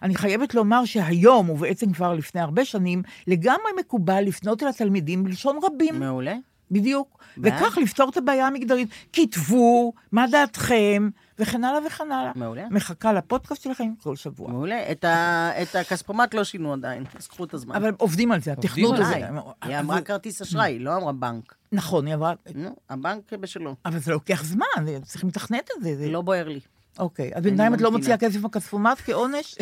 אני 0.03 0.15
חייבת 0.15 0.55
לומר 0.55 0.85
שהיום, 0.85 1.49
ובעצם 1.49 1.93
כבר 1.93 2.13
לפני 2.13 2.41
הרבה 2.41 2.65
שנים, 2.65 3.03
לגמרי 3.27 3.71
מקובל 3.79 4.23
לפנות 4.23 4.63
אל 4.63 4.67
התלמידים 4.67 5.23
בלשון 5.23 5.59
רבים. 5.63 5.99
מעולה. 5.99 6.35
בדיוק. 6.71 7.23
בעד. 7.37 7.53
וכך 7.53 7.77
לפתור 7.77 8.09
את 8.09 8.17
הבעיה 8.17 8.47
המגדרית. 8.47 8.89
כתבו, 9.13 9.93
מה 10.11 10.25
דעתכם, 10.31 11.09
וכן 11.41 11.63
הלאה 11.63 11.79
וכן 11.87 12.11
הלאה. 12.11 12.31
מעולה. 12.35 12.67
מחכה 12.71 13.13
לפודקאסט 13.13 13.61
שלכם 13.63 13.93
כל 14.03 14.15
שבוע. 14.15 14.49
מעולה. 14.49 14.91
את 14.91 15.03
ה- 15.03 15.51
את 15.61 15.75
הכספומט 15.75 16.33
לא 16.33 16.43
שינו 16.43 16.73
עדיין, 16.73 17.03
אז 17.15 17.27
קחו 17.27 17.43
את 17.43 17.53
הזמן. 17.53 17.75
אבל 17.75 17.91
עובדים 17.97 18.31
על 18.31 18.41
זה, 18.41 18.51
התכנות 18.51 18.99
הזה. 18.99 19.15
היא 19.61 19.79
אמרה 19.79 20.01
כרטיס 20.01 20.41
אשראי, 20.41 20.71
היא 20.71 20.81
לא 20.81 20.97
אמרה 20.97 21.11
בנק. 21.13 21.55
נכון, 21.71 22.05
היא 22.07 22.15
אמרה, 22.15 22.33
נו, 22.55 22.75
הבנק 22.89 23.33
בשלו. 23.33 23.75
אבל 23.85 23.99
זה 23.99 24.11
לוקח 24.11 24.43
זמן, 24.43 24.65
צריכים 25.03 25.29
לתכנת 25.29 25.69
את 25.77 25.83
זה. 25.83 25.95
זה... 25.97 26.09
לא 26.09 26.21
בוער 26.21 26.47
לי. 26.47 26.59
אוקיי, 26.99 27.31
אז 27.35 27.43
בינתיים 27.43 27.73
את 27.73 27.81
לא. 27.81 27.91
מוציאה 27.91 28.17
כסף 28.17 28.39
בכספומט 28.39 28.97
כעונש? 29.05 29.55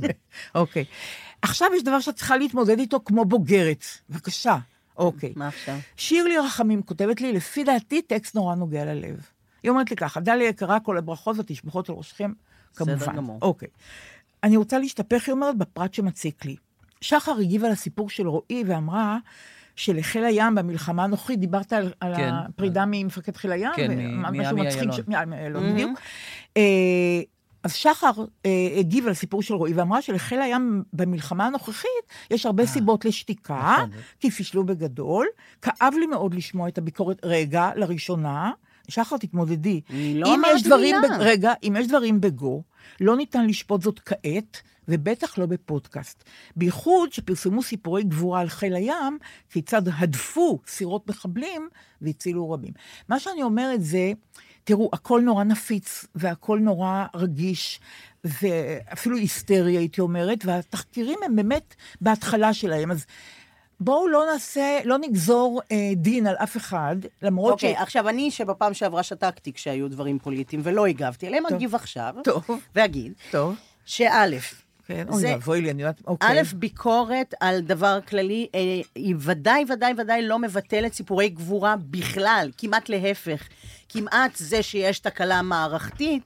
אוקיי. 0.54 0.84
עכשיו 1.42 1.68
יש 1.76 1.82
דבר 1.82 2.00
שאת 2.00 2.14
צריכה 2.16 2.36
להתמודד 2.36 2.78
איתו 2.78 3.00
כמו 3.04 3.24
בוגרת. 3.24 3.84
בבקשה. 4.10 4.56
אוקיי. 4.96 5.32
מה 5.36 5.48
עכשיו? 5.48 5.78
שירלי 5.96 6.38
רחמים 6.38 6.82
כותבת 6.82 7.20
לי, 7.20 7.32
לפי 7.32 7.64
דעתי, 7.64 8.02
טקסט 8.02 8.34
נורא 8.34 8.54
נוגע 8.54 8.84
ללב. 8.84 9.26
היא 9.66 9.70
אומרת 9.70 9.90
לי 9.90 9.96
ככה, 9.96 10.20
דליה 10.20 10.48
יקרה, 10.48 10.80
כל 10.80 10.98
הברכות 10.98 11.36
והתשבחות 11.36 11.88
על 11.88 11.94
ראשכם, 11.96 12.32
בסדר 12.72 12.96
כמובן. 12.96 13.16
גמור. 13.16 13.38
אוקיי. 13.42 13.68
אני 14.42 14.56
רוצה 14.56 14.78
להשתפך, 14.78 15.26
היא 15.26 15.32
אומרת, 15.32 15.58
בפרט 15.58 15.94
שמציק 15.94 16.44
לי. 16.44 16.56
שחר 17.00 17.32
הגיבה 17.40 17.68
לסיפור 17.68 18.10
של 18.10 18.26
רועי 18.26 18.64
ואמרה 18.66 19.18
שלחיל 19.76 20.24
הים 20.24 20.54
במלחמה 20.54 21.04
הנוכחית, 21.04 21.40
דיברת 21.40 21.72
על, 21.72 21.92
על 22.00 22.16
כן. 22.16 22.30
הפרידה 22.32 22.84
ממפקד 22.86 23.36
חיל 23.36 23.52
הים, 23.52 23.72
כן, 23.76 24.20
משהו 24.22 24.56
מצחיק, 24.56 25.08
מעמי 25.08 25.44
אילון, 25.44 25.72
בדיוק. 25.72 26.00
אה, 26.56 26.62
אז 27.62 27.72
שחר 27.72 28.10
אה, 28.46 28.50
הגיב 28.78 29.04
על 29.04 29.10
הסיפור 29.10 29.42
של 29.42 29.54
רועי 29.54 29.72
ואמרה 29.72 30.02
שלחיל 30.02 30.40
הים 30.40 30.82
במלחמה 30.92 31.46
הנוכחית 31.46 31.90
יש 32.30 32.46
הרבה 32.46 32.66
סיבות 32.66 33.04
לשתיקה, 33.04 33.74
נכון. 33.76 33.90
כי 34.20 34.30
פישלו 34.30 34.66
בגדול. 34.66 35.26
כאב 35.62 35.94
לי 35.98 36.06
מאוד 36.06 36.34
לשמוע 36.34 36.68
את 36.68 36.78
הביקורת, 36.78 37.20
רגע, 37.24 37.70
לראשונה, 37.76 38.52
שחר, 38.88 39.16
תתמודדי. 39.16 39.80
אני 39.90 40.20
לא 40.20 40.28
אם 40.28 40.32
אמרתי 40.38 40.54
יש 40.54 40.62
דברים 40.62 40.96
מילה. 41.00 41.18
ב- 41.18 41.20
רגע, 41.20 41.52
אם 41.62 41.76
יש 41.80 41.86
דברים 41.86 42.20
בגו, 42.20 42.62
לא 43.00 43.16
ניתן 43.16 43.46
לשפוט 43.46 43.82
זאת 43.82 44.00
כעת, 44.04 44.62
ובטח 44.88 45.38
לא 45.38 45.46
בפודקאסט. 45.46 46.24
בייחוד 46.56 47.12
שפרסמו 47.12 47.62
סיפורי 47.62 48.02
גבורה 48.02 48.40
על 48.40 48.48
חיל 48.48 48.74
הים, 48.74 49.18
כיצד 49.50 49.82
הדפו 49.98 50.58
סירות 50.66 51.10
מחבלים 51.10 51.68
והצילו 52.00 52.50
רבים. 52.50 52.72
מה 53.08 53.20
שאני 53.20 53.42
אומרת 53.42 53.82
זה, 53.82 54.12
תראו, 54.64 54.90
הכל 54.92 55.20
נורא 55.20 55.44
נפיץ, 55.44 56.04
והכל 56.14 56.58
נורא 56.58 57.04
רגיש, 57.14 57.80
ואפילו 58.24 59.16
היסטרי, 59.16 59.76
הייתי 59.76 60.00
אומרת, 60.00 60.44
והתחקירים 60.44 61.18
הם 61.24 61.36
באמת 61.36 61.74
בהתחלה 62.00 62.52
שלהם. 62.52 62.90
אז 62.90 63.06
בואו 63.80 64.08
לא 64.08 64.24
נעשה, 64.32 64.78
לא 64.84 64.98
נגזור 64.98 65.60
אה, 65.72 65.76
דין 65.96 66.26
על 66.26 66.36
אף 66.36 66.56
אחד, 66.56 66.96
למרות 67.22 67.52
אוקיי, 67.52 67.76
עכשיו 67.76 68.08
אני, 68.08 68.30
שבפעם 68.30 68.74
שעברה 68.74 69.02
שתקתי 69.02 69.52
כשהיו 69.52 69.88
דברים 69.88 70.18
פוליטיים 70.18 70.62
ולא 70.64 70.86
הגבתי 70.86 71.26
עליהם, 71.26 71.46
אגיב 71.46 71.74
עכשיו. 71.74 72.14
טוב. 72.24 72.44
ואגיד, 72.74 73.12
טוב. 73.30 73.54
שא', 73.84 74.04
כן, 74.86 75.06
אוי 75.08 75.20
זה- 75.20 75.28
ואבוי 75.32 75.60
לי, 75.60 75.70
אני 75.70 75.82
יודעת, 75.82 76.02
אוקיי. 76.06 76.40
א', 76.40 76.42
ביקורת 76.54 77.34
על 77.40 77.60
דבר 77.60 77.98
כללי, 78.08 78.46
אה, 78.54 78.60
היא 78.94 79.14
ודאי, 79.18 79.64
ודאי, 79.68 79.92
ודאי 79.98 80.22
לא 80.22 80.38
מבטלת 80.38 80.92
סיפורי 80.92 81.28
גבורה 81.28 81.74
בכלל, 81.90 82.50
כמעט 82.58 82.88
להפך. 82.88 83.42
כמעט 83.88 84.36
זה 84.36 84.62
שיש 84.62 84.98
תקלה 84.98 85.42
מערכתית, 85.42 86.22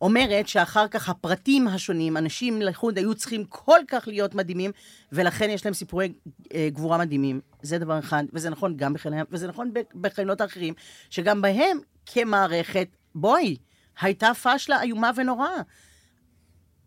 אומרת 0.00 0.48
שאחר 0.48 0.88
כך 0.88 1.08
הפרטים 1.08 1.68
השונים, 1.68 2.16
אנשים 2.16 2.62
לחוד 2.62 2.98
היו 2.98 3.14
צריכים 3.14 3.44
כל 3.44 3.78
כך 3.88 4.08
להיות 4.08 4.34
מדהימים, 4.34 4.70
ולכן 5.12 5.50
יש 5.50 5.64
להם 5.64 5.74
סיפורי 5.74 6.12
אה, 6.54 6.68
גבורה 6.72 6.98
מדהימים. 6.98 7.40
זה 7.62 7.78
דבר 7.78 7.98
אחד, 7.98 8.24
וזה 8.32 8.50
נכון 8.50 8.76
גם 8.76 8.92
בחיל 8.92 9.12
הים, 9.12 9.24
וזה 9.30 9.48
נכון 9.48 9.72
ב- 9.72 10.00
בחיילות 10.00 10.40
האחרים, 10.40 10.74
שגם 11.10 11.42
בהם 11.42 11.78
כמערכת, 12.06 12.88
בואי, 13.14 13.56
הייתה 14.00 14.30
פשלה 14.42 14.82
איומה 14.82 15.10
ונוראה. 15.16 15.62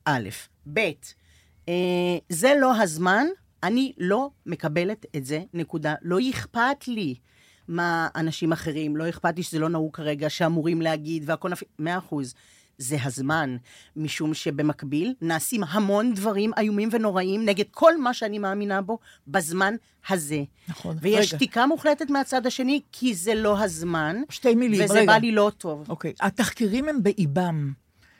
א', 0.06 0.30
ב', 0.74 0.80
אה, 1.70 1.74
זה 2.30 2.54
לא 2.62 2.82
הזמן, 2.82 3.26
אני 3.64 3.94
לא 3.98 4.30
מקבלת 4.46 5.06
את 5.16 5.26
זה, 5.26 5.44
נקודה. 5.54 5.96
לא 6.02 6.18
אכפת 6.30 6.88
לי 6.88 7.16
מה 7.68 8.08
אנשים 8.16 8.52
אחרים, 8.52 8.98
לא 8.98 9.10
אכפת 9.10 9.38
לי 9.38 9.44
שזה 9.44 9.60
לא 9.60 9.70
נהוג 9.70 9.96
כרגע, 9.96 10.30
שאמורים 10.30 10.82
להגיד, 10.82 11.24
והכל 11.26 11.50
נפ... 11.50 11.64
מאה 11.80 11.98
אחוז. 11.98 12.34
זה 12.80 12.98
הזמן, 13.04 13.58
משום 13.96 14.34
שבמקביל 14.34 15.14
נעשים 15.22 15.64
המון 15.64 16.14
דברים 16.14 16.52
איומים 16.58 16.90
ונוראים 16.92 17.46
נגד 17.46 17.66
כל 17.72 17.98
מה 17.98 18.14
שאני 18.14 18.40
מאמינה 18.40 18.82
בו 18.82 18.98
בזמן 19.28 19.76
הזה. 20.10 20.44
נכון. 20.68 20.98
ויש 21.02 21.16
רגע. 21.16 21.24
שתיקה 21.24 21.66
מוחלטת 21.66 22.10
מהצד 22.10 22.46
השני, 22.46 22.82
כי 22.92 23.16
זה 23.16 23.36
לא 23.36 23.60
הזמן. 23.64 24.22
שתי 24.30 24.56
מילים, 24.56 24.84
וזה 24.84 24.94
רגע. 24.94 25.06
בא 25.06 25.18
לי 25.18 25.32
לא 25.32 25.52
טוב. 25.58 25.90
אוקיי, 25.90 26.14
התחקירים 26.22 26.90
הם 26.90 27.04
באיבם. 27.04 27.72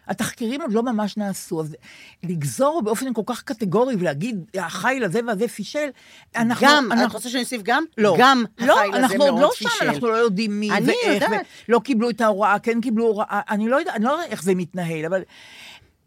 התחקירים 0.10 0.62
עוד 0.62 0.74
לא 0.74 0.84
ממש 0.84 1.18
נעשו, 1.18 1.62
אז 1.62 1.76
לגזור 2.24 2.82
באופן 2.82 3.14
כל 3.14 3.22
כך 3.26 3.44
קטגורי 3.44 3.96
ולהגיד, 4.00 4.46
החיל 4.58 5.04
הזה 5.04 5.20
והזה 5.28 5.48
פישל, 5.48 5.90
אנחנו... 6.36 6.68
גם, 6.70 6.88
את 6.88 6.98
אנחנו... 6.98 7.14
רוצה 7.14 7.30
שאני 7.30 7.44
אוסיף 7.44 7.62
גם? 7.64 7.84
לא. 7.98 8.16
גם 8.20 8.44
לא, 8.60 8.80
החיל 8.80 8.94
הזה 8.94 8.98
אנחנו 9.04 9.24
עוד 9.24 9.34
מאוד 9.34 9.42
לא 9.44 9.52
פישל. 9.58 9.70
שם, 9.70 9.86
אנחנו 9.86 10.08
לא 10.08 10.16
יודעים 10.16 10.60
מי 10.60 10.72
אני 10.72 10.86
ואיך, 10.86 11.24
יודעת. 11.24 11.46
ולא 11.70 11.80
קיבלו 11.80 12.10
את 12.10 12.22
ההוראה, 12.22 12.60
כן 12.60 12.82
קיבלו 12.82 13.06
הוראה, 13.06 13.42
אני 13.50 13.70
לא 13.70 13.76
יודעת, 13.76 13.96
אני 13.96 14.04
לא 14.06 14.10
יודעת 14.10 14.32
איך 14.32 14.44
זה 14.44 14.56
מתנהל, 14.56 15.06
אבל 15.06 15.22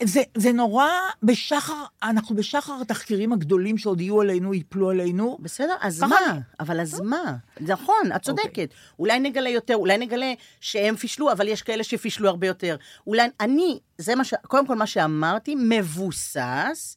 זה, 0.05 0.23
זה 0.37 0.53
נורא, 0.53 0.87
בשחר, 1.23 1.85
אנחנו 2.03 2.37
בשחר 2.37 2.79
התחקירים 2.81 3.33
הגדולים 3.33 3.79
שעוד 3.79 4.01
יהיו 4.01 4.21
עלינו, 4.21 4.55
יפלו 4.55 4.91
עלינו. 4.91 5.39
בסדר, 5.41 5.75
אז 5.81 6.03
מה? 6.03 6.17
אני- 6.31 6.39
אבל 6.61 6.81
אז 6.81 7.01
מה? 7.01 7.37
נכון, 7.61 8.13
את 8.17 8.23
צודקת. 8.23 8.69
אולי 8.99 9.21
נגלה 9.21 9.49
יותר, 9.49 9.77
אולי 9.77 9.99
נגלה 9.99 10.33
שהם 10.61 10.97
פישלו, 10.97 11.33
אבל 11.33 11.49
יש 11.49 11.63
כאלה 11.63 11.85
שפישלו 11.85 12.29
הרבה 12.29 12.47
יותר. 12.47 12.77
אולי, 13.07 13.29
אני, 13.41 13.79
זה 13.99 14.15
מה 14.15 14.25
ש... 14.25 14.35
קודם 14.47 14.67
כל, 14.67 14.75
מה 14.77 14.87
שאמרתי, 14.87 15.55
מבוסס 15.55 16.97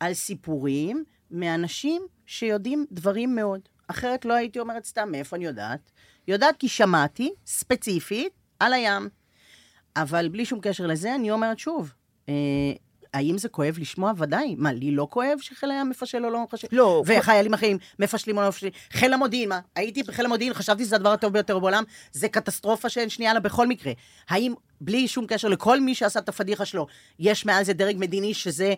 על 0.00 0.14
סיפורים 0.14 1.04
מאנשים 1.30 2.02
שיודעים 2.26 2.86
דברים 2.92 3.34
מאוד. 3.34 3.60
אחרת 3.88 4.24
לא 4.24 4.34
הייתי 4.34 4.58
אומרת 4.58 4.84
סתם, 4.84 5.08
מאיפה 5.12 5.36
אני 5.36 5.44
יודעת? 5.44 5.90
יודעת 6.28 6.56
כי 6.58 6.68
שמעתי, 6.68 7.32
ספציפית, 7.46 8.32
על 8.60 8.72
הים. 8.72 9.08
אבל 9.96 10.28
בלי 10.28 10.44
שום 10.44 10.60
קשר 10.62 10.86
לזה, 10.86 11.14
אני 11.14 11.30
אומרת 11.30 11.58
שוב, 11.58 11.92
האם 13.14 13.38
זה 13.38 13.48
כואב 13.48 13.76
לשמוע? 13.78 14.12
ודאי. 14.16 14.54
מה, 14.58 14.72
לי 14.72 14.90
לא 14.90 15.06
כואב 15.10 15.38
שחיל 15.40 15.70
הים 15.70 15.90
מפשל 15.90 16.24
או 16.24 16.30
לא 16.30 16.42
מפשל? 16.42 16.68
לא. 16.72 17.02
וחיילים 17.06 17.54
אחרים 17.54 17.78
מפשלים 17.98 18.36
או 18.36 18.42
לא 18.42 18.48
מפשלים? 18.48 18.72
חיל 18.90 19.12
המודיעין, 19.12 19.48
מה? 19.48 19.60
הייתי 19.76 20.02
בחיל 20.02 20.24
המודיעין, 20.24 20.54
חשבתי 20.54 20.84
שזה 20.84 20.96
הדבר 20.96 21.12
הטוב 21.12 21.32
ביותר 21.32 21.58
בעולם, 21.58 21.84
זה 22.12 22.28
קטסטרופה 22.28 22.88
שאין 22.88 23.08
שנייה 23.08 23.34
לה 23.34 23.40
בכל 23.40 23.66
מקרה. 23.66 23.92
האם, 24.28 24.54
בלי 24.80 25.08
שום 25.08 25.26
קשר 25.26 25.48
לכל 25.48 25.80
מי 25.80 25.94
שעשה 25.94 26.20
את 26.20 26.28
הפדיחה 26.28 26.64
שלו, 26.64 26.86
יש 27.18 27.46
מעל 27.46 27.64
זה 27.64 27.72
דרג 27.72 27.96
מדיני 27.98 28.34
שזה... 28.34 28.74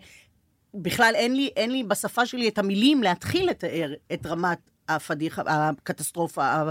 בכלל 0.73 1.11
אין 1.15 1.35
לי, 1.35 1.49
אין 1.55 1.71
לי 1.71 1.83
בשפה 1.83 2.25
שלי 2.25 2.47
את 2.47 2.57
המילים 2.57 3.03
להתחיל 3.03 3.49
לתאר 3.49 3.93
את 4.13 4.25
רמת 4.25 4.59
הפדיחה, 4.89 5.41
הקטסטרופה, 5.47 6.63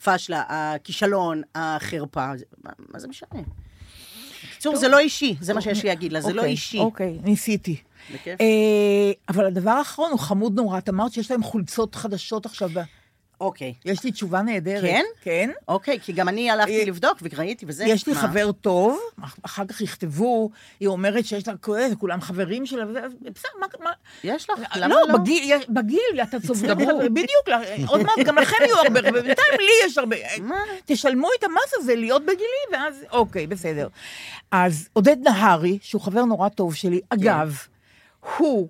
הפשלה, 0.00 0.44
הכישלון, 0.48 1.42
החרפה. 1.54 2.26
מה, 2.64 2.70
מה 2.92 2.98
זה 2.98 3.08
משנה? 3.08 3.40
בקיצור, 4.50 4.76
זה 4.76 4.88
לא 4.88 4.98
אישי, 4.98 5.36
זה 5.40 5.54
מה 5.54 5.60
שיש 5.60 5.82
לי 5.82 5.88
להגיד 5.88 6.12
לה, 6.12 6.20
זה 6.20 6.32
לא 6.32 6.40
אוקיי, 6.40 6.52
אישי. 6.52 6.78
אוקיי, 6.78 7.18
ניסיתי. 7.22 7.76
בכיף. 8.14 8.40
אה, 8.40 9.12
אבל 9.28 9.46
הדבר 9.46 9.70
האחרון 9.70 10.10
הוא 10.10 10.18
חמוד 10.18 10.56
נורא, 10.56 10.78
את 10.78 10.88
אמרת 10.88 11.12
שיש 11.12 11.30
להם 11.30 11.42
חולצות 11.42 11.94
חדשות 11.94 12.46
עכשיו. 12.46 12.70
אוקיי. 13.40 13.74
יש 13.84 14.04
לי 14.04 14.12
תשובה 14.12 14.42
נהדרת. 14.42 14.82
כן? 14.82 15.04
כן. 15.22 15.50
אוקיי, 15.68 15.98
כי 16.00 16.12
גם 16.12 16.28
אני 16.28 16.50
הלכתי 16.50 16.80
אה, 16.80 16.84
לבדוק 16.84 17.18
וראיתי 17.22 17.64
וזה. 17.68 17.84
יש 17.84 18.06
לי 18.06 18.12
מה? 18.12 18.20
חבר 18.20 18.52
טוב, 18.52 19.00
אחר 19.42 19.64
כך 19.66 19.80
יכתבו, 19.80 20.50
היא 20.80 20.88
אומרת 20.88 21.24
שיש 21.24 21.48
לה 21.48 21.56
כואב, 21.56 21.90
וכולם 21.92 22.20
חברים 22.20 22.66
שלה, 22.66 22.84
בסדר, 22.84 23.50
מה... 23.60 23.66
מה... 23.80 23.90
יש 24.24 24.50
לך? 24.50 24.60
למה 24.76 24.94
לא, 24.94 25.00
לא? 25.08 25.18
בגיל, 25.68 26.20
אתה 26.22 26.40
צובר. 26.40 26.74
בדיוק, 27.04 27.48
עוד 27.86 28.02
מעט 28.02 28.18
גם 28.24 28.38
לכם 28.38 28.56
יהיו 28.60 28.76
הרבה, 28.76 29.00
ובינתיים 29.00 29.58
לי 29.58 29.86
יש 29.86 29.98
הרבה. 29.98 30.16
מה? 30.40 30.56
תשלמו 30.84 31.28
את 31.38 31.44
המס 31.44 31.74
הזה 31.78 31.94
להיות 31.94 32.22
בגילי, 32.22 32.64
ואז, 32.72 33.04
אוקיי, 33.12 33.46
בסדר. 33.46 33.88
אז 34.50 34.88
עודד 34.92 35.16
נהרי, 35.24 35.78
שהוא 35.82 36.02
חבר 36.02 36.24
נורא 36.24 36.48
טוב 36.48 36.74
שלי, 36.74 37.00
אגב, 37.08 37.58
הוא, 38.36 38.68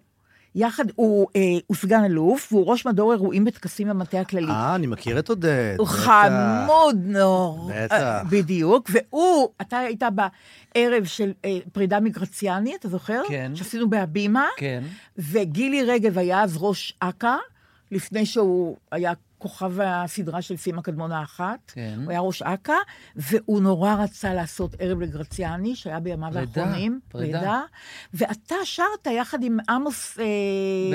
יחד, 0.54 0.84
הוא, 0.94 1.28
אה, 1.36 1.40
הוא 1.66 1.76
סגן 1.76 2.04
אלוף, 2.04 2.52
והוא 2.52 2.66
ראש 2.66 2.86
מדור 2.86 3.12
אירועים 3.12 3.44
וטקסים 3.46 3.88
במטה 3.88 4.20
הכללי. 4.20 4.52
אה, 4.52 4.74
אני 4.74 4.86
מכיר 4.86 5.18
את 5.18 5.28
עודד. 5.28 5.74
הוא. 5.78 5.86
חמוד 5.86 6.96
נור. 7.04 7.70
בטח. 7.74 7.94
אה, 7.94 8.24
בדיוק, 8.24 8.90
והוא, 8.92 9.48
אתה 9.60 9.78
היית 9.78 10.02
בערב 10.14 11.04
של 11.04 11.32
אה, 11.44 11.58
פרידה 11.72 12.00
מגרציאני, 12.00 12.74
אתה 12.76 12.88
זוכר? 12.88 13.22
כן. 13.28 13.52
שעשינו 13.54 13.90
בהבימה. 13.90 14.46
כן. 14.56 14.84
וגילי 15.18 15.82
רגב 15.82 16.18
היה 16.18 16.42
אז 16.42 16.56
ראש 16.60 16.96
אכ"א, 17.00 17.36
לפני 17.90 18.26
שהוא 18.26 18.76
היה 18.92 19.12
כוכב 19.44 19.80
הסדרה 19.80 20.42
של 20.42 20.56
סימה 20.56 20.82
קדמון 20.82 21.12
האחת. 21.12 21.72
כן. 21.74 22.00
הוא 22.04 22.10
היה 22.10 22.20
ראש 22.20 22.42
אכ"א, 22.42 22.72
והוא 23.16 23.60
נורא 23.60 23.94
רצה 23.94 24.34
לעשות 24.34 24.74
ערב 24.78 25.00
לגרציאני, 25.00 25.76
שהיה 25.76 26.00
בימיו 26.00 26.32
פרידה, 26.32 26.62
האחרונים. 26.62 27.00
פרידה. 27.08 27.62
ואתה 28.14 28.54
שרת 28.64 29.06
יחד 29.06 29.42
עם 29.42 29.58
עמוס... 29.68 30.18
אה, 30.18 30.24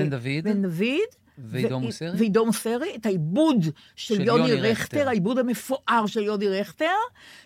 בן 0.04 0.10
דוד. 0.10 0.44
בן 0.44 0.62
דוד. 0.62 1.20
ועידו 1.38 1.80
מוסרי? 1.80 2.10
ועידו 2.18 2.46
מוסרי, 2.46 2.96
את 2.96 3.06
העיבוד 3.06 3.64
של, 3.64 3.72
של 4.16 4.22
יוני 4.22 4.50
יוני 4.50 4.72
רכטר. 4.72 5.08
העיבוד 5.08 5.38
המפואר 5.38 6.06
של 6.08 6.24
יוני 6.24 6.48
רכטר, 6.48 6.86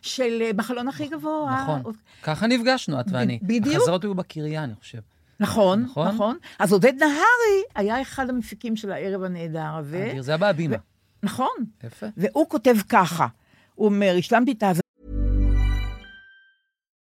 של 0.01 0.41
אה, 0.41 0.53
בחלון 0.53 0.87
הכי 0.87 1.07
גבוה. 1.07 1.63
נכון. 1.63 1.93
ככה 2.23 2.47
נפגשנו, 2.47 2.99
את 2.99 3.05
ואני. 3.11 3.39
בדיוק. 3.41 3.75
החזרות 3.75 4.03
היו 4.03 4.15
בקריה, 4.15 4.63
אני 4.63 4.75
חושב. 4.75 4.99
נכון, 5.39 5.81
נכון? 5.81 6.07
נכון. 6.07 6.37
אז 6.59 6.73
עודד 6.73 6.93
נהרי 6.99 7.63
היה 7.75 8.01
אחד 8.01 8.29
המפיקים 8.29 8.75
של 8.75 8.91
הערב 8.91 9.23
הנהדר 9.23 9.75
הזה. 9.75 10.13
זה 10.19 10.31
היה 10.31 10.37
בהבימה. 10.37 10.75
נכון. 11.23 11.65
יפה. 11.83 12.05
והוא 12.17 12.49
כותב 12.49 12.75
ככה, 12.89 13.27
הוא 13.75 13.85
אומר, 13.85 14.15
השלמתי 14.17 14.51
את 14.51 14.63
ההאזנה 14.63 14.82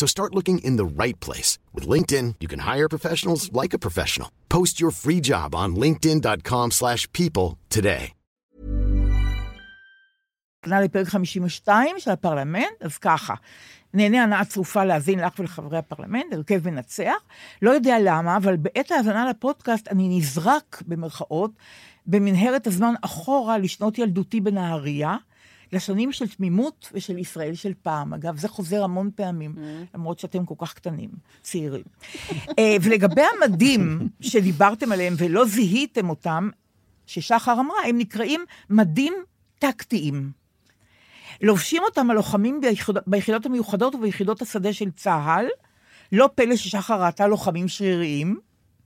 So 0.00 0.04
start 0.14 0.30
looking 0.38 0.58
in 0.68 0.74
the 0.80 0.88
right 1.02 1.18
place. 1.26 1.50
With 1.74 1.84
LinkedIn, 1.94 2.28
you 2.42 2.48
can 2.52 2.62
hire 2.70 2.88
professionals 2.96 3.42
like 3.60 3.72
a 3.78 3.80
professional. 3.86 4.28
Post 4.56 4.74
your 4.82 4.92
free 5.04 5.20
job 5.30 5.48
on 5.62 5.68
linkedin.com/people 5.84 6.70
slash 6.80 7.02
people 7.18 7.48
today. 7.78 8.04
לפרק 10.66 11.06
52 11.08 11.94
של 11.98 12.10
הפרלמנט, 12.10 12.82
אז 12.82 12.98
ככה, 12.98 13.34
נהנה 13.94 14.22
הנאה 14.22 14.44
צרופה 14.44 14.84
להאזין 14.84 15.18
לך 15.18 15.38
ולחברי 15.38 15.78
הפרלמנט, 15.78 16.32
הרכב 16.32 16.70
מנצח. 16.70 17.14
לא 17.62 17.70
יודע 17.70 17.96
למה, 18.00 18.36
אבל 18.36 18.56
בעת 18.56 18.90
ההאזנה 18.90 19.30
לפודקאסט 19.30 19.88
אני 19.88 20.18
נזרק, 20.18 20.82
במרכאות, 20.86 21.50
במנהרת 22.06 22.66
הזמן 22.66 22.94
אחורה 23.00 23.58
לשנות 23.58 23.98
ילדותי 23.98 24.40
בנהריה, 24.40 25.16
לשנים 25.74 26.12
של 26.12 26.28
תמימות 26.28 26.90
ושל 26.92 27.18
ישראל 27.18 27.54
של 27.54 27.72
פעם. 27.82 28.14
אגב, 28.14 28.36
זה 28.36 28.48
חוזר 28.48 28.84
המון 28.84 29.10
פעמים, 29.14 29.54
למרות 29.94 30.18
שאתם 30.18 30.44
כל 30.44 30.54
כך 30.58 30.74
קטנים, 30.74 31.10
צעירים. 31.42 31.84
אה, 32.58 32.76
ולגבי 32.82 33.22
המדים 33.22 34.08
שדיברתם 34.20 34.92
עליהם 34.92 35.14
ולא 35.18 35.44
זיהיתם 35.44 36.10
אותם, 36.10 36.48
ששחר 37.06 37.60
אמרה, 37.60 37.76
הם 37.88 37.98
נקראים 37.98 38.44
מדים 38.70 39.14
טקטיים. 39.58 40.30
לובשים 41.42 41.82
אותם 41.82 42.10
הלוחמים 42.10 42.60
ביחידות, 42.60 43.04
ביחידות 43.06 43.46
המיוחדות 43.46 43.94
וביחידות 43.94 44.42
השדה 44.42 44.72
של 44.72 44.90
צה"ל. 44.90 45.46
לא 46.12 46.28
פלא 46.34 46.56
ששחר 46.56 47.02
ראתה 47.02 47.26
לוחמים 47.26 47.68
שריריים, 47.68 48.38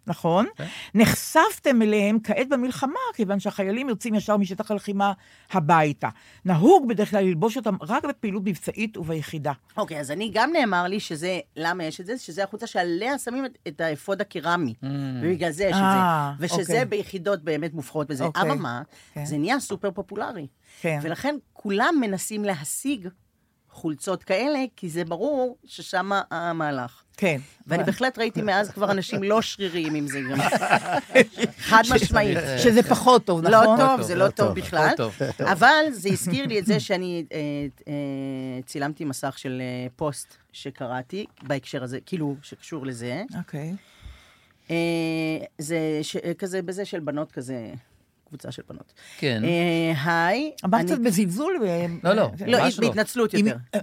נכון? 0.09 0.47
נחשפתם 0.95 1.83
אליהם 1.83 2.19
כעת 2.25 2.49
במלחמה, 2.49 3.01
כיוון 3.15 3.41
שהחיילים 3.41 3.89
יוצאים 3.89 4.15
ישר 4.15 4.37
משטח 4.37 4.71
הלחימה 4.71 5.13
הביתה. 5.51 6.09
נהוג 6.45 6.89
בדרך 6.89 7.11
כלל 7.11 7.25
ללבוש 7.25 7.57
אותם 7.57 7.77
רק 7.83 8.05
בפעילות 8.05 8.43
מבצעית 8.47 8.97
וביחידה. 8.97 9.53
אוקיי, 9.77 10.01
אז 10.01 10.11
אני, 10.11 10.31
גם 10.35 10.51
נאמר 10.53 10.85
לי 10.85 11.01
שזה, 11.01 11.41
למה 11.57 11.85
יש 11.85 12.01
את 12.01 12.07
זה? 12.07 12.19
שזה 12.19 12.45
החולצה 12.45 12.67
שעליה 12.67 13.19
שמים 13.19 13.45
את, 13.45 13.59
את 13.69 13.81
האפוד 13.81 14.21
הקרמי. 14.21 14.75
ובגלל 15.23 15.51
זה 15.51 15.65
יש 15.65 15.77
את 15.77 15.83
אה, 15.83 16.33
זה. 16.39 16.47
ושזה 16.47 16.61
אוקיי. 16.61 16.85
ביחידות 16.85 17.45
באמת 17.45 17.75
מובחרות 17.75 18.09
בזה. 18.09 18.25
אוקיי. 18.25 18.53
אממה, 18.53 18.83
כן. 19.15 19.25
זה 19.25 19.39
נהיה 19.39 19.61
סופר 19.61 19.91
פופולרי. 19.91 20.47
כן. 20.81 20.99
ולכן 21.03 21.37
כולם 21.53 21.95
מנסים 22.01 22.45
להשיג 22.45 23.09
חולצות 23.71 24.25
כאלה, 24.25 24.59
כי 24.77 24.89
זה 24.89 25.05
ברור 25.05 25.57
ששם 25.65 26.11
המהלך. 26.31 27.03
כן. 27.17 27.41
ואני 27.67 27.85
בהחלט 27.85 28.19
ראיתי 28.19 28.43
מאז 28.43 28.71
כבר 28.71 28.91
אנשים 28.91 29.23
לא 29.23 29.43
שריריים 29.43 29.95
עם 29.95 30.07
זה 30.07 30.21
גם. 30.31 30.39
חד 31.69 31.83
משמעית. 31.95 32.39
שזה 32.59 32.83
פחות 32.83 33.25
טוב, 33.25 33.41
נכון? 33.41 33.79
לא 33.81 33.87
טוב, 33.87 34.03
זה 34.03 34.15
לא 34.15 34.25
לא 34.25 34.31
טוב 34.31 34.55
בכלל. 34.55 34.89
לא. 34.99 35.11
אבל 35.53 35.85
זה 35.91 36.09
הזכיר 36.09 36.47
לי 36.47 36.59
את 36.59 36.67
זה 36.67 36.81
שאני 36.81 37.25
אה, 37.33 37.39
אה, 37.89 38.63
צילמתי 38.67 39.05
מסך 39.05 39.39
של 39.39 39.63
אה, 39.65 39.87
פוסט 39.97 40.35
שקראתי 40.53 41.27
בהקשר 41.43 41.83
הזה, 41.83 41.99
כאילו, 42.07 42.37
שקשור 42.43 42.87
לזה. 42.87 43.25
אוקיי. 43.39 43.75
זה 45.59 45.79
כזה, 46.39 46.63
בזה 46.63 46.85
של 46.85 47.01
בנות 47.01 47.33
כזה, 47.33 47.73
קבוצה 48.29 48.53
של 48.53 48.63
בנות. 48.69 48.93
כן. 49.19 49.43
אה, 49.45 50.27
היי. 50.27 50.53
אמרת 50.65 50.87
קצת 50.87 50.99
בזלזול. 50.99 51.59
ו- 51.63 52.07
לא, 52.07 52.13
לא. 52.13 52.31
לא, 52.47 52.59
לא. 52.59 52.65
בהתנצלות 52.79 53.35
יותר. 53.35 53.57
אה, 53.75 53.81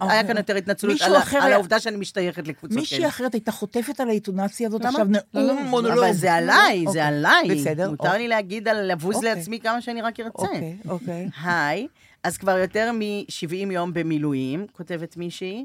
היה 0.00 0.20
אה, 0.20 0.26
כאן 0.26 0.36
יותר 0.36 0.56
התנצלות 0.56 1.00
על 1.40 1.52
העובדה 1.52 1.80
שאני 1.80 1.96
משתייכת 1.96 2.48
לקבוצות 2.48 2.78
מישהי 2.78 2.96
כאלה. 2.98 3.08
אחרת 3.08 3.34
הייתה 3.34 3.52
חוטפת 3.52 4.00
על 4.00 4.08
האינטונציה 4.08 4.68
הזאת 4.68 4.80
למה? 4.80 4.88
עכשיו 4.88 5.06
לא, 5.10 5.20
לא, 5.34 5.52
נאום 5.52 5.66
מונולוג. 5.66 5.98
אבל 5.98 6.12
זה 6.12 6.34
עליי, 6.34 6.80
זה 6.80 6.88
אוקיי, 6.88 7.02
עליי. 7.02 7.54
בסדר. 7.54 7.90
מותר 7.90 8.12
לי 8.12 8.28
להגיד 8.28 8.68
על 8.68 8.92
לבוז 8.92 9.16
אוקיי. 9.16 9.34
לעצמי 9.34 9.60
כמה 9.60 9.80
שאני 9.80 10.02
רק 10.02 10.20
ארצה. 10.20 10.42
אוקיי, 10.42 10.76
אוקיי. 10.88 11.28
היי, 11.44 11.86
אז 12.22 12.38
כבר 12.38 12.58
יותר 12.58 12.92
מ-70 12.92 13.72
יום 13.72 13.92
במילואים, 13.94 14.66
כותבת 14.72 15.16
מישהי, 15.16 15.64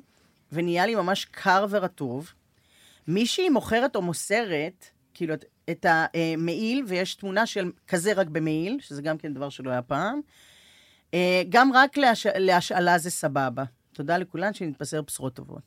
ונהיה 0.52 0.86
לי 0.86 0.96
ממש 0.96 1.26
קר 1.26 1.66
ורטוב. 1.70 2.34
מישהי 3.08 3.50
מוכרת 3.50 3.96
או 3.96 4.02
מוסרת, 4.02 4.86
כאילו, 5.14 5.34
את- 5.34 5.45
את 5.70 5.86
המעיל, 5.89 6.84
ויש 6.88 7.16
תמונה 7.16 7.45
של 7.45 7.72
כזה 7.88 8.14
רק 8.14 8.28
במעיל, 8.28 8.78
שזה 8.82 9.01
גם 9.01 9.18
כן 9.18 9.34
דבר 9.34 9.49
שלא 9.49 9.70
היה 9.70 9.82
פעם. 9.82 10.20
אה, 11.14 11.43
גם 11.49 11.72
רק 11.74 11.97
להש... 11.97 12.26
להשאלה 12.36 12.97
זה 12.97 13.10
סבבה. 13.10 13.64
תודה 13.93 14.18
לכולן, 14.18 14.53
שנתבשר 14.53 15.01
בשורות 15.01 15.34
טובות. 15.34 15.62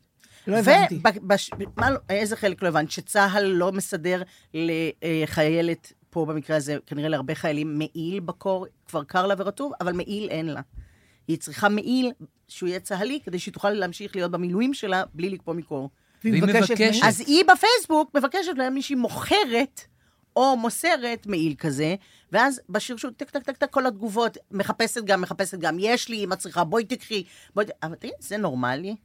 לא 0.46 0.56
הבנתי. 0.58 0.98
ובש... 1.22 1.50
מה, 1.76 1.90
לא- 1.90 1.98
איזה 2.08 2.36
חלק 2.36 2.62
לא 2.62 2.68
הבנת? 2.68 2.90
שצה"ל 2.90 3.42
לא 3.44 3.72
מסדר 3.72 4.22
לחיילת, 5.02 5.92
פה 6.10 6.26
במקרה 6.26 6.56
הזה, 6.56 6.76
כנראה 6.86 7.08
להרבה 7.08 7.34
חיילים, 7.34 7.78
מעיל 7.78 8.20
בקור, 8.20 8.66
כבר 8.86 9.04
קר 9.04 9.26
לה 9.26 9.34
ורטוב, 9.38 9.72
אבל 9.80 9.92
מעיל 9.92 10.28
אין 10.30 10.46
לה. 10.46 10.60
היא 11.28 11.38
צריכה 11.38 11.68
מעיל 11.68 12.12
שהוא 12.48 12.68
יהיה 12.68 12.80
צה"לי, 12.80 13.20
כדי 13.24 13.38
שהיא 13.38 13.54
תוכל 13.54 13.70
להמשיך 13.70 14.16
להיות 14.16 14.30
במילואים 14.30 14.74
שלה 14.74 15.04
בלי 15.14 15.30
לקפוא 15.30 15.54
מקור. 15.54 15.90
והיא 16.24 16.42
מבקשת. 16.42 16.74
אז 17.04 17.20
היא 17.20 17.44
בפייסבוק 17.44 18.10
מבקשת 18.14 18.52
להם 18.56 18.74
מישהי 18.74 18.94
מוכרת 18.94 19.80
או 20.36 20.56
מוסרת 20.56 21.26
מעיל 21.26 21.54
כזה, 21.58 21.94
ואז 22.32 22.60
בשרשור, 22.68 23.10
טק, 23.10 23.30
טק, 23.30 23.42
טק, 23.42 23.56
טק, 23.56 23.70
כל 23.70 23.86
התגובות, 23.86 24.38
מחפשת 24.50 25.04
גם, 25.04 25.20
מחפשת 25.20 25.58
גם, 25.58 25.76
יש 25.80 26.08
לי, 26.08 26.24
אם 26.24 26.32
את 26.32 26.38
צריכה, 26.38 26.64
בואי 26.64 26.84
תקחי, 26.84 27.24
בואי... 27.54 27.66
אבל 27.82 27.94
תראי, 27.94 28.12
זה 28.20 28.36
נורמלי? 28.36 28.96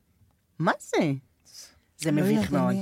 מה 0.59 0.71
זה? 0.79 1.11
זה 1.97 2.11
לא 2.11 2.21
מביך 2.21 2.51
מאוד. 2.51 2.75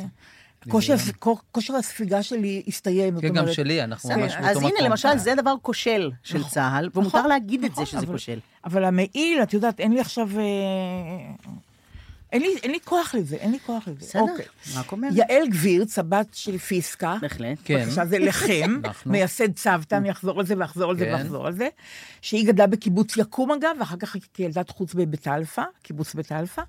כושר, 1.52 1.76
הספיגה 1.76 2.24
שלי 2.24 2.64
הסתיים. 2.68 3.22
כן, 3.22 3.34
גם 3.34 3.54
שלי, 3.54 3.84
אנחנו 3.84 4.10
ממש 4.10 4.34
באותו 4.34 4.50
אז 4.50 4.58
מקום. 4.58 4.72
הנה, 4.78 4.90
למשל, 4.90 5.18
זה 5.18 5.36
דבר 5.36 5.56
כושל 5.62 6.12
של 6.24 6.38
נכון. 6.38 6.50
צה"ל, 6.50 6.90
ומותר 6.94 7.18
נכון, 7.18 7.30
להגיד 7.30 7.64
את 7.64 7.76
זה 7.76 7.82
נכון, 7.82 7.86
שזה 7.86 8.06
כושל. 8.06 8.40
אבל 8.66 8.84
המעיל, 8.84 9.44
את 9.44 9.54
יודעת, 9.54 9.80
אין 9.80 9.94
לי 9.94 10.00
עכשיו... 10.00 10.30
אין 12.36 12.44
לי, 12.44 12.56
אין 12.64 12.72
לי 12.72 12.80
כוח 12.84 13.16
לזה, 13.16 13.36
אין 13.36 13.52
לי 13.52 13.60
כוח 13.66 13.88
לזה. 13.88 13.98
בסדר, 14.00 14.22
אוקיי. 14.22 14.46
רק 14.76 14.92
אומרת. 14.92 15.14
יעל 15.16 15.48
גבירץ, 15.48 16.00
הבת 16.00 16.28
של 16.34 16.58
פיסקה, 16.58 17.18
בהחלט. 17.22 17.58
כן. 17.64 17.86
בבקשה, 17.86 18.06
זה 18.06 18.18
אנחנו. 18.86 19.12
מייסד 19.12 19.54
צוותא, 19.54 19.96
אני 19.96 20.12
אחזור 20.12 20.40
על 20.40 20.46
זה 20.46 20.56
ואחזור 20.58 20.90
על 20.90 20.98
זה 20.98 21.06
כן. 21.06 21.14
ואחזור 21.14 21.48
על 21.48 21.54
זה, 21.54 21.68
שהיא 22.22 22.48
גדלה 22.48 22.68
בקיבוץ 22.68 23.18
יקום 23.18 23.52
אגב, 23.52 23.76
ואחר 23.80 23.98
כך 23.98 24.16
כילדת 24.34 24.70
חוץ 24.70 24.94
בבית 24.94 25.28
אלפא, 25.28 25.64
קיבוץ 25.82 26.14
בית 26.14 26.32
אלפא. 26.32 26.62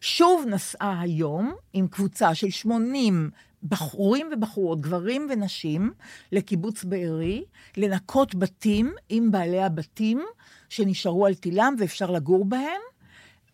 שוב 0.00 0.44
נסעה 0.48 1.00
היום 1.00 1.54
עם 1.72 1.88
קבוצה 1.88 2.34
של 2.34 2.50
80 2.50 3.30
בחורים 3.62 4.30
ובחורות, 4.32 4.80
גברים 4.80 5.28
ונשים, 5.30 5.92
לקיבוץ 6.32 6.84
בארי, 6.84 7.44
לנקות 7.76 8.34
בתים 8.34 8.92
עם 9.08 9.30
בעלי 9.30 9.62
הבתים 9.62 10.24
שנשארו 10.68 11.26
על 11.26 11.34
תילם 11.34 11.74
ואפשר 11.78 12.10
לגור 12.10 12.44
בהם. 12.44 12.80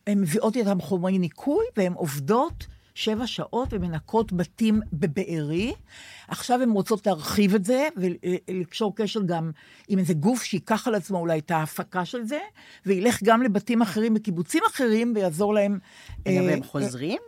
הן 0.06 0.20
מביאות 0.20 0.56
איתן 0.56 0.80
חומרי 0.80 1.18
ניקוי, 1.18 1.64
והן 1.76 1.92
עובדות 1.92 2.66
שבע 2.94 3.26
שעות 3.26 3.68
ומנקות 3.72 4.32
בתים 4.32 4.80
בבארי. 4.92 5.74
עכשיו 6.28 6.62
הן 6.62 6.70
רוצות 6.70 7.06
להרחיב 7.06 7.54
את 7.54 7.64
זה 7.64 7.88
ולקשור 7.96 8.96
קשר 8.96 9.20
גם 9.26 9.50
עם 9.88 9.98
איזה 9.98 10.14
גוף 10.14 10.42
שייקח 10.42 10.88
על 10.88 10.94
עצמו 10.94 11.18
אולי 11.18 11.38
את 11.38 11.50
ההפקה 11.50 12.04
של 12.04 12.24
זה, 12.24 12.38
וילך 12.86 13.22
גם 13.22 13.42
לבתים 13.42 13.82
אחרים 13.82 14.14
בקיבוצים 14.14 14.62
אחרים 14.70 15.12
ויעזור 15.16 15.54
להם... 15.54 15.78
רגע, 16.26 16.40
אה, 16.40 16.46
והם 16.46 16.62
חוזרים? 16.62 17.18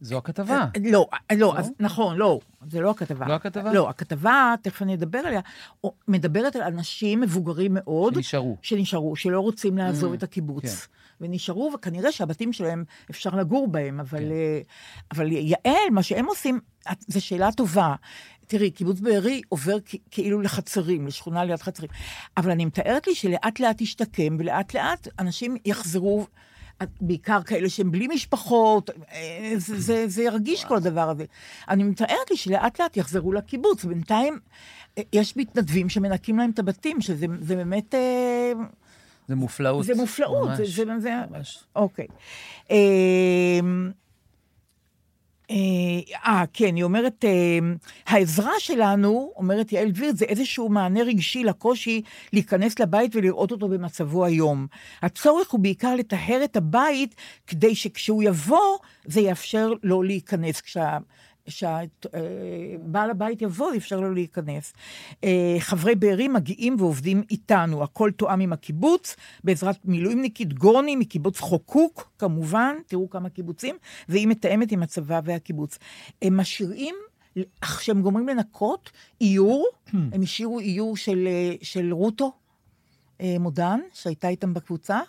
זו 0.00 0.18
הכתבה. 0.18 0.66
לא, 0.90 1.06
לא, 1.36 1.54
אז 1.58 1.70
נכון, 1.80 2.16
לא, 2.16 2.40
זה 2.70 2.80
לא 2.80 2.90
הכתבה. 2.90 3.26
לא 3.28 3.34
הכתבה? 3.34 3.72
לא, 3.72 3.90
הכתבה, 3.90 4.54
תכף 4.62 4.82
אני 4.82 4.94
אדבר 4.94 5.18
עליה, 5.18 5.40
מדברת 6.08 6.56
על 6.56 6.62
אנשים 6.62 7.20
מבוגרים 7.20 7.70
מאוד. 7.74 8.14
שנשארו. 8.14 8.56
שנשארו, 8.62 9.16
שלא 9.16 9.40
רוצים 9.40 9.78
לעזוב 9.78 10.12
Mm, 10.12 10.16
את 10.16 10.22
הקיבוץ. 10.22 10.64
כן. 10.64 11.03
ונשארו, 11.24 11.70
וכנראה 11.74 12.12
שהבתים 12.12 12.52
שלהם, 12.52 12.84
אפשר 13.10 13.30
לגור 13.30 13.68
בהם, 13.68 14.00
אבל, 14.00 14.32
אה, 14.32 14.60
אבל 15.12 15.32
יעל, 15.32 15.90
מה 15.90 16.02
שהם 16.02 16.26
עושים, 16.26 16.60
זו 17.08 17.20
שאלה 17.20 17.52
טובה. 17.52 17.94
תראי, 18.46 18.70
קיבוץ 18.70 19.00
בארי 19.00 19.40
עובר 19.48 19.76
כאילו 20.10 20.40
לחצרים, 20.40 21.06
לשכונה 21.06 21.44
ליד 21.44 21.62
חצרים. 21.62 21.90
אבל 22.36 22.50
אני 22.50 22.64
מתארת 22.64 23.06
לי 23.06 23.14
שלאט 23.14 23.60
לאט 23.60 23.80
ישתקם, 23.80 24.36
ולאט 24.38 24.74
לאט 24.74 25.08
אנשים 25.18 25.56
יחזרו, 25.64 26.26
בעיקר 27.00 27.42
כאלה 27.42 27.68
שהם 27.68 27.90
בלי 27.90 28.08
משפחות, 28.08 28.90
אה, 28.90 29.52
זה, 29.56 29.80
זה, 29.80 30.08
זה 30.08 30.22
ירגיש 30.22 30.64
כל 30.64 30.76
הדבר 30.76 31.10
הזה. 31.10 31.24
אני 31.68 31.82
מתארת 31.84 32.30
לי 32.30 32.36
שלאט 32.36 32.80
לאט 32.80 32.96
יחזרו 32.96 33.32
לקיבוץ. 33.32 33.84
בינתיים 33.84 34.38
אה, 34.98 35.02
יש 35.12 35.36
מתנדבים 35.36 35.88
שמנקים 35.88 36.38
להם 36.38 36.50
את 36.50 36.58
הבתים, 36.58 37.00
שזה 37.00 37.26
זה 37.40 37.56
באמת... 37.56 37.94
זה 39.28 39.34
מופלאות. 39.34 39.84
זה 39.84 39.94
מופלאות, 39.94 40.56
זה, 40.56 40.62
ממש. 40.62 40.68
זה, 40.70 40.84
זה... 40.98 41.10
ממש. 41.30 41.64
אוקיי. 41.76 42.06
אה, 42.70 43.60
אה, 45.50 45.56
אה, 46.26 46.44
כן, 46.52 46.76
היא 46.76 46.84
אומרת, 46.84 47.24
אה, 47.24 47.58
העזרה 48.06 48.52
שלנו, 48.58 49.32
אומרת 49.36 49.72
יעל 49.72 49.90
דביר, 49.90 50.12
זה 50.14 50.24
איזשהו 50.24 50.68
מענה 50.68 51.02
רגשי 51.02 51.44
לקושי 51.44 52.02
להיכנס 52.32 52.78
לבית 52.78 53.16
ולראות 53.16 53.52
אותו 53.52 53.68
במצבו 53.68 54.24
היום. 54.24 54.66
הצורך 55.02 55.50
הוא 55.50 55.60
בעיקר 55.60 55.94
לטהר 55.94 56.44
את 56.44 56.56
הבית, 56.56 57.14
כדי 57.46 57.74
שכשהוא 57.74 58.22
יבוא, 58.22 58.78
זה 59.04 59.20
יאפשר 59.20 59.72
לו 59.82 60.02
להיכנס. 60.02 60.60
כשה... 60.60 60.98
כשבעל 61.46 63.10
הבית 63.10 63.42
יבוא, 63.42 63.74
אפשר 63.76 64.00
לו 64.00 64.14
להיכנס. 64.14 64.72
אה, 65.24 65.56
חברי 65.58 65.94
בארי 65.94 66.28
מגיעים 66.28 66.76
ועובדים 66.78 67.22
איתנו, 67.30 67.82
הכל 67.82 68.10
תואם 68.16 68.40
עם 68.40 68.52
הקיבוץ, 68.52 69.16
בעזרת 69.44 69.76
מילואימניקית 69.84 70.54
גורני 70.54 70.96
מקיבוץ 70.96 71.40
חוקוק, 71.40 72.12
כמובן, 72.18 72.76
תראו 72.86 73.10
כמה 73.10 73.28
קיבוצים, 73.28 73.76
והיא 74.08 74.28
מתאמת 74.28 74.72
עם 74.72 74.82
הצבא 74.82 75.20
והקיבוץ. 75.24 75.78
הם 76.22 76.36
משאירים, 76.36 76.94
כשהם 77.60 78.02
גומרים 78.02 78.28
לנקות, 78.28 78.90
איור, 79.20 79.68
הם 79.92 80.22
השאירו 80.22 80.60
איור 80.60 80.96
של, 80.96 81.26
אה, 81.26 81.54
של 81.62 81.92
רוטו 81.92 82.32
אה, 83.20 83.36
מודן, 83.40 83.80
שהייתה 83.92 84.28
איתם 84.28 84.54
בקבוצה, 84.54 85.00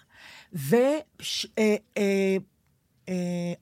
ועציץ. 0.54 1.46
אה, 1.58 1.76
אה, 1.98 2.38
אה. 3.10 3.54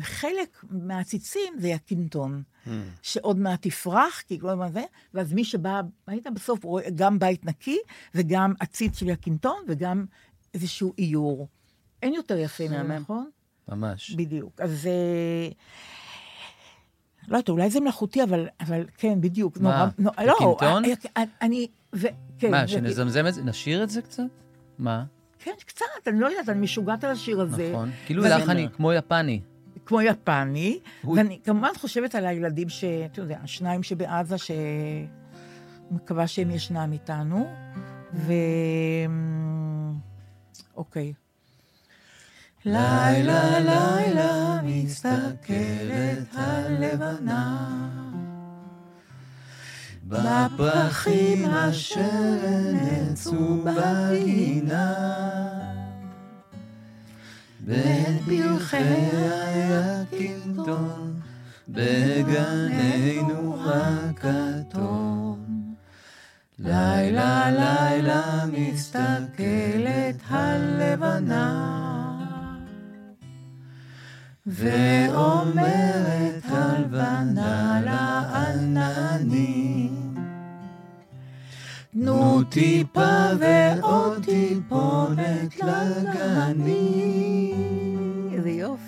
חלק 0.00 0.64
מהעציצים 0.70 1.54
זה 1.58 1.74
הקינטון, 1.74 2.42
שעוד 3.02 3.38
מעט 3.38 3.66
יפרח, 3.66 4.20
כי 4.28 4.38
כל 4.40 4.48
הזמן 4.48 4.72
זה, 4.72 4.84
ואז 5.14 5.32
מי 5.32 5.44
שבא, 5.44 5.80
היית 6.06 6.26
בסוף 6.34 6.64
רואה 6.64 6.90
גם 6.94 7.18
בית 7.18 7.44
נקי, 7.44 7.78
וגם 8.14 8.52
עציץ 8.60 8.98
של 8.98 9.10
הקינטון, 9.10 9.56
וגם 9.68 10.04
איזשהו 10.54 10.92
איור. 10.98 11.48
אין 12.02 12.14
יותר 12.14 12.38
יפה 12.38 12.68
מהם, 12.68 12.92
נכון? 12.92 13.30
ממש. 13.68 14.10
בדיוק. 14.10 14.60
אז... 14.60 14.86
אה, 14.86 15.48
לא 17.28 17.36
יודעת, 17.36 17.48
אולי 17.48 17.70
זה 17.70 17.80
מלאכותי, 17.80 18.22
אבל, 18.22 18.46
אבל 18.60 18.84
כן, 18.98 19.20
בדיוק. 19.20 19.58
מה? 19.60 19.88
נורא, 19.98 20.16
נורא, 20.16 20.26
לא, 20.26 20.34
הקינטון? 20.56 20.84
אני- 21.16 21.26
אני... 21.42 21.66
ו, 21.94 22.06
כן, 22.38 22.50
מה, 22.50 22.68
שנזמזם 22.68 23.26
את 23.26 23.34
זה? 23.34 23.42
נשיר 23.44 23.82
את 23.82 23.90
זה 23.90 24.02
קצת? 24.02 24.22
מה? 24.78 25.04
כן, 25.38 25.50
קצת, 25.66 25.84
אני 26.06 26.20
לא 26.20 26.26
יודעת, 26.26 26.48
אני 26.48 26.60
משוגעת 26.60 27.04
על 27.04 27.10
השיר 27.10 27.40
הזה. 27.40 27.68
נכון. 27.72 27.90
כאילו 28.06 28.22
ואני- 28.22 28.42
לחני, 28.42 28.66
כמו 28.76 28.92
יפני. 28.92 29.40
כמו 29.86 30.00
יפני, 30.00 30.78
אוי. 31.04 31.18
ואני 31.18 31.40
כמובן 31.44 31.68
חושבת 31.78 32.14
על 32.14 32.26
הילדים 32.26 32.68
ש... 32.68 32.84
אתה 32.84 33.20
יודע, 33.20 33.38
השניים 33.42 33.82
שבעזה, 33.82 34.36
שמקווה 35.90 36.26
שהם 36.26 36.50
ישנם 36.50 36.90
איתנו, 36.92 37.46
ו... 38.14 38.32
אוקיי. 40.76 41.12
לילה, 42.64 43.60
לילה, 43.60 44.60
מסתכלת 44.62 46.34
הלבנה 46.34 47.68
בפרחים 50.08 51.44
אשר 51.50 52.34
נצאו 52.72 53.64
בגינה 53.64 54.94
בין 57.66 58.18
פרחי 58.26 59.08
הקינטון, 59.72 61.20
בגננו 61.68 63.56
הכתום. 63.70 65.44
לילה 66.58 67.50
לילה 67.50 68.44
מסתכלת 68.52 70.16
הלבנה, 70.28 71.70
ואומרת 74.46 76.42
הלבנה 76.44 77.80
לעננים, 77.84 79.54
תנו 81.92 82.42
טיפה 82.50 83.26
ועוד 83.38 84.24
טיפונת 84.24 85.56
לגנים. 85.56 87.53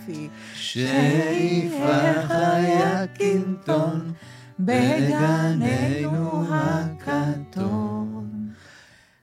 יופי. 0.08 0.28
שיפרח 0.54 2.30
הקינטון 2.30 4.12
בגננו 4.60 6.44
הכתום. 6.54 8.26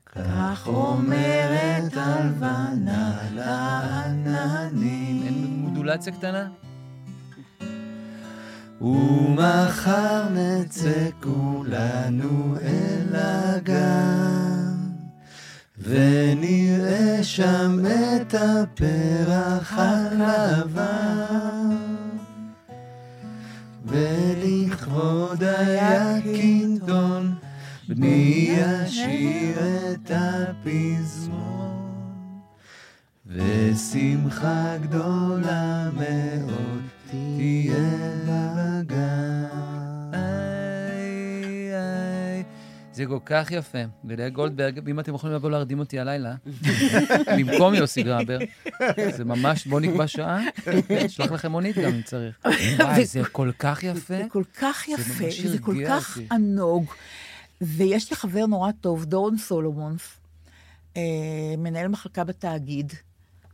כך 0.06 0.68
אומרת 0.68 1.94
הלבנה 1.96 3.18
לעננים. 3.36 5.24
אין 5.26 5.56
מודולציה 5.58 6.14
קטנה? 6.14 6.48
ומחר 8.82 10.30
נצא 10.30 11.10
כולנו 11.22 12.56
אל 12.62 13.16
הגן, 13.16 14.53
ונראה 15.84 17.24
שם 17.24 17.80
את 17.86 18.34
הפרח 18.34 19.74
הלבן. 19.78 21.44
ולכבוד 23.86 25.44
היקינטון, 25.44 27.36
בני 27.88 28.50
ישיר 28.58 29.60
את 29.60 30.12
הפזמון, 30.16 31.90
ושמחה 33.28 34.78
גדולה 34.82 35.90
מאוד 35.94 36.82
תהיה 37.12 37.78
בגן. 38.28 39.53
זה 42.94 43.04
זה 43.04 43.06
כל 43.10 43.20
כך 43.26 43.52
יפה. 43.52 43.78
ולאה 44.06 44.30
גולדברג, 44.30 44.80
ואם 44.86 45.00
אתם 45.00 45.16
יכולים 45.16 45.36
לבוא 45.36 45.50
להרדים 45.50 45.80
אותי 45.80 46.00
הלילה, 46.00 46.36
במקום 47.38 47.74
יוסי 47.74 48.04
גרבר, 48.04 48.40
זה 49.12 49.26
ממש, 49.26 49.68
בואו 49.68 49.80
נקבע 49.80 50.08
שעה, 50.08 50.42
אשלח 51.06 51.32
לכם 51.32 51.52
מונית 51.52 51.78
גם 51.78 51.94
אם 51.94 52.02
צריך. 52.02 52.40
וואי, 52.80 53.06
זה 53.06 53.22
כל 53.32 53.52
כך 53.60 53.84
יפה. 53.84 54.18
זה 54.18 54.26
כל 54.30 54.44
כך 54.60 54.88
יפה, 54.88 55.24
וזה 55.46 55.60
כל 55.60 55.76
כך. 55.88 56.18
ענוג. 56.32 56.86
ויש 57.62 58.10
לי 58.10 58.16
חבר 58.16 58.46
נורא 58.46 58.72
טוב, 58.82 59.06
דורון 59.06 59.38
סולומונס, 59.38 60.02
אה, 60.98 61.02
מנהל 61.58 61.88
מחלקה 61.88 62.24
בתאגיד, 62.24 62.94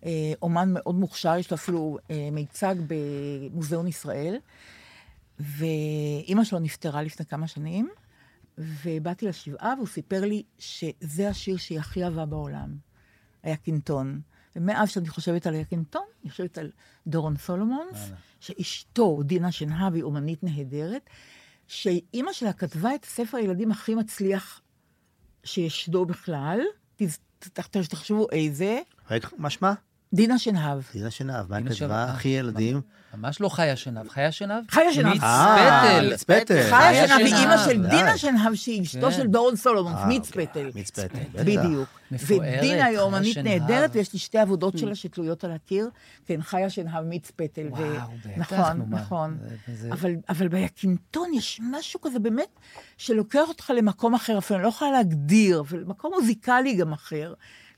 אה, 0.05 0.33
אומן 0.41 0.69
מאוד 0.73 0.95
מוכשר, 0.95 1.37
יש 1.37 1.51
לו 1.51 1.55
אפילו 1.55 1.97
אה, 2.11 2.29
מיצג 2.31 2.75
במוזיאון 2.87 3.87
ישראל, 3.87 4.37
ואימא 5.39 6.43
שלו 6.43 6.59
נפטרה 6.59 7.01
לפני 7.01 7.25
כמה 7.25 7.47
שנים, 7.47 7.89
ובאתי 8.59 9.25
לשבעה, 9.25 9.73
והוא 9.77 9.87
סיפר 9.87 10.21
לי 10.25 10.43
שזה 10.57 11.29
השיר 11.29 11.57
שהיא 11.57 11.79
הכי 11.79 12.03
אהבה 12.03 12.25
בעולם, 12.25 12.77
היה 13.43 13.55
קינטון. 13.55 14.21
ומאז 14.55 14.89
שאני 14.89 15.09
חושבת 15.09 15.47
על 15.47 15.55
הקינטון, 15.55 16.05
אני 16.23 16.31
חושבת 16.31 16.57
על 16.57 16.71
דורון 17.07 17.37
סולומונס, 17.37 18.11
שאשתו, 18.39 19.23
דינה 19.23 19.51
שנהב, 19.51 20.01
אומנית 20.01 20.43
נהדרת, 20.43 21.09
שאימא 21.67 22.33
שלה 22.33 22.53
כתבה 22.53 22.95
את 22.95 23.05
ספר 23.05 23.37
הילדים 23.37 23.71
הכי 23.71 23.95
מצליח 23.95 24.61
שישנו 25.43 26.05
בכלל. 26.05 26.59
תחשבו 27.87 28.27
איזה. 28.31 28.79
מה 29.37 29.49
שמה? 29.49 29.73
דינה 30.13 30.39
שנהב. 30.39 30.79
דינה 30.93 31.11
שנהב, 31.11 31.49
מה 31.49 31.57
היא 31.57 31.65
כתבה? 31.65 32.03
הכי 32.03 32.29
ילדים. 32.29 32.81
ממש 33.17 33.41
לא 33.41 33.49
חיה 33.49 33.75
שנהב. 33.75 34.09
חיה 34.09 34.31
שנהב? 34.31 34.63
חיה 34.69 34.93
שנהב. 34.93 35.13
מיץ 35.13 35.23
אה, 35.23 35.81
פטל. 35.83 36.09
מיץ 36.09 36.23
פטל. 36.23 36.69
חיה 36.69 37.07
שנהב 37.07 37.19
היא. 37.19 37.35
אימא 37.35 37.57
של. 37.57 37.87
דינה 37.89 38.17
שנהב, 38.17 38.55
שהיא 38.55 38.81
אשתו 38.83 39.07
כן. 39.07 39.11
של 39.11 39.27
דורון 39.27 39.55
סולומונס, 39.55 39.97
אה, 39.97 40.07
מיץ 40.07 40.27
אוקיי, 40.27 40.47
פטל. 40.47 40.69
מיץ 40.75 40.91
פטל, 40.91 41.19
בטח. 41.33 41.41
בדיוק. 41.41 41.89
מפוארת, 42.11 42.41
ודינה 42.57 42.85
היא 42.85 42.99
אומנית. 42.99 43.37
נהדרת, 43.37 43.89
ויש 43.93 44.13
לי 44.13 44.19
שתי 44.19 44.37
עבודות 44.37 44.77
שלה 44.77 44.95
שתלויות 44.95 45.43
על 45.43 45.51
הקיר. 45.51 45.89
כן, 46.25 46.41
חיה 46.41 46.69
שנהב 46.69 47.05
מיץ 47.05 47.31
פטל. 47.35 47.67
ו- 47.67 47.75
וואו, 47.75 48.09
בטח, 48.37 48.53
נכון. 48.59 48.85
נכון. 48.89 49.37
אבל 50.29 50.47
ביקינטון 50.47 51.33
יש 51.33 51.61
משהו 51.71 52.01
כזה 52.01 52.19
באמת, 52.19 52.59
שלוקח 52.97 53.47
אותך 53.47 53.71
למקום 53.77 54.15
אחר, 54.15 54.37
אפילו 54.37 54.57
אני 54.57 54.63
לא 54.63 54.69
יכולה 54.69 54.91
להגדיר, 54.91 55.59
אבל 55.59 55.83
מקום 55.83 56.11
מוזיקלי 56.15 56.75
גם 56.75 56.93
אחר. 56.93 57.33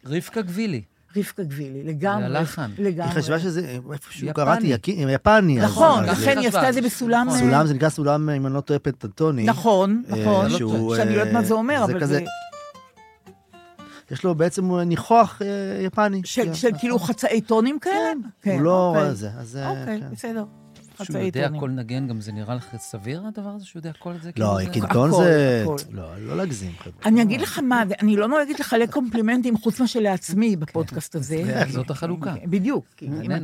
רבקה 0.05 0.41
גבילי. 0.41 0.81
רבקה 1.17 1.43
גבילי, 1.43 1.83
לגמרי. 1.83 2.29
זה 2.29 2.39
הלחן. 2.39 2.71
לגמרי. 2.77 3.09
היא 3.11 3.21
חשבה 3.21 3.39
שזה, 3.39 3.77
איפשהו 3.93 4.19
יפני. 4.27 4.33
קראתי, 4.33 4.67
יקי- 4.67 5.05
יפני. 5.09 5.59
נכון, 5.59 6.03
לכן 6.03 6.37
היא. 6.37 6.47
עשתה 6.47 6.69
את 6.69 6.73
זה 6.73 6.81
בסולם... 6.81 7.27
נכון. 7.27 7.39
אה, 7.39 7.45
סולם 7.45 7.67
זה 7.67 7.73
נקרא 7.73 7.89
סולם, 7.89 8.29
אם 8.29 8.45
אני 8.47 8.53
לא 8.53 8.61
טועה, 8.61 8.79
פנטטוני. 8.79 9.43
נכון, 9.43 10.03
אה, 10.13 10.21
נכון. 10.21 10.49
שהוא, 10.49 10.95
שאני 10.95 11.15
לא 11.15 11.19
יודעת 11.19 11.33
מה 11.33 11.43
זה 11.43 11.53
אומר, 11.53 11.73
אה, 11.75 11.83
אבל 11.83 11.99
כזה- 12.01 12.13
זה... 12.13 12.23
יש 14.11 14.23
לו 14.23 14.35
בעצם 14.35 14.75
ניחוח 14.79 15.41
אה, 15.41 15.47
יפני. 15.83 16.21
של, 16.25 16.45
כן. 16.45 16.53
של 16.53 16.69
כאילו 16.79 16.99
חצאי 16.99 17.41
טונים 17.41 17.79
כאלה? 17.79 18.11
כן. 18.41 18.51
הוא 18.51 18.61
לא 18.61 18.93
אוקיי. 18.97 19.15
זה, 19.15 19.29
אז... 19.39 19.55
אה, 19.55 19.69
אוקיי, 19.69 19.99
כן. 20.01 20.07
בסדר. 20.11 20.43
שהוא 21.05 21.17
יודע. 21.17 21.49
הכל 21.57 21.69
נגן, 21.69 22.07
גם 22.07 22.21
זה 22.21 22.31
נראה 22.31 22.55
לך 22.55 22.75
סביר 22.77 23.23
הדבר 23.27 23.49
הזה 23.49 23.65
שהוא 23.65 23.79
יודע 23.79 23.89
הכל 23.89 24.11
את 24.15 24.21
זה? 24.21 24.31
לא, 24.37 24.57
כאילו 24.59 24.71
קינטון 24.73 25.09
הכל, 25.09 25.23
זה... 25.23 25.65
לא, 25.91 26.17
לא 26.19 26.37
להגזים. 26.37 26.71
אני 27.05 27.21
אגיד 27.21 27.41
לך 27.41 27.59
מה, 27.59 27.83
אני 28.01 28.15
לא 28.15 28.27
נוהגת 28.27 28.59
לחלק 28.59 28.91
קומפלימנטים 28.91 29.57
חוץ 29.57 29.79
מאשר 29.79 29.99
לעצמי 29.99 30.55
בפודקאסט 30.55 31.15
הזה. 31.15 31.43
זה- 31.45 31.63
זאת 31.71 31.89
החלוקה. 31.91 32.33
בדיוק. 32.45 32.85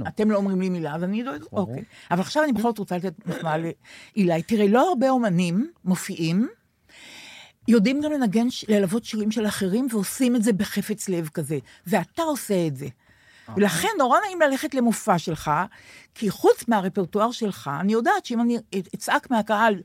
אתם 0.07 0.31
לא 0.31 0.37
אומרים 0.37 0.61
לי 0.61 0.69
מילה, 0.69 0.95
אז 0.95 1.03
אני 1.03 1.23
לא 1.23 1.31
יודעת. 1.31 1.49
ברור. 1.51 1.69
אוקיי. 1.69 1.83
אבל 2.11 2.19
עכשיו 2.21 2.43
אני 2.43 2.51
בכל 2.53 2.61
זאת 2.69 2.77
רוצה 2.79 2.97
לתת 2.97 3.13
מחמאה 3.25 3.55
לאילי. 3.57 4.41
תראה, 4.41 4.67
לא 4.67 4.89
הרבה 4.89 5.09
אומנים 5.09 5.71
מופיעים, 5.85 6.47
יודעים 7.67 8.01
גם 8.01 8.11
לנגן, 8.11 8.47
ללוות 8.67 9.05
שירים 9.05 9.31
של 9.31 9.47
אחרים, 9.47 9.87
ועושים 9.91 10.35
את 10.35 10.43
זה 10.43 10.53
בחפץ 10.53 11.09
לב 11.09 11.27
כזה. 11.33 11.57
ואתה 11.87 12.21
עושה 12.21 12.67
את 12.67 12.75
זה. 12.75 12.87
ולכן 13.55 13.87
נורא 13.97 14.19
נעים 14.25 14.41
ללכת 14.41 14.75
למופע 14.75 15.17
שלך, 15.17 15.51
כי 16.15 16.29
חוץ 16.29 16.67
מהרפרטואר 16.67 17.31
שלך, 17.31 17.71
אני 17.79 17.93
יודעת 17.93 18.25
שאם 18.25 18.41
אני 18.41 18.57
אצעק 18.95 19.31
מהקהל 19.31 19.75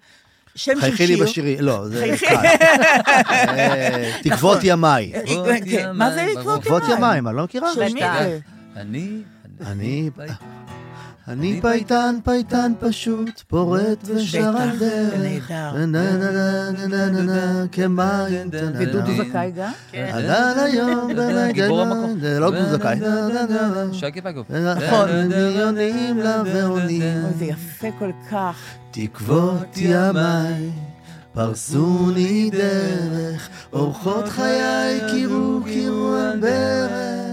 שם 0.55 0.73
של 0.75 0.81
שיר... 0.81 0.81
חייכי 0.81 1.07
לי 1.07 1.17
בשירי, 1.17 1.57
לא, 1.61 1.89
זה. 1.89 2.15
קל. 2.19 2.37
אה, 2.37 4.13
תקוות 4.23 4.59
ימיי. 4.63 5.13
אה, 5.15 5.57
כן, 5.71 5.91
מה 5.95 6.11
זה 6.11 6.27
לקרות 6.37 6.61
תקוות 6.61 6.83
ימיים, 6.89 7.29
אני 7.29 7.37
לא 7.37 7.45
מכירה. 7.45 7.75
זה? 7.75 7.87
אני... 8.77 9.23
אני... 9.67 10.11
אני 11.29 11.61
פייטן, 11.61 12.15
פייטן 12.25 12.73
פשוט, 12.81 13.41
פורט 13.49 13.99
ושר 14.05 14.57
על 14.57 14.79
דרך. 14.79 15.51
נה 15.51 15.87
נה 15.87 16.17
נה 16.17 16.71
נה 16.71 16.87
נה 16.89 17.07
נה 17.11 17.23
נה 17.23 17.65
כמים 17.73 18.51
קטנה. 18.51 18.71
ודודו 18.79 19.13
זכאי 19.17 19.51
גם? 19.57 19.73
עלה 20.13 20.65
ליום. 20.65 21.11
גיבור 21.53 21.81
המקום. 21.81 22.19
זה 22.21 22.41
לא 22.41 22.51
דודו 22.51 22.77
זכאי. 22.79 22.99
פגוב. 24.23 24.47
נכון, 24.51 25.11
מיליונים 25.29 26.19
לבעונים. 26.19 27.23
זה 27.39 27.45
יפה 27.45 27.89
כל 27.99 28.11
כך. 28.31 28.57
תקוות 28.91 29.77
ימיי 29.77 30.71
פרסוני 31.35 32.51
דרך, 32.53 33.49
אורחות 33.73 34.29
חיי 34.29 35.01
קירו 35.11 35.61
קירו 35.65 36.15
על 36.15 36.41
ברך. 36.41 37.32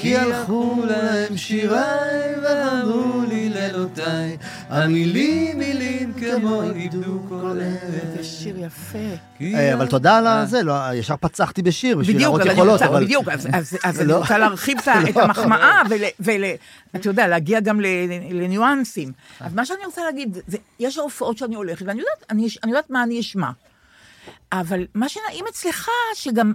כי 0.00 0.16
הלכו 0.16 0.84
להם 0.88 1.36
שיריי 1.36 2.34
ואמרו 2.42 3.22
לי 3.28 3.48
לילותיי, 3.48 4.36
המילים 4.68 5.58
מילים 5.58 6.12
כמו 6.12 6.62
איבדו 6.62 7.22
כל 7.28 7.52
זה 7.54 7.76
ערך. 7.82 8.24
שיר 8.24 8.56
יפה. 8.58 8.98
אה, 9.40 9.74
אבל 9.74 9.86
תודה 9.86 10.16
על 10.40 10.46
זה, 10.46 10.62
לא, 10.62 10.74
ישר 10.94 11.14
פצחתי 11.20 11.62
בשיר 11.62 11.96
בשביל 11.98 12.20
להראות 12.20 12.40
יכולות, 12.44 12.82
אבל... 12.82 13.04
בדיוק, 13.04 13.28
אז- 13.28 13.48
אז 13.84 14.00
אני 14.00 14.08
לא. 14.08 14.16
רוצה 14.18 14.38
להרחיב 14.38 14.78
את 14.78 14.88
את 15.10 15.16
המחמאה, 15.16 15.82
ואתה 16.20 17.08
יודע, 17.08 17.28
להגיע 17.28 17.60
גם 17.60 17.80
ל- 17.80 17.86
לניואנסים. 18.30 19.12
אז 19.40 19.54
מה 19.54 19.64
שאני 19.66 19.84
רוצה 19.86 20.04
להגיד, 20.04 20.38
זה- 20.46 20.58
יש 20.80 20.96
הופעות 20.98 21.38
שאני 21.38 21.54
הולכת, 21.54 21.86
ואני 21.86 22.00
יודעת 22.66 22.90
מה 22.90 23.02
אני 23.02 23.20
אשמע. 23.20 23.50
אבל 24.52 24.86
מה 24.94 25.08
שנעים 25.08 25.44
אצלך, 25.50 25.88
שגם, 26.14 26.52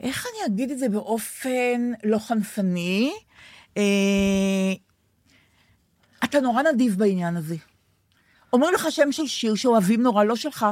איך 0.00 0.26
אני 0.26 0.54
אגיד 0.54 0.70
את 0.70 0.78
זה 0.78 0.88
באופן 0.88 1.92
לא 2.04 2.18
חנפני? 2.18 3.12
אה, 3.76 3.82
אתה 6.24 6.40
נורא 6.40 6.62
נדיב 6.72 6.96
בעניין 6.98 7.36
הזה. 7.36 7.56
אומרים 8.52 8.74
לך 8.74 8.86
שם 8.90 9.12
של 9.12 9.26
שיר 9.26 9.54
שאוהבים 9.54 10.02
נורא, 10.02 10.24
לא 10.24 10.36
שלך. 10.36 10.66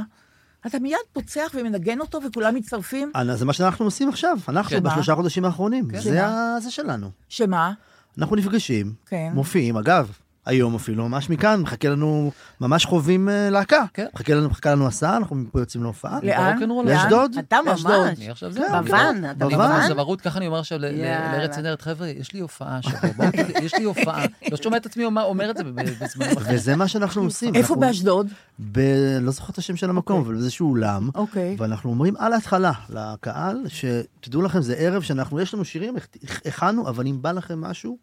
אתה 0.66 0.79
מיד 0.79 0.97
פוצח 1.12 1.51
ומנגן 1.55 2.01
אותו 2.01 2.18
וכולם 2.22 2.55
מצטרפים. 2.55 3.12
אה, 3.16 3.37
זה 3.37 3.45
מה 3.45 3.53
שאנחנו 3.53 3.85
עושים 3.85 4.09
עכשיו, 4.09 4.39
אנחנו 4.49 4.70
כן. 4.70 4.83
בשלושה 4.83 5.14
חודשים 5.14 5.45
האחרונים, 5.45 5.89
כן. 5.89 6.01
זה 6.01 6.11
שמה? 6.11 6.55
ה- 6.57 6.61
זה 6.61 6.70
שלנו. 6.70 7.11
שמה? 7.29 7.72
אנחנו 8.18 8.37
נפגשים, 8.37 8.93
כן. 9.07 9.31
מופיעים, 9.35 9.76
אגב, 9.76 10.12
היום 10.49 10.74
אפילו, 10.74 11.09
ממש 11.09 11.30
מכאן, 11.30 11.61
מחכה 11.61 11.88
לנו, 11.88 12.30
ממש 12.61 12.84
חווים 12.84 13.28
אה, 13.28 13.51
להקה. 13.51 13.84
כן. 13.94 14.07
מחכה 14.14 14.34
לנו, 14.34 14.49
מחכה 14.49 14.72
לנו 14.72 14.86
הסעה, 14.86 15.16
אנחנו 15.16 15.36
מפה 15.36 15.61
יוצאים 15.61 15.82
להופעה. 15.82 16.18
לאן? 16.22 16.59
לאשדוד. 16.84 17.32
אתה. 17.38 17.59
ממש. 17.66 17.86
אני 17.86 18.30
עכשיו 18.30 18.53
זה. 18.53 18.61
בוואן, 18.84 19.22
אתה 19.30 19.44
בוואן. 19.49 19.55
בוואן? 19.68 19.88
זמרות, 19.88 20.20
ככה 20.20 20.38
אני 20.38 20.46
אומר 20.46 20.59
עכשיו. 20.59 20.78
לארץ 20.78 21.57
נהדרת, 21.57 21.82
חבר'ה, 21.82 22.09
יש 22.09 22.32
לי 22.32 22.40
הופעה 22.40 22.78
תראו, 22.82 23.24
יש 23.64 23.74
לי 23.74 23.84
הופעה, 23.84 24.24
לא 24.51 24.57
שומע 24.57 24.76
את 24.76 24.86
עצמי 24.86 25.05
אומר- 25.05 25.24
אומר 25.24 25.51
את 25.51 25.57
זה 25.57 25.64
בזמנים 25.64 26.36
אחרים. 26.36 26.55
וזה 26.57 26.76
מה 26.76 26.88
שאנחנו 26.88 27.22
עושים. 27.22 27.55
איפה 27.55 27.76
באשדוד? 27.76 28.26
ב... 28.72 28.78
לא 29.20 29.30
זוכר 29.30 29.53
את 29.53 29.59
השם 29.59 29.76
של 29.76 29.90
המקום, 29.90 30.20
אבל 30.20 30.34
באיזשהו 30.34 30.70
אולם. 30.70 31.11
אוקיי. 31.14 31.57
ואנחנו 31.59 31.90
אומרים 31.90 32.14
על 32.16 32.32
ההתחלה 32.32 32.72
לקהל, 32.88 33.64
שתדעו 33.68 34.42
לכם, 34.42 34.62
זה 34.62 34.74
ערב 34.74 35.03
שאנחנו, 35.03 35.40
יש 35.40 35.55
לנו 35.55 35.64
שירים, 35.64 35.96
הכ- 35.96 36.49
הכנו, 36.49 36.88
אבל 36.88 37.07
אם 37.07 37.22
בא 37.22 37.32
לכם 37.32 37.61
משהו, 37.61 37.99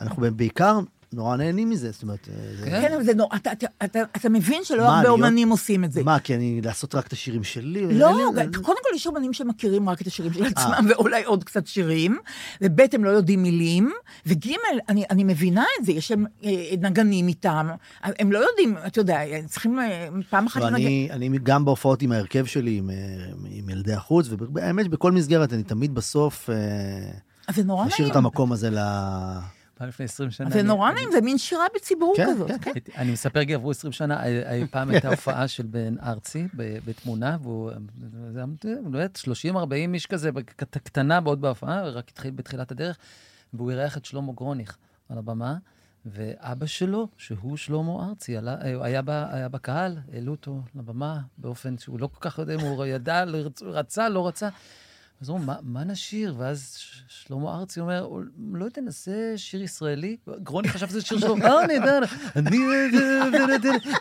אנחנו 0.00 0.22
בעיקר 0.36 0.78
נורא 1.12 1.36
נהנים 1.36 1.70
מזה, 1.70 1.90
זאת 1.90 2.02
אומרת... 2.02 2.28
אה, 2.64 2.70
כן. 2.82 2.92
אבל 2.94 3.04
זה 3.04 3.14
נורא, 3.14 3.36
אתה- 3.36 4.28
מבין 4.28 4.64
שלא 4.64 4.82
הרבה 4.82 5.02
להיות- 5.02 5.08
אומנים 5.20 5.50
עושים 5.50 5.84
את 5.84 5.92
זה. 5.92 6.02
מה, 6.02 6.18
כי 6.20 6.34
אני 6.34 6.60
לעשות 6.64 6.94
רק 6.94 7.06
את 7.06 7.12
השירים 7.12 7.44
שלי? 7.44 7.98
לא, 7.98 8.08
קודם 8.52 8.78
כל 8.82 8.94
יש 8.94 9.06
אומנים 9.06 9.32
שמכירים 9.32 9.88
רק 9.88 10.00
את 10.02 10.06
השירים 10.06 10.32
של 10.32 10.44
עצמם, 10.44 10.86
ואולי 10.88 11.24
עוד 11.24 11.44
קצת 11.44 11.66
שירים, 11.66 12.18
וב' 12.60 12.80
הם 12.92 13.04
לא 13.04 13.10
יודעים 13.10 13.42
מילים, 13.42 13.92
וג' 14.26 14.50
אני, 14.88 15.04
מבינה 15.24 15.64
את 15.80 15.86
זה, 15.86 15.92
יש 15.92 16.12
אה, 16.12 16.16
נגנים 16.80 17.28
איתם, 17.28 17.68
הם 18.02 18.32
לא 18.32 18.38
יודעים, 18.38 18.76
אתה 18.86 19.00
יודע, 19.00 19.20
צריכים 19.46 19.78
אה, 19.80 20.08
פעם 20.30 20.46
אחת 20.46 20.60
לא, 20.60 20.68
לנגן. 20.68 20.86
אני, 21.10 21.38
גם 21.42 21.64
בהופעות 21.64 22.02
עם 22.02 22.12
ההרכב 22.12 22.44
שלי, 22.46 22.78
עם, 22.78 22.90
אה, 22.90 22.96
ילדי 23.72 23.92
החוץ, 23.92 24.26
ובאמת 24.30 24.88
בכל 24.88 25.12
מסגרת 25.12 25.52
אני 25.52 25.62
תמיד 25.62 25.94
בסוף 25.94 26.50
אה, 26.50 26.56
זה 27.54 27.64
נורא 27.64 27.84
משאיר 27.86 28.08
את 28.08 28.12
נעים. 28.12 28.24
המקום 28.24 28.52
הזה 28.52 28.70
ל... 28.70 28.78
פעם 29.80 29.88
לפני 29.88 30.04
20 30.04 30.30
שנה. 30.30 30.50
זה 30.50 30.62
נורא 30.62 30.92
נעים, 30.92 31.08
זה 31.12 31.20
מין 31.20 31.38
שירה 31.38 31.64
בציבור 31.74 32.14
כן, 32.16 32.26
כזאת. 32.34 32.50
כן, 32.50 32.72
כן. 32.74 32.92
אני 32.96 33.12
מספר 33.12 33.44
כי 33.44 33.54
עברו 33.54 33.70
20 33.70 33.92
שנה, 33.92 34.22
אה, 34.24 34.26
אה, 34.60 34.66
פעם 34.70 34.90
הייתה 34.90 35.08
הופעה 35.14 35.48
של 35.48 35.66
בן 35.66 35.94
ארצי 36.02 36.48
ב- 36.56 36.78
בתמונה, 36.84 37.36
והוא, 37.42 37.70
זה 38.32 38.38
היה, 38.38 38.46
לא 38.90 38.98
יודעת, 38.98 39.18
30-40 39.54 39.56
איש 39.94 40.06
כזה, 40.06 40.30
קט- 40.56 40.78
קטנה 40.78 41.20
מאוד 41.20 41.40
בהופעה, 41.40 41.82
רק 41.88 42.08
התחיל 42.08 42.30
בתחילת 42.30 42.70
הדרך, 42.70 42.96
והוא 43.54 43.70
אירח 43.70 43.96
את 43.96 44.04
שלמה 44.04 44.32
גרוניך 44.32 44.76
על 45.08 45.18
הבמה, 45.18 45.56
ואבא 46.06 46.66
שלו, 46.66 47.08
שהוא 47.18 47.56
שלמה 47.56 48.08
ארצי, 48.08 48.36
עלה, 48.36 48.56
אה, 48.62 48.84
היה, 48.86 49.02
ב, 49.02 49.10
היה 49.10 49.48
בקהל, 49.48 49.98
העלו 50.12 50.32
אותו 50.32 50.60
לבמה 50.74 51.20
באופן 51.38 51.78
שהוא 51.78 52.00
לא 52.00 52.06
כל 52.06 52.30
כך 52.30 52.38
יודע 52.38 52.54
אם 52.54 52.60
הוא 52.60 52.84
ידע, 52.86 53.24
רצה, 53.62 54.08
לא 54.08 54.28
רצה. 54.28 54.48
אז 55.20 55.30
אמרו, 55.30 55.42
מה, 55.42 55.56
מה 55.62 55.84
נשיר? 55.84 56.34
ואז 56.38 56.78
שלמה 57.08 57.58
ארצי 57.58 57.80
אומר, 57.80 58.08
לא 58.52 58.64
יודע, 58.64 58.82
נעשה 58.82 59.12
שיר 59.36 59.62
ישראלי? 59.62 60.16
גרוני 60.42 60.68
חשב 60.68 60.88
שזה 60.88 61.00
שיר 61.00 61.18
שלו, 61.18 61.36
אה, 61.36 61.66
נהדר, 61.66 62.00
אני... 62.36 62.58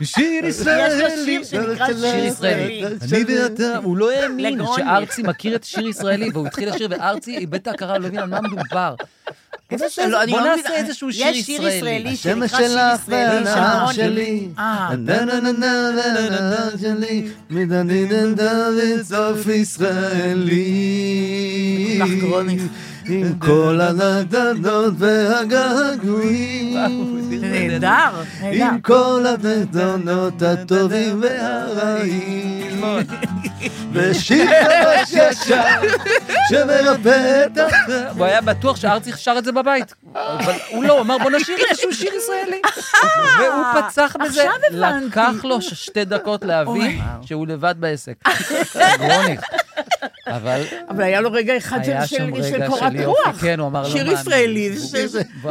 שיר 0.04 0.46
ישראלי. 0.46 1.06
יש 1.06 1.20
לו 1.20 1.26
שיר 1.26 1.44
שנקרא 1.44 1.88
שיר 1.94 2.26
ישראלי. 2.26 2.86
אני 2.86 3.24
ואתה, 3.24 3.78
הוא 3.78 3.98
לא 3.98 4.12
האמין. 4.12 4.60
שארצי 4.76 5.24
מכיר 5.24 5.56
את 5.56 5.64
שיר 5.64 5.88
ישראלי, 5.88 6.30
והוא 6.34 6.48
התחיל 6.48 6.70
לשיר, 6.70 6.88
וארצי 6.92 7.38
איבד 7.38 7.56
את 7.56 7.68
ההכרה, 7.68 7.98
לא 7.98 8.08
הבין 8.08 8.20
על 8.20 8.30
מה 8.30 8.42
מדובר. 8.42 8.96
בוא 10.30 10.42
נעשה 10.42 10.76
איזשהו 10.76 11.12
שיר 11.14 11.28
ישראלי. 11.28 11.38
יש 11.38 11.46
שיר 11.46 11.68
ישראלי 11.68 12.16
שנקרא 12.16 12.48
שיר 12.48 12.66
ישראלי 12.96 13.46
של 13.46 13.50
אהרון 13.50 13.94
שלי. 13.94 14.48
שלי, 16.78 17.28
מדנין 17.50 18.36
דוד 18.36 19.02
סוף 19.04 19.48
ישראלי. 19.48 20.60
עם 23.10 23.34
כל 23.40 23.82
הנדנות 23.82 24.94
והגעגועים. 24.98 26.78
נהדר, 27.42 27.90
נהדר. 28.42 28.66
עם 28.66 28.80
כל 28.82 29.26
הנדנות 29.26 30.42
הטובים 30.42 31.22
והרעים. 31.22 32.59
ושיר 33.94 34.46
חדש 34.48 35.14
ישר 35.14 35.64
שמרפא 36.50 37.46
את 37.46 37.58
ה... 37.58 37.68
הוא 38.18 38.26
היה 38.26 38.42
בטוח 38.42 38.76
שארצי 38.76 39.12
שר 39.18 39.36
את 39.38 39.46
זה 39.46 39.52
בבית. 39.52 39.94
אבל 40.16 40.54
הוא 40.70 40.84
לא, 40.84 40.94
הוא 40.94 41.02
אמר 41.02 41.18
בוא 41.18 41.32
נשאיר 41.32 41.58
איזשהו 41.70 41.94
שיר 41.94 42.14
ישראלי. 42.14 42.62
והוא 43.40 43.82
פצח 43.82 44.16
בזה, 44.24 44.42
עכשיו 44.42 44.54
הבנתי. 44.72 45.06
לקח 45.06 45.44
לו 45.44 45.62
שתי 45.62 46.06
דקות 46.06 46.46
להבין 46.46 47.02
שהוא 47.26 47.48
לבד 47.48 47.76
בעסק. 47.80 48.14
גרוניך. 49.00 49.42
אבל 50.36 50.62
אבל 50.90 51.04
היה 51.04 51.22
לו 51.22 51.32
רגע 51.32 51.58
אחד 51.58 51.80
של- 51.84 52.06
שם 52.06 52.32
קורת 52.68 52.94
רוח. 53.06 53.42
כן, 53.42 53.60
הוא 53.60 53.68
אמר 53.68 53.84
לו, 53.84 53.90
שיר 53.90 54.12
ישראלי, 54.12 54.72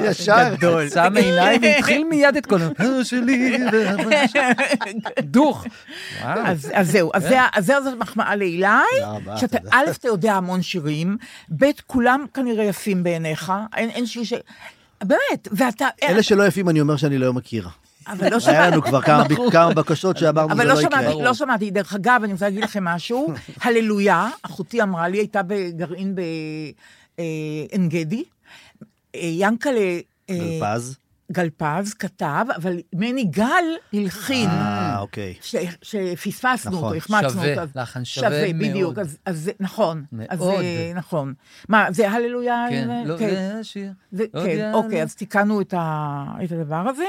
ישר. 0.05 0.55
עצם 0.87 1.17
עיניים 1.17 1.63
והתחיל 1.63 2.05
מיד 2.05 2.37
את 2.37 2.47
כל 2.47 2.59
ה... 2.63 2.69
שלי, 3.05 3.59
דוך. 5.21 5.65
אז, 6.23 6.71
אז 6.75 6.91
זהו, 6.91 7.11
אז, 7.15 7.23
זה, 7.23 7.39
אז 7.55 7.67
זהו, 7.67 7.85
זאת 7.85 7.99
מחמאה 7.99 8.35
רבה, 9.05 9.37
שאתה. 9.37 9.59
א', 9.71 9.85
אתה 9.99 10.09
יודע 10.09 10.35
המון 10.35 10.63
שירים, 10.63 11.17
ב', 11.59 11.65
כולם 11.87 12.25
כנראה 12.35 12.65
יפים 12.65 13.03
בעיניך, 13.03 13.53
אין, 13.77 13.91
אין 13.91 14.07
שיר 14.07 14.25
ש... 14.25 14.33
באמת, 15.05 15.49
ואתה... 15.53 15.87
אלה 16.03 16.23
שלא 16.23 16.47
יפים, 16.47 16.69
אני 16.69 16.81
אומר 16.81 16.97
שאני 16.97 17.19
לא 17.19 17.33
מכיר. 17.33 17.69
אבל 18.09 18.25
לא 18.31 18.37
היה 18.37 18.41
שמעתי, 18.41 18.71
לנו 18.73 18.83
כבר 18.83 19.03
כמה 19.03 19.25
כמה 19.53 19.75
בקשות 19.75 20.17
שאמרנו 20.17 20.53
אבל 20.53 20.57
זה 20.57 20.65
לא 20.65 20.75
לא 20.75 20.81
יקרה. 20.81 21.23
לא 21.25 21.35
שמעתי. 21.35 21.71
דרך 21.71 21.95
אגב, 21.95 22.21
אני 22.25 22.33
רוצה 22.33 22.45
להגיד 22.45 22.65
לכם 22.65 22.85
משהו, 22.85 23.33
הללויה, 23.65 24.29
אחותי 24.43 24.83
אמרה 24.83 25.09
לי, 25.09 25.19
הייתה 25.19 25.41
בגרעין 25.47 26.15
בעין 26.15 27.89
גדי, 27.89 28.25
אה, 29.15 29.21
ינקלה... 29.23 29.99
אה, 30.31 30.37
גלפז. 30.61 30.97
גלפז 31.33 31.95
כתב, 31.95 32.45
אבל 32.57 32.77
מני 32.95 33.25
גל 33.25 33.45
הלחין. 33.93 34.49
אה, 34.49 34.99
אוקיי. 34.99 35.35
ש- 35.43 35.57
שפספסנו 35.83 36.71
נכון. 36.73 36.85
אותו, 36.85 36.95
החמצנו 36.97 37.31
שווה, 37.31 37.51
אותו. 37.51 37.61
אז- 37.63 37.69
לחן 37.75 38.05
שווה 38.05 38.31
מאוד. 38.53 38.69
בדיוק, 38.71 38.99
אז, 38.99 39.19
אז 39.27 39.39
זה- 39.41 39.51
נכון. 39.61 40.05
אז 40.29 40.39
מאוד. 40.39 40.61
זה 40.61 40.93
נכון. 40.95 41.35
מה, 41.69 41.87
זה 41.91 42.11
הללויה? 42.11 42.67
כן, 42.71 42.91
אה, 42.91 43.03
לא, 43.05 43.17
זה 43.17 43.55
השיר. 43.61 43.91
זה, 44.13 44.25
לא 44.35 44.41
כן, 44.43 44.49
יודע, 44.51 44.73
אוקיי, 44.75 44.99
לא. 44.99 45.03
אז 45.03 45.15
תיקנו 45.15 45.61
את, 45.61 45.75
ה, 45.77 46.25
את 46.45 46.53
הדבר 46.53 46.85
הזה, 46.89 47.05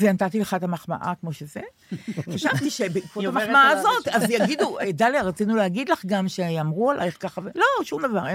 ונתתי 0.00 0.40
לך 0.40 0.54
את 0.54 0.62
המחמאה 0.62 1.12
כמו 1.20 1.32
שזה. 1.32 1.60
חשבתי 2.34 2.70
שבעקבות 2.70 3.24
המחמאה 3.24 3.68
הזאת, 3.70 4.08
אז 4.08 4.30
יגידו, 4.30 4.80
"אה, 4.80 4.92
דליה, 4.92 5.22
רצינו 5.22 5.56
להגיד 5.56 5.88
לך 5.88 6.04
גם 6.06 6.28
שאמרו 6.28 6.90
עלייך 6.90 7.16
ככה. 7.20 7.40
לא, 7.54 7.64
שום 7.84 8.02
דבר, 8.06 8.26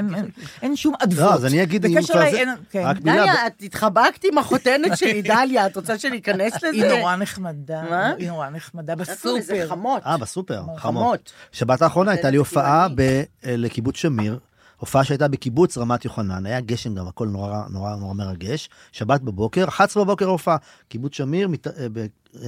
אין, 0.62 0.76
שום 0.76 0.94
אדוות. 1.00 1.30
לא, 1.30 1.34
אז 1.34 1.46
אני 1.46 1.64
אגיד, 1.64 1.86
אם 1.86 2.02
כבר 2.04 2.20
זה- 2.32 2.44
דליה, 3.02 3.48
את 3.48 3.62
התחבקת 3.64 4.24
עם 4.24 4.38
החותנת 4.38 4.98
שלי, 4.98 5.22
דליה, 5.36 5.66
את 5.68 5.76
רוצה 5.76 5.98
שניכנס 6.00 6.54
לזה? 6.56 6.68
היא 6.72 6.86
נורא 6.86 7.16
נחמדה? 7.16 7.82
היא 8.18 8.28
נורא 8.28 8.50
נחמדה 8.50 8.96
בסופר. 8.96 9.68
חמות. 9.70 10.02
אה, 10.06 10.18
בסופר, 10.18 10.62
חמות. 10.78 11.32
שבת 11.52 11.82
האחרונה 11.82 12.12
הייתה 12.12 12.30
לי 12.30 12.38
הופעה 12.38 12.88
אה, 13.00 13.24
לקיבוץ 13.58 13.96
שמיר, 13.98 14.40
הופעה 14.80 15.04
שהייתה 15.04 15.28
בקיבוץ 15.28 15.78
רמת 15.78 16.06
יוחנן, 16.06 16.46
היה 16.46 16.62
גשם 16.62 16.96
גם, 16.96 17.08
הכל 17.08 17.28
נורא 17.28 17.64
נורא 17.70 17.96
נורא 17.96 18.14
מרגש. 18.14 18.70
שבת 18.92 19.22
בבוקר, 19.22 19.68
11 19.68 20.04
בבוקר 20.04 20.26
הופעה, 20.26 20.58
קיבוץ 20.90 21.14
שמיר, 21.16 21.48
מת- 21.48 21.68
אה, 21.68 21.88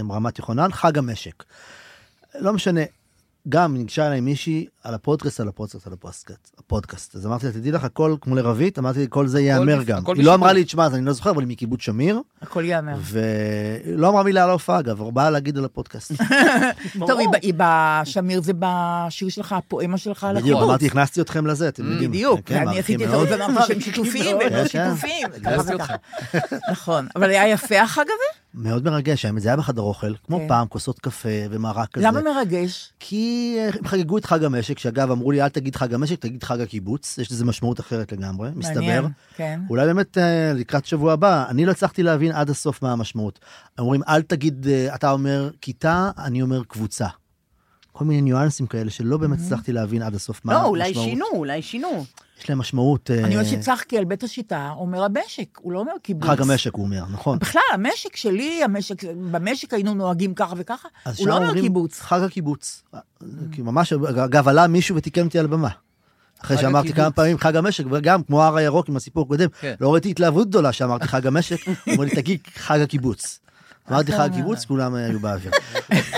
ברמת 0.04 0.40
יוחנן, 0.40 0.72
חג 0.72 0.98
המשק. 0.98 1.44
לא 2.40 2.54
משנה, 2.54 2.82
גם 3.50 3.74
ניגשה 3.78 4.08
אליי 4.08 4.22
מישהי 4.22 4.66
על 4.84 4.94
הפודקאסט, 4.94 5.40
על 5.40 5.48
הפודקאסט, 5.48 5.88
על 5.88 5.94
הפודקאסט, 5.94 6.52
הפודקאסט. 6.60 7.16
אז 7.16 7.26
אמרתי 7.26 7.46
לה, 7.46 7.52
תדעי 7.52 7.72
לך, 7.72 7.84
הכל 7.84 8.16
כמו 8.22 8.36
לרבית, 8.36 8.80
אמרתי 8.80 9.00
לי, 9.00 9.08
כל 9.10 9.28
זה 9.28 9.42
ייאמר 9.42 9.84
גם. 9.84 9.98
הכל 9.98 10.16
היא 10.16 10.26
לא 10.26 10.34
אמרה. 10.34 10.54
לי, 10.54 10.64
תשמע, 10.64 10.86
אז 10.86 10.96
אני 10.96 11.06
לא 11.06 11.14
זוכר, 11.14 11.30
אבל 11.30 11.42
היא 11.42 11.48
מקיבוץ 11.50 11.82
שמיר, 11.82 12.22
הכל 12.42 12.66
ייאמר. 12.66 12.96
ולא 13.02 14.10
אמרה 14.10 14.24
מילה 14.24 14.44
על 14.44 14.50
ההופעה, 14.50 14.80
אגב, 14.80 15.02
אבל 15.02 15.12
באה 15.12 15.30
להגיד 15.30 15.58
על 15.58 15.66
הפודקאסט. 15.66 16.12
טוב, 17.08 17.20
היא 17.42 17.54
בשמיר 17.58 18.42
זה 18.42 18.54
בשיר 18.60 19.30
שלך, 19.30 19.54
הפואמה 19.54 19.98
שלך 19.98 20.24
על 20.24 20.36
בדיוק, 20.36 20.48
הקיבוץ. 20.48 20.70
אמרתי, 20.70 20.86
הכנסתי 20.86 21.22
אתכם 21.22 21.48
לזה, 21.48 21.68
אתם 21.68 21.92
יודעים. 21.92 22.12
בדיוק, 22.12 22.40
כן, 22.46 22.56
ואני 22.56 22.66
מעריכים 22.66 23.02
עשיתי 23.02 23.16
את. 23.24 23.30
זה 23.30 23.44
ואמרתי 23.44 23.68
שהם 23.68 23.82
שיתופיים, 23.82 24.38
והם 24.38 24.54
לא 24.64 24.68
כן, 24.68 24.68
כן. 24.68 24.96
שיתופיים. 24.96 25.28
נכון, 26.72 27.08
אבל 27.16 27.30
היה 27.30 27.48
יפה 27.48 27.82
החג 27.82 28.06
הזה? 28.06 28.31
מאוד 28.54 28.86
מרגש, 28.86 29.26
האמת, 29.26 29.42
זה 29.42 29.50
היה 29.50 29.56
בחדר 29.56 29.82
אוכל, 29.82 30.16
כמו 30.16 30.38
כן. 30.38 30.48
פעם, 30.48 30.68
כוסות 30.68 31.00
קפה 31.00 31.30
ומרק 31.50 31.90
כזה. 31.90 32.06
למה 32.08 32.22
מרגש? 32.22 32.94
כי 33.00 33.56
אה, 33.60 33.70
הם 33.80 33.88
חגגו 33.88 34.18
את 34.18 34.26
חג 34.26 34.44
המשק, 34.44 34.80
שאגב, 34.80 35.12
אמרו 35.12 35.32
לי, 35.32 35.42
אל 35.42 35.50
תגיד 35.50 35.76
חג 35.76 35.94
המשק, 35.94 36.20
תגיד 36.20 36.44
חג 36.44 36.62
הקיבוץ, 36.62 37.18
יש 37.18 37.32
לזה 37.32 37.46
משמעות 37.46 37.80
אחרת 37.80 38.12
לגמרי, 38.12 38.50
מסתבר. 38.56 38.80
מעניין, 38.80 39.06
כן. 39.36 39.60
אולי 39.70 39.86
באמת 39.86 40.18
אה, 40.18 40.54
לקראת 40.56 40.86
שבוע 40.86 41.14
הבא, 41.14 41.46
אני 41.50 41.66
לא 41.66 41.72
הצלחתי 41.72 42.04
להבין 42.04 42.32
עד 42.32 42.50
הסוף 42.50 42.82
מה 42.82 42.92
המשמעות. 42.92 43.40
אומרים, 43.80 44.02
אל 44.08 44.22
תגיד, 44.22 44.68
אה, 44.68 44.96
אתה 44.96 45.12
אומר 45.12 45.50
כיתה, 45.62 46.12
אני 46.18 46.42
אומר 46.42 46.64
קבוצה. 46.64 47.08
כל 47.92 48.06
מיני 48.06 48.22
ניואנסים 48.22 48.68
כאלה 48.68 48.90
שלא 48.90 49.18
באמת 49.18 49.40
הצלחתי 49.40 49.72
להבין 49.72 50.02
עד 50.02 50.16
הסוף 50.16 50.46
מה 50.46 50.54
לא, 50.54 50.58
המשמעות. 50.58 50.76
אולי 50.76 50.94
שינו, 50.94 51.26
אולי 51.34 51.62
שינו. 51.62 52.06
יש 52.42 52.50
להם 52.50 52.58
משמעות. 52.58 53.12
אה, 53.12 53.24
אני 53.26 53.36
אוהבת 53.36 53.50
שצחקי 53.50 53.98
על 53.98 54.06
בית 54.06 54.24
השיטה, 54.24 54.74
אומר 54.76 55.04
המשק, 55.04 55.60
הוא 55.62 55.74
לא 55.74 55.80
אומר 55.80 55.92
קיבוץ. 56.02 56.30
חג 56.30 56.42
המשק, 56.42 56.74
הוא 56.74 56.86
אומר, 56.86 57.04
נכון. 57.14 57.40
בכלל, 57.40 57.62
המשק 57.74 58.16
שלי, 58.16 58.64
המשק, 58.64 59.04
במשק 59.32 59.74
היינו 59.74 59.94
נוהגים 59.94 60.34
ככה 60.34 60.54
וככה, 60.58 60.88
הוא 61.18 61.28
לא 61.28 61.38
אומר 61.38 61.62
קיבוץ. 61.62 62.00
חג 62.00 62.22
הקיבוץ. 62.22 62.84
כי 63.52 63.62
ממש, 63.62 63.94
אגב, 63.94 64.48
עלה 64.48 64.68
מישהו 64.68 64.96
ותיקן 64.96 65.26
אותי 65.26 65.40
על 65.40 65.48
במה. 65.48 65.70
אחרי 66.44 66.58
שאמרתי. 66.58 66.94
כמה 66.94 67.12
פעמים 67.12 67.38
חג 67.38 67.56
המשק, 67.56 67.84
וגם 67.92 68.24
כמו 68.24 68.44
הר 68.44 68.58
הירוק 68.58 68.90
עם 68.90 68.96
הסיפור 68.96 69.24
הקודם, 69.24 69.50
כן. 69.62 69.74
לא 69.82 69.94
ראיתי 69.94 70.10
התלהבות 70.10 70.50
גדולה 70.50 70.72
שאמרתי 70.72 71.08
חג 71.08 71.28
המשק, 71.28 71.68
הוא 71.68 71.76
אומר 71.88 72.06
לי, 72.06 72.12
תגיד, 72.16 72.40
חג 72.56 72.80
הקיבוץ. 72.80 73.40
אמרתי 73.90 74.12
חג 74.12 74.30
הקיבוץ, 74.32 74.66
כולם 74.66 74.94
היו 74.94 75.20
באוויר. 75.20 75.52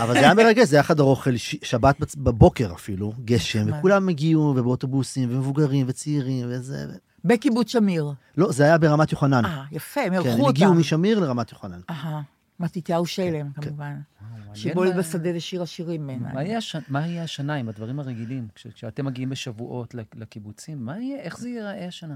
אבל 0.04 0.14
זה 0.14 0.20
היה 0.20 0.34
מרגש, 0.34 0.68
זה 0.68 0.76
היה 0.76 0.84
חדר 0.84 1.04
אוכל, 1.04 1.38
שבת 1.38 2.16
בבוקר 2.16 2.74
אפילו, 2.74 3.14
גשם, 3.26 3.66
וכולם 3.80 4.10
הגיעו, 4.10 4.54
ובאוטובוסים, 4.58 5.30
ומבוגרים, 5.36 5.86
וצעירים, 5.90 6.46
וזה... 6.50 6.86
בקיבוץ 7.26 7.72
שמיר. 7.72 8.12
לא, 8.38 8.52
זה 8.52 8.64
היה 8.64 8.78
ברמת 8.78 9.12
יוחנן. 9.12 9.46
אה, 9.46 9.64
יפה, 9.72 10.02
הם 10.02 10.08
כן, 10.08 10.14
אירחו 10.14 10.30
הם 10.30 10.40
אותם. 10.40 10.50
הגיעו 10.50 10.74
משמיר 10.74 11.20
לרמת 11.20 11.52
יוחנן. 11.52 11.80
אהה, 11.90 12.22
מתתיהו 12.60 13.06
שלם, 13.06 13.48
כן. 13.56 13.62
כמובן. 13.62 13.96
מעניין 14.22 14.56
שיבולת 14.56 14.96
בשדה 14.96 15.32
לשיר 15.32 15.62
השירים. 15.62 16.10
הש- 16.58 16.76
מה 16.90 17.08
יהיה 17.08 17.24
השנה 17.24 17.54
עם 17.56 17.70
הדברים 17.70 18.00
הרגילים? 18.00 18.48
כש- 18.56 18.68
כשאתם 18.68 19.06
מגיעים 19.06 19.30
בשבועות 19.30 19.94
לק- 19.96 20.16
לקיבוצים, 20.16 20.86
מה 20.86 21.00
יהיה, 21.00 21.20
איך 21.22 21.38
זה 21.38 21.50
ייראה 21.50 21.88
השנה? 21.88 22.16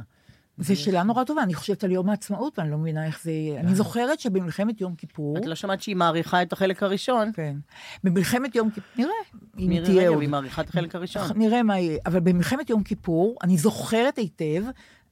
זו 0.58 0.76
שאלה 0.76 1.04
נורא 1.04 1.24
טובה, 1.24 1.44
אני 1.44 1.54
חושבת 1.54 1.84
על 1.84 1.92
יום 1.92 2.10
העצמאות, 2.10 2.60
ואני 2.60 2.72
לא 2.72 2.78
מבינה 2.78 3.06
איך 3.06 3.24
זה 3.24 3.32
יהיה. 3.32 3.60
אני 3.60 3.76
זוכרת 3.76 4.20
שבמלחמת 4.20 4.82
יום 4.82 4.96
כיפור... 4.96 5.38
את 5.38 5.46
לא 5.46 5.56
שמעת 5.56 5.82
שהיא 5.82 5.96
מעריכה 5.96 6.42
את 6.42 6.54
החלק 6.54 6.84
הראשון? 6.84 7.32
כן. 7.34 7.56
במלחמת 8.04 8.56
יום 8.56 8.70
כיפור, 8.70 8.92
נראה, 8.98 9.12
אם 9.60 9.70
מירי 9.70 9.86
תהיה 9.86 10.02
רגב, 10.02 10.12
עוד. 10.12 10.22
היא 10.22 10.30
מעריכה 10.30 10.62
את 10.62 10.70
החלק 10.70 10.96
הראשון. 10.96 11.22
נראה 11.36 11.64
מה 11.64 11.80
יהיה. 11.80 11.98
אבל 12.06 12.20
במלחמת 12.20 12.70
יום 12.70 12.84
כיפור, 12.84 13.38
אני 13.44 13.58
זוכרת 13.58 14.18
היטב, 14.18 14.64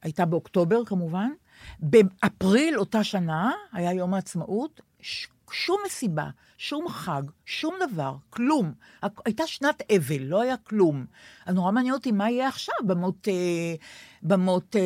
הייתה 0.02 0.24
באוקטובר 0.24 0.84
כמובן, 0.84 1.30
באפריל 1.80 2.78
אותה 2.78 3.04
שנה, 3.04 3.50
היה 3.72 3.92
יום 3.92 4.14
העצמאות, 4.14 4.80
שום 5.50 5.80
מסיבה, 5.86 6.26
שום 6.58 6.88
חג, 6.88 7.22
שום 7.44 7.74
דבר, 7.80 8.14
כלום. 8.30 8.72
הייתה 9.24 9.46
שנת 9.46 9.82
אבל, 9.96 10.22
לא 10.22 10.40
היה 10.40 10.56
כלום. 10.56 11.06
אז 11.46 11.54
נורא 11.54 11.72
מעניין 11.72 11.94
אותי 11.94 12.12
מה 12.12 12.30
יהיה 12.30 12.48
עכשיו, 12.48 12.74
במות, 12.86 13.28
אה, 13.28 13.74
במות 14.26 14.76
אה, 14.76 14.82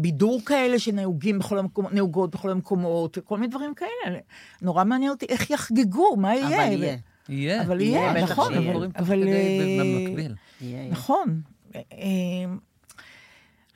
בידור 0.00 0.40
כאלה 0.46 0.78
שנהוגים 0.78 1.38
בכל 1.38 1.58
המקומות, 1.58 1.92
נהוגות 1.92 2.30
בכל 2.30 2.50
המקומות, 2.50 3.18
וכל 3.18 3.38
מיני 3.38 3.50
דברים 3.50 3.74
כאלה. 3.74 4.18
נורא 4.62 4.84
מעניין 4.84 5.10
אותי 5.10 5.26
איך 5.28 5.50
יחגגו, 5.50 6.16
מה 6.16 6.34
יהיה. 6.34 6.64
אבל 6.66 6.82
יהיה. 6.82 6.96
יהיה. 7.28 7.62
אבל 7.62 7.80
יהיה, 7.80 8.12
בטח 8.14 8.30
נכון, 8.32 8.52
שיהיה. 8.54 8.76
אבל- 8.76 8.88
אבל, 8.96 9.28
אה, 9.28 9.78
במקביל. 9.80 10.34
יהיה, 10.60 10.78
יהיה. 10.80 10.90
נכון. 10.92 11.40
אה, 11.74 11.80
אה, 11.92 11.98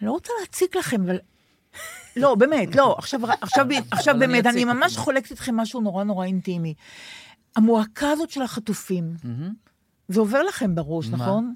אני 0.00 0.06
לא 0.06 0.12
רוצה 0.12 0.32
להציק 0.40 0.76
לכם, 0.76 1.02
אבל 1.02 1.18
לא, 2.16 2.34
באמת, 2.34 2.76
לא, 2.76 2.94
עכשיו, 2.98 3.20
עכשיו, 3.40 3.66
עכשיו 3.90 4.14
באמת, 4.18 4.46
אני 4.46 4.64
ממש 4.64 4.96
חולקת 4.96 5.30
איתכם 5.30 5.56
משהו 5.56 5.80
נורא 5.80 6.04
נורא 6.04 6.24
אינטימי. 6.26 6.74
המועקה 7.56 8.11
הזאת 8.11 8.30
של 8.30 8.42
החטופים, 8.42 9.14
זה 10.08 10.20
עובר 10.20 10.42
לכם 10.42 10.74
בראש? 10.74 11.08
נכון? 11.08 11.54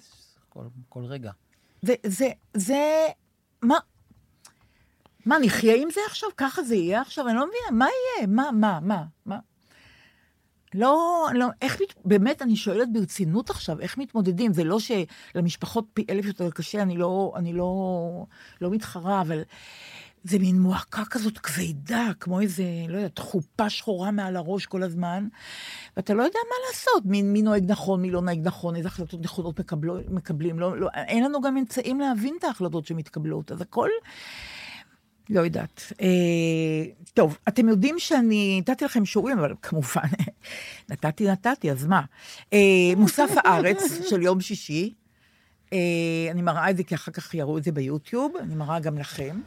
כל- 0.49 0.61
כל 0.89 1.05
רגע. 1.05 1.31
זה, 1.83 1.95
זה, 2.07 2.29
זה, 2.55 3.07
מה, 3.65 3.79
מה, 5.27 5.39
נחיה 5.39 5.75
עם 5.77 5.91
זה 5.91 6.01
עכשיו? 6.07 6.29
ככה 6.37 6.63
זה 6.63 6.75
יהיה 6.75 7.01
עכשיו? 7.01 7.29
אני 7.29 7.37
לא 7.37 7.47
מבינה, 7.47 7.79
מה 7.79 7.87
יהיה? 7.87 8.27
מה, 8.27 8.51
מה, 8.53 8.79
מה, 8.83 9.05
מה? 9.27 9.39
לא, 10.75 11.27
לא, 11.35 11.47
איך, 11.63 11.81
מת- 11.83 11.95
באמת, 12.05 12.43
אני 12.43 12.57
שואלת 12.57 12.93
ברצינות 12.93 13.51
עכשיו, 13.51 13.81
איך 13.81 13.99
מתמודדים? 13.99 14.53
זה 14.53 14.65
לא 14.65 14.79
שלמשפחות 14.79 15.87
פי 15.95 16.05
אלף 16.11 16.25
יותר 16.25 16.51
קשה, 16.51 16.83
אני 16.83 16.97
לא, 16.97 17.33
אני 17.37 17.53
לא, 17.53 18.27
לא 18.61 18.71
מתחרה, 18.71 19.21
אבל 19.21 19.43
זה 20.25 20.39
מין 20.39 20.61
מועקה 20.61 21.05
כזאת 21.05 21.39
כבדה, 21.39 22.11
כמו 22.21 22.41
איזה, 22.41 22.65
לא 22.89 22.97
יודעת, 22.97 23.19
חופה 23.19 23.71
שחורה 23.71 24.11
מעל 24.11 24.37
הראש 24.37 24.67
כל 24.67 24.83
הזמן, 24.83 25.29
ואתה 25.97 26.15
לא 26.15 26.23
יודע 26.23 26.39
מה 26.49 26.69
לעשות, 26.69 27.07
מי, 27.07 27.23
מי 27.23 27.43
נוהג 27.43 27.65
נכון, 27.71 28.03
מי 28.03 28.11
לא 28.11 28.23
נוהג 28.23 28.41
נכון, 28.43 28.77
איזה 28.77 28.89
החלטות 28.89 29.21
נכונות 29.21 29.61
מקבלו, 29.61 29.97
מקבלים. 30.09 30.59
לא, 30.59 30.79
לא, 30.79 30.89
אין 30.95 31.25
לנו 31.25 31.41
גם 31.41 31.57
אמצעים 31.57 32.01
להבין 32.01 32.37
את 32.39 32.45
ההחלטות 32.45 32.87
שמתקבלות, 32.87 33.53
אז 33.53 33.61
הכל... 33.61 33.89
לא 35.31 35.41
יודעת. 35.41 35.93
אה, 36.01 36.85
טוב, 37.15 37.39
אתם 37.49 37.69
יודעים 37.69 37.99
שאני 37.99 38.61
נתתי 38.61 38.85
לכם 38.85 39.05
שיעורים, 39.05 39.39
אבל 39.39 39.55
כמובן, 39.63 40.09
נתתי, 40.91 41.29
נתתי, 41.29 41.71
אז 41.71 41.87
מה? 41.87 42.03
אה, 42.53 42.59
מוסף 42.97 43.31
הארץ 43.37 43.83
של 44.11 44.23
יום 44.23 44.41
שישי, 44.41 44.95
אה, 45.73 45.79
אני 46.31 46.43
מראה 46.43 46.71
את 46.71 46.77
זה 46.77 46.85
כי 46.85 46.95
אחר 46.95 47.13
כך 47.13 47.35
יראו 47.35 47.59
את 47.59 47.65
זה 47.65 47.73
ביוטיוב, 47.73 48.33
אני 48.41 48.55
מראה 48.55 48.81
גם 48.81 48.99
לכם. 48.99 49.41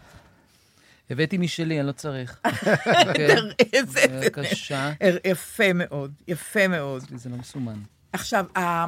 הבאתי 1.10 1.38
משלי, 1.38 1.80
אני 1.80 1.88
לא 1.88 1.92
צריך. 1.92 2.40
איזה... 3.74 4.00
בבקשה. 4.12 4.92
יפה 5.26 5.74
מאוד, 5.74 6.14
יפה 6.28 6.68
מאוד. 6.68 7.04
אצלי 7.04 7.18
זה 7.18 7.30
לא 7.30 7.38
מסומן. 7.38 7.80
עכשיו, 8.14 8.46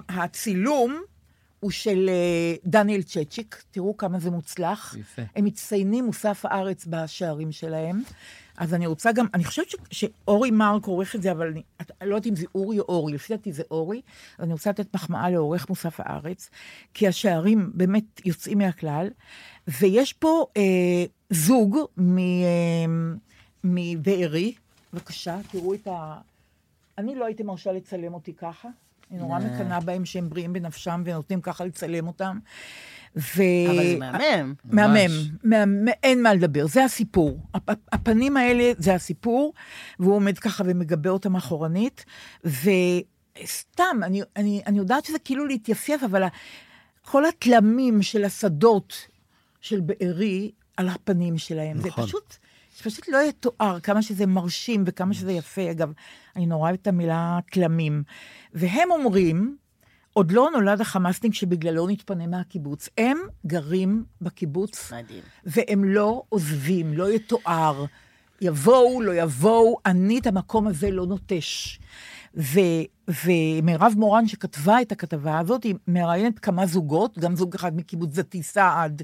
הצילום 0.10 1.02
הוא 1.60 1.72
של 1.72 2.10
אה, 2.10 2.56
דניאל 2.66 3.02
צ'צ'יק, 3.02 3.64
תראו 3.72 3.98
כמה 3.98 4.20
זה 4.20 4.32
מוצלח. 4.32 4.96
יפה. 5.00 5.22
הם 5.36 5.46
מצטיינים 5.46 6.06
מוסף 6.06 6.46
הארץ 6.46 6.86
בשערים 6.90 7.52
שלהם. 7.52 8.02
אז 8.58 8.74
אני 8.74 8.88
רוצה 8.88 9.12
גם, 9.12 9.26
אני 9.34 9.44
חושבת 9.44 9.66
ש, 9.70 9.76
שאורי 9.92 10.52
מרק 10.52 10.86
עורך 10.86 11.16
את 11.16 11.22
זה, 11.22 11.32
אבל 11.32 11.48
אני, 11.48 11.62
את- 11.82 11.92
לא 12.02 12.16
יודעת 12.16 12.28
אם 12.28 12.36
זה 12.36 12.46
אורי 12.56 12.80
או 12.80 12.84
אורי, 12.90 13.14
לפי 13.14 13.34
דעתי 13.36 13.54
זה 13.54 13.64
אורי, 13.72 14.02
אז 14.38 14.44
אני 14.44 14.54
רוצה 14.54 14.70
לתת 14.70 14.94
מחמאה 14.96 15.30
לעורך 15.30 15.70
מוסף 15.70 16.00
הארץ, 16.00 16.50
כי 16.94 17.08
השערים 17.08 17.72
באמת 17.74 18.04
יוצאים 18.26 18.58
מהכלל, 18.58 19.08
ויש 19.68 20.14
פה 20.14 20.46
אה, 20.58 20.62
זוג 21.30 21.78
מ, 21.98 22.18
אה, 22.18 22.24
מבארי, 23.64 24.54
בבקשה, 24.94 25.38
תראו 25.52 25.74
את 25.74 25.88
ה... 25.88 26.18
אני 26.98 27.16
לא 27.16 27.26
הייתי 27.26 27.44
מרשה 27.44 27.72
לצלם 27.72 28.14
אותי 28.14 28.34
ככה. 28.34 28.70
אני 29.12 29.20
נורא 29.20 29.40
מקנאה 29.40 29.80
בהם 29.80 30.06
שהם 30.06 30.30
בריאים 30.30 30.54
בנפשם 30.54 31.04
ונותנים 31.06 31.42
ככה 31.42 31.66
לצלם 31.66 32.08
אותם. 32.08 32.40
ו... 33.16 33.44
אבל 33.70 33.84
זה 33.84 33.98
מהמם. 34.00 34.54
מהמם. 34.64 34.98
מהמם, 35.44 35.88
אין 36.04 36.24
מה 36.24 36.34
לדבר, 36.34 36.68
זה 36.68 36.84
הסיפור. 36.84 37.40
הפ- 37.54 37.70
הפנים 37.92 38.38
האלה 38.38 38.72
זה 38.78 38.94
הסיפור, 38.96 39.54
והוא 40.00 40.16
עומד 40.16 40.40
ככה 40.40 40.64
ומגבה 40.68 41.10
אותם 41.10 41.36
אחורנית, 41.36 42.06
וסתם, 42.46 44.00
אני, 44.04 44.22
אני, 44.36 44.62
אני 44.68 44.78
יודעת 44.78 45.06
שזה 45.06 45.20
כאילו 45.20 45.46
להתייפייף, 45.46 46.04
אבל 46.04 46.24
כל 47.02 47.26
התלמים 47.26 48.02
של 48.02 48.26
השדות 48.26 49.08
של 49.62 49.80
בארי 49.80 50.52
על 50.80 50.90
הפנים 50.90 51.38
שלהם, 51.38 51.78
נכון. 51.78 52.04
זה 52.04 52.08
פשוט... 52.08 52.38
זה 52.78 52.84
פשוט 52.84 53.08
לא 53.08 53.18
יתואר 53.18 53.80
כמה 53.80 54.02
שזה 54.02 54.26
מרשים 54.26 54.84
וכמה 54.88 55.14
שזה 55.14 55.32
יפה. 55.32 55.72
אגב, 55.72 55.92
אני 56.36 56.46
נורא 56.46 56.62
אוהבת 56.62 56.82
את 56.82 56.88
המילה 56.88 57.40
תלמים. 57.52 58.04
והם 58.54 58.92
אומרים, 58.92 59.58
עוד 60.14 60.32
לא 60.32 60.50
נולד 60.54 60.82
החמאסניק 60.82 61.34
שבגללו 61.34 61.88
נתפנה 61.88 62.28
מהקיבוץ. 62.28 62.90
הם 62.98 63.18
גרים 63.46 64.04
בקיבוץ, 64.22 64.92
מדהים. 64.92 65.24
והם 65.46 65.84
לא 65.84 66.24
עוזבים, 66.30 66.94
לא 66.94 67.12
יתואר. 67.12 67.86
יבואו, 68.42 69.02
לא 69.02 69.12
יבואו, 69.16 69.78
אני 69.86 70.20
את 70.20 70.28
המקום 70.28 70.68
הזה 70.68 70.92
לא 70.92 71.06
נוטש. 71.06 71.80
ו, 72.38 72.60
ומירב 73.26 73.94
מורן, 73.98 74.28
שכתבה 74.28 74.82
את 74.82 74.92
הכתבה 74.92 75.40
הזאת, 75.40 75.64
היא 75.64 75.76
מראיינת 75.88 76.40
כמה 76.40 76.66
זוגות, 76.66 77.20
גם 77.20 77.36
זוג 77.36 77.56
אחד 77.56 77.78
מקיבוץ 77.78 78.16
דתי 78.16 78.44
סעד, 78.44 79.02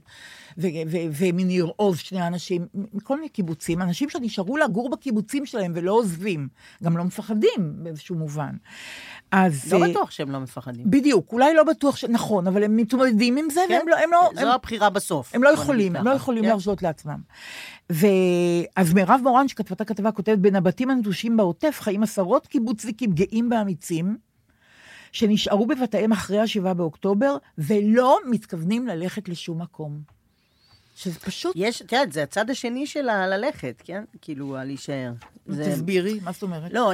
ו- 0.58 0.68
ו- 0.88 0.97
ומניר 1.18 1.72
עוז, 1.76 1.97
שני 1.97 2.28
אנשים, 2.28 2.68
מכל 2.93 3.16
מיני 3.16 3.30
קיבוצים, 3.30 3.82
אנשים 3.82 4.10
שנשארו 4.10 4.58
לגור 4.58 4.89
בקיבוצים 4.89 5.45
שלהם 5.45 5.72
ולא 5.76 5.91
עוזבים, 5.91 6.47
גם 6.84 6.97
לא 6.97 7.03
מפחדים 7.03 7.74
באיזשהו 7.84 8.16
מובן. 8.16 8.56
אז... 9.32 9.74
לא 9.74 9.84
אה, 9.84 9.89
בטוח 9.89 10.12
שהם 10.12 10.32
לא 10.32 10.39
מפחדים. 10.39 10.91
בדיוק, 10.91 11.32
אולי 11.34 11.53
לא 11.53 11.64
בטוח 11.64 11.95
ש... 11.95 12.06
נכון, 12.06 12.47
אבל 12.47 12.64
הם 12.64 12.76
מתמודדים 12.76 13.38
עם 13.38 13.49
זה, 13.49 13.62
כן, 13.68 13.74
והם 13.74 13.88
לא... 13.88 13.97
הם 13.97 14.12
לא 14.12 14.30
זו 14.36 14.41
הם... 14.41 14.47
הבחירה 14.47 14.89
בסוף. 14.89 15.36
הם 15.36 15.43
לא 15.43 15.49
יכולים, 15.49 15.95
הם 15.95 16.06
לא. 16.06 16.12
יכולים 16.12 16.43
כן. 16.43 16.49
להרשות 16.49 16.82
לעצמם. 16.82 17.20
ואז 17.89 18.93
מירב 18.93 19.20
מורן, 19.24 19.47
שכתבה 19.47 19.74
את 19.76 19.82
הכתבה, 19.82 20.12
כותבת, 20.12 20.39
בין 20.39 20.56
הבתים 20.56 20.89
הנטושים 20.89 21.38
בעוטף 21.38 21.78
חיים 21.82 22.03
עשרות 22.03 22.47
קיבוצניקים 22.47 23.12
גאים 23.12 23.49
ואמיצים, 23.51 23.95
שנשארו 25.12 25.68
בבתיהם 25.68 26.12
אחרי 26.12 26.39
השבעה 26.39 26.74
באוקטובר, 26.74 27.38
ולא 27.58 28.20
מתכוונים 28.30 28.88
ללכת 28.88 29.30
לשום 29.30 29.62
מקום. 29.62 30.02
שזה 30.96 31.20
פשוט... 31.20 31.54
יש, 31.56 31.82
את 31.82 31.91
יודעת, 31.91 32.12
זה 32.12 32.24
הצד 32.24 32.50
השני 32.50 32.88
של 32.88 33.10
הללכת, 33.10 33.82
כן? 33.86 34.04
כאילו, 34.22 34.58
הלהישאר. 34.58 35.12
זה- 35.46 35.72
תסבירי, 35.72 36.20
מה 36.24 36.32
זאת 36.32 36.43
אומרת? 36.43 36.74
לא, 36.74 36.91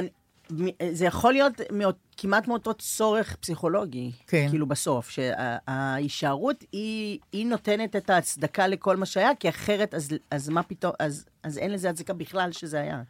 זה 0.92 1.04
יכול 1.04 1.32
להיות 1.32 1.52
מאות, 1.72 1.96
כמעט 2.16 2.48
מאותו 2.48 2.74
צורך 2.74 3.36
פסיכולוגי, 3.36 4.10
כן. 4.26 4.46
כאילו 4.50 4.66
בסוף, 4.66 5.10
שההישארות 5.10 6.64
היא, 6.72 7.18
היא 7.32 7.46
נותנת 7.46 7.96
את 7.96 8.10
ההצדקה 8.10 8.66
לכל 8.66 8.96
מה 8.96 9.06
שהיה, 9.06 9.34
כי 9.34 9.48
אחרת, 9.48 9.94
אז, 9.94 10.08
אז 10.30 10.48
מה 10.48 10.62
פתאום, 10.62 10.92
אז, 10.98 11.24
אז 11.42 11.58
אין 11.58 11.70
לזה 11.70 11.90
הצדקה 11.90 12.12
בכלל 12.12 12.52
שזה 12.52 12.80
היה. 12.80 13.02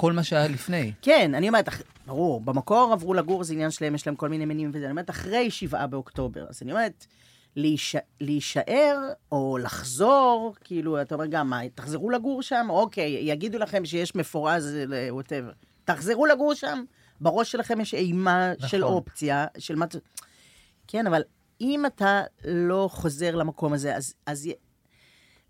כל 0.00 0.12
מה 0.12 0.22
שהיה 0.22 0.48
לפני. 0.48 0.92
כן, 1.02 1.34
אני 1.34 1.48
אומרת, 1.48 1.68
ברור, 2.06 2.40
במקור 2.40 2.92
עברו 2.92 3.14
לגור, 3.14 3.44
זה 3.44 3.52
עניין 3.52 3.70
שלהם, 3.70 3.94
יש 3.94 4.06
להם 4.06 4.16
כל 4.16 4.28
מיני 4.28 4.44
מניעים 4.44 4.70
וזה, 4.74 4.84
אני 4.84 4.90
אומרת, 4.90 5.10
אחרי 5.10 5.50
שבעה 5.50 5.86
באוקטובר, 5.86 6.46
אז 6.48 6.62
אני 6.62 6.72
אומרת, 6.72 7.06
להיש... 7.56 7.96
להישאר 8.20 8.98
או 9.32 9.58
לחזור, 9.58 10.54
כאילו, 10.64 11.02
אתה 11.02 11.14
אומר 11.14 11.26
גם, 11.26 11.50
מה, 11.50 11.60
תחזרו 11.74 12.10
לגור 12.10 12.42
שם? 12.42 12.66
אוקיי, 12.70 13.18
יגידו 13.22 13.58
לכם 13.58 13.84
שיש 13.84 14.14
מפורז, 14.14 14.76
ווטאבר. 15.10 15.50
תחזרו 15.84 16.26
לגור 16.26 16.54
שם? 16.54 16.84
בראש 17.20 17.52
שלכם 17.52 17.80
יש 17.80 17.94
אימה 17.94 18.52
נכון. 18.56 18.68
של. 18.68 18.84
אופציה, 18.84 19.46
של 19.58 19.74
מה... 19.74 19.86
כן, 20.86 21.06
אבל 21.06 21.22
אם 21.60 21.86
אתה 21.86 22.22
לא 22.44 22.88
חוזר 22.92 23.36
למקום 23.36 23.72
הזה, 23.72 23.96
אז, 23.96 24.14
אז, 24.26 24.48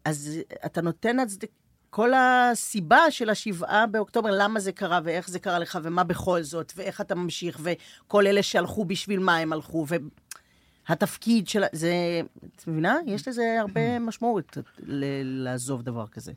אז 0.05 0.38
אתה 0.66 0.80
נותן 0.80 1.18
הצדק... 1.18 1.51
כל 1.91 2.11
הסיבה 2.14 3.11
של 3.11 3.30
השבעה 3.30 3.86
באוקטובר, 3.86 4.30
למה 4.32 4.61
זה 4.61 4.72
קרה, 4.72 5.01
ואיך 5.05 5.28
זה 5.28 5.38
קרה 5.38 5.59
לך, 5.59 5.78
ומה 5.82 6.05
בכל 6.05 6.43
זאת, 6.43 6.72
ואיך 6.76 7.01
אתה 7.01 7.14
ממשיך, 7.14 7.61
וכל 7.62 8.26
אלה 8.26 8.43
שהלכו 8.43 8.84
בשביל 8.84 9.20
מה 9.20 9.36
הם 9.36 9.53
הלכו, 9.53 9.86
והתפקיד 10.88 11.49
של... 11.49 11.62
זה... 11.72 11.93
את 12.57 12.68
מבינה? 12.68 12.97
יש 13.07 13.28
לזה 13.28 13.57
הרבה 13.61 13.99
משמעות 14.09 14.57
ל- 14.86 15.45
לעזוב 15.45 15.82
דבר 15.82 16.07
כזה. 16.07 16.32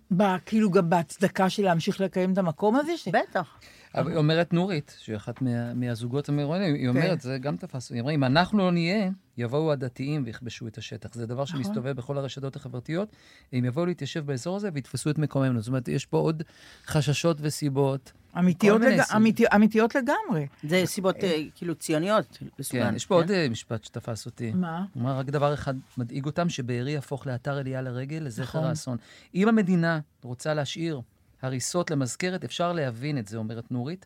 כאילו 0.45 0.71
גם 0.71 0.89
בהצדקה 0.89 1.49
של 1.49 1.63
להמשיך 1.63 2.01
לקיים 2.01 2.33
את 2.33 2.37
המקום 2.37 2.75
הזה? 2.75 2.97
ש... 2.97 3.07
בטח. 3.07 3.59
אבל 3.95 4.11
היא 4.11 4.17
אומרת 4.17 4.53
נורית, 4.53 4.95
שהיא 4.99 5.15
אחת 5.15 5.41
מה, 5.41 5.73
מהזוגות 5.73 6.29
המרואיינים, 6.29 6.75
היא 6.75 6.87
אומרת, 6.87 7.21
זה 7.21 7.37
גם 7.37 7.57
תפס, 7.57 7.91
היא 7.91 8.01
אמרה, 8.01 8.13
אם 8.13 8.23
אנחנו 8.23 8.57
לא 8.57 8.71
נהיה, 8.71 9.09
יבואו 9.37 9.71
הדתיים 9.71 10.23
ויכבשו 10.25 10.67
את 10.67 10.77
השטח. 10.77 11.13
זה 11.13 11.25
דבר 11.25 11.45
שמסתובב 11.45 11.91
בכל 11.91 12.17
הרשתות 12.17 12.55
החברתיות. 12.55 13.09
הם 13.53 13.65
יבואו 13.65 13.85
להתיישב 13.85 14.25
באזור 14.25 14.55
הזה 14.55 14.69
ויתפסו 14.73 15.09
את 15.09 15.17
מקומנו. 15.17 15.61
זאת 15.61 15.67
אומרת, 15.67 15.87
יש 15.87 16.05
פה 16.05 16.17
עוד 16.17 16.43
חששות 16.85 17.37
וסיבות. 17.41 18.11
אמיתיות, 18.39 18.81
לג... 18.81 18.99
אמיתי... 19.15 19.43
אמיתיות 19.55 19.95
לגמרי. 19.95 20.47
זה 20.63 20.81
סיבות 20.85 21.23
אה, 21.23 21.37
כאילו 21.55 21.75
ציוניות. 21.75 22.37
כן, 22.69 22.93
יש 22.95 23.05
פה 23.05 23.15
עוד 23.15 23.31
אה, 23.31 23.49
משפט 23.49 23.83
שתפס 23.83 24.25
אותי. 24.25 24.51
מה? 24.51 24.85
הוא 24.93 25.03
אמר, 25.03 25.17
רק 25.17 25.25
דבר 25.25 25.53
אחד 25.53 25.73
מדאיג 25.97 26.25
אותם, 26.25 26.49
שבארי 26.49 26.91
יהפוך 26.91 27.27
לאתר 27.27 27.57
עלייה 27.57 27.81
לרגל 27.81 28.17
לזכר 28.17 28.59
נכון. 28.59 28.63
האסון. 28.63 28.97
אם 29.35 29.47
המדינה 29.47 29.99
רוצה 30.23 30.53
להשאיר 30.53 31.01
הריסות 31.43 31.91
למזכרת, 31.91 32.43
אפשר 32.43 32.73
להבין 32.73 33.17
את 33.17 33.27
זה, 33.27 33.37
אומרת 33.37 33.71
נורית, 33.71 34.05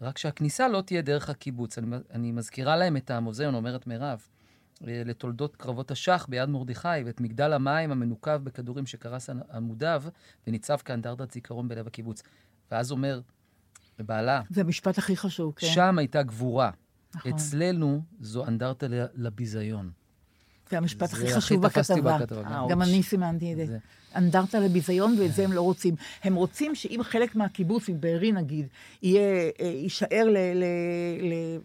רק 0.00 0.18
שהכניסה 0.18 0.68
לא 0.68 0.80
תהיה 0.80 1.02
דרך 1.02 1.30
הקיבוץ. 1.30 1.78
אני, 1.78 1.96
אני 2.10 2.32
מזכירה 2.32 2.76
להם 2.76 2.96
את 2.96 3.10
המוזיאון, 3.10 3.54
אומרת 3.54 3.86
מירב, 3.86 4.22
אה, 4.88 5.02
לתולדות 5.04 5.56
קרבות 5.56 5.90
השח 5.90 6.26
ביד 6.28 6.48
מרדכי, 6.48 6.88
ואת 7.06 7.20
מגדל 7.20 7.52
המים 7.52 7.92
המנוקב 7.92 8.36
בכדורים 8.36 8.86
שקרס 8.86 9.30
עמודיו, 9.52 10.02
וניצב 10.46 10.76
כאנדרטת 10.76 11.30
זיכרון 11.30 11.68
בלב 11.68 11.86
הקיבוץ. 11.86 12.22
ואז 12.70 12.90
אומר, 12.90 13.20
בעלה, 13.98 14.42
זה 14.50 14.60
המשפט 14.60 14.98
הכי 14.98 15.16
חשוב, 15.16 15.54
כן. 15.56 15.66
שם 15.66 15.98
הייתה 15.98 16.22
גבורה. 16.22 16.70
נכון. 17.14 17.32
אצלנו 17.32 18.02
זו 18.20 18.46
אנדרטה 18.46 18.86
לביזיון. 19.14 19.90
זה 20.72 20.78
המשפט 20.78 21.12
הכי 21.12 21.32
חשוב 21.32 21.62
בכתבה. 21.62 22.18
בכתבה, 22.18 22.42
גם. 22.70 22.82
אני 22.82 23.02
סימנתי 23.02 23.52
את 23.52 23.66
זה. 23.66 23.78
אנדרטה 24.16 24.60
לביזיון, 24.60 25.16
ואת 25.18 25.34
זה 25.34 25.44
הם 25.44 25.52
לא 25.52 25.60
רוצים. 25.60 25.94
הם 26.24 26.34
רוצים 26.34 26.74
שאם 26.74 27.00
חלק 27.02 27.36
מהקיבוץ, 27.36 27.88
אם 27.88 28.00
בארי 28.00 28.32
נגיד, 28.32 28.66
אה, 29.04 29.10
יישאר 29.60 30.24
ל- 30.24 30.36
ל- 30.54 31.58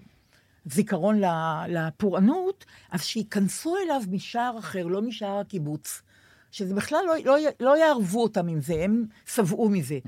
לזיכרון 0.65 1.21
לפורענות, 1.69 2.65
אז 2.91 3.03
שייכנסו 3.03 3.75
אליו 3.85 4.01
משער 4.11 4.59
אחר, 4.59 4.87
לא 4.87 5.01
משער 5.01 5.39
הקיבוץ. 5.39 6.01
שזה 6.51 6.75
בכלל 6.75 6.99
לא, 7.07 7.13
לא, 7.25 7.37
לא 7.59 7.77
יערבו 7.77 8.23
אותם 8.23 8.47
עם 8.47 8.61
זה, 8.61 8.83
הם 8.83 9.05
שבעו 9.25 9.69
מזה. 9.69 9.99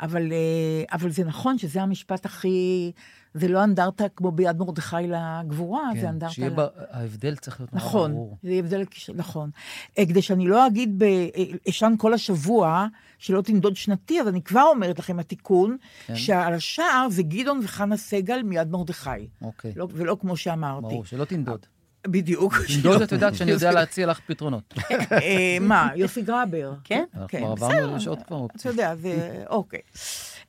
אבל, 0.00 0.32
אה, 0.32 0.96
אבל 0.96 1.10
זה 1.10 1.24
נכון 1.24 1.58
שזה 1.58 1.82
המשפט 1.82 2.26
הכי... 2.26 2.92
זה 3.34 3.48
לא 3.48 3.64
אנדרטה 3.64 4.04
כמו 4.16 4.30
ביד 4.32 4.56
מרדכי 4.58 4.96
לגבורה, 5.08 5.82
זה 5.94 6.00
כן, 6.00 6.06
אנדרטה... 6.06 6.32
שיהיה 6.34 6.50
ל- 6.50 6.54
ב- 6.56 6.66
ההבדל 6.90 7.36
צריך 7.36 7.60
להיות 7.60 7.72
נורא 7.72 7.84
נכון, 7.84 8.12
ברור. 8.12 8.36
זה 8.42 8.50
הבדל, 8.52 8.84
נכון. 9.14 9.50
אה, 9.98 10.06
כדי 10.06 10.22
שאני 10.22 10.46
לא 10.48 10.66
אגיד, 10.66 10.98
ב- 10.98 11.02
אה, 11.02 11.28
אשן 11.68 11.94
כל 11.98 12.14
השבוע, 12.14 12.86
שלא 13.18 13.42
תנדוד 13.42 13.76
שנתי, 13.76 14.20
אז 14.20 14.28
אני 14.28 14.42
כבר 14.42 14.62
אומרת 14.62 14.98
לכם, 14.98 15.18
התיקון, 15.18 15.76
כן. 16.06 16.16
שעל 16.16 16.54
השער 16.54 17.08
זה 17.10 17.22
גדעון 17.22 17.60
וחנה 17.64 17.96
סגל 17.96 18.42
מיד 18.42 18.70
מרדכי. 18.70 19.10
אוקיי. 19.42 19.72
לא, 19.76 19.88
ולא 19.92 20.16
כמו 20.20 20.36
שאמרתי. 20.36 20.82
ברור, 20.82 21.04
שלא 21.04 21.24
תנדוד. 21.24 21.66
בדיוק. 22.10 22.54
תנדוד, 22.74 23.02
את 23.02 23.12
יודעת 23.12 23.34
שאני 23.34 23.50
יודע 23.50 23.72
להציע 23.72 24.06
לך 24.06 24.20
פתרונות. 24.26 24.74
אה, 25.12 25.56
מה, 25.60 25.88
יוסי 25.96 26.22
גרבר? 26.22 26.72
כן? 26.84 27.04
אנחנו 27.14 27.28
כן, 27.28 27.38
כבר 27.38 27.54
בסדר. 27.54 27.66
עברנו, 27.66 27.96
יש 27.96 28.06
עוד 28.06 28.18
כבר 28.26 28.46
אתה. 28.56 28.68
יודע, 28.68 28.94
זה... 28.96 29.44
אוקיי. 29.48 29.80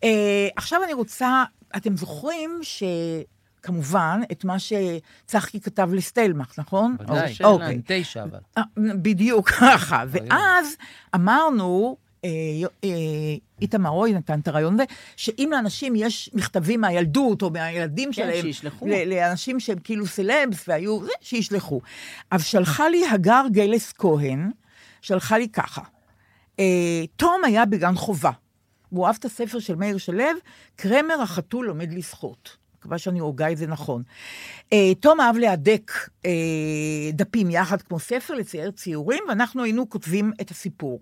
אה, 0.03 0.47
עכשיו 0.55 0.83
אני 0.83 0.93
רוצה, 0.93 1.43
אתם 1.77 1.97
זוכרים 1.97 2.59
שכמובן, 2.61 4.21
את 4.31 4.45
מה 4.45 4.55
שצחקי 4.59 5.61
כתב 5.61 5.89
לסטלמך, 5.93 6.53
נכון? 6.57 6.95
ודאי, 6.99 7.33
אוקיי. 7.43 7.75
בן 7.75 7.81
תשע 7.85 8.23
אבל. 8.23 8.39
אה, 8.57 8.63
בדיוק 9.01 9.49
ככה. 9.49 10.03
ואז 10.07 10.75
אמרנו, 11.15 11.97
אה, 12.25 12.29
אה, 12.83 12.89
איתמר 13.61 13.89
רוי 13.89 14.13
נתן 14.13 14.39
את 14.39 14.47
הרעיון 14.47 14.73
הזה, 14.73 14.83
שאם 15.15 15.49
לאנשים 15.51 15.95
יש 15.95 16.29
מכתבים 16.33 16.81
מהילדות 16.81 17.41
או 17.41 17.49
מהילדים 17.49 18.09
כן, 18.09 18.13
שלהם, 18.13 18.41
שישלחו. 18.41 18.87
לאנשים 19.05 19.59
שהם 19.59 19.79
כאילו 19.83 20.07
סלבס 20.07 20.65
והיו, 20.67 21.03
זה, 21.05 21.11
שישלחו. 21.21 21.81
אז 22.31 22.45
שלחה 22.45 22.89
לי 22.89 23.07
הגר 23.07 23.43
גלס 23.51 23.93
כהן, 23.97 24.51
שלחה 25.01 25.37
לי 25.37 25.49
ככה, 25.49 25.81
אה, 26.59 27.05
תום 27.15 27.41
היה 27.45 27.65
בגן 27.65 27.95
חובה. 27.95 28.31
הוא 28.89 29.07
אהב 29.07 29.15
את 29.19 29.25
הספר 29.25 29.59
של 29.59 29.75
מאיר 29.75 29.97
שלו, 29.97 30.23
קרמר 30.75 31.21
החתול 31.21 31.65
לומד 31.65 31.93
לשחות. 31.93 32.57
מקווה 32.79 32.97
שאני 32.97 33.19
הוגה 33.19 33.51
את 33.51 33.57
זה 33.57 33.67
נכון. 33.67 34.03
אה, 34.73 34.95
תום 34.99 35.21
אהב 35.21 35.37
להדק 35.37 35.91
אה, 36.25 36.31
דפים 37.13 37.51
יחד 37.51 37.81
כמו 37.81 37.99
ספר, 37.99 38.33
לצייר 38.33 38.71
ציורים, 38.71 39.23
ואנחנו 39.29 39.63
היינו 39.63 39.89
כותבים 39.89 40.31
את 40.41 40.51
הסיפור. 40.51 40.99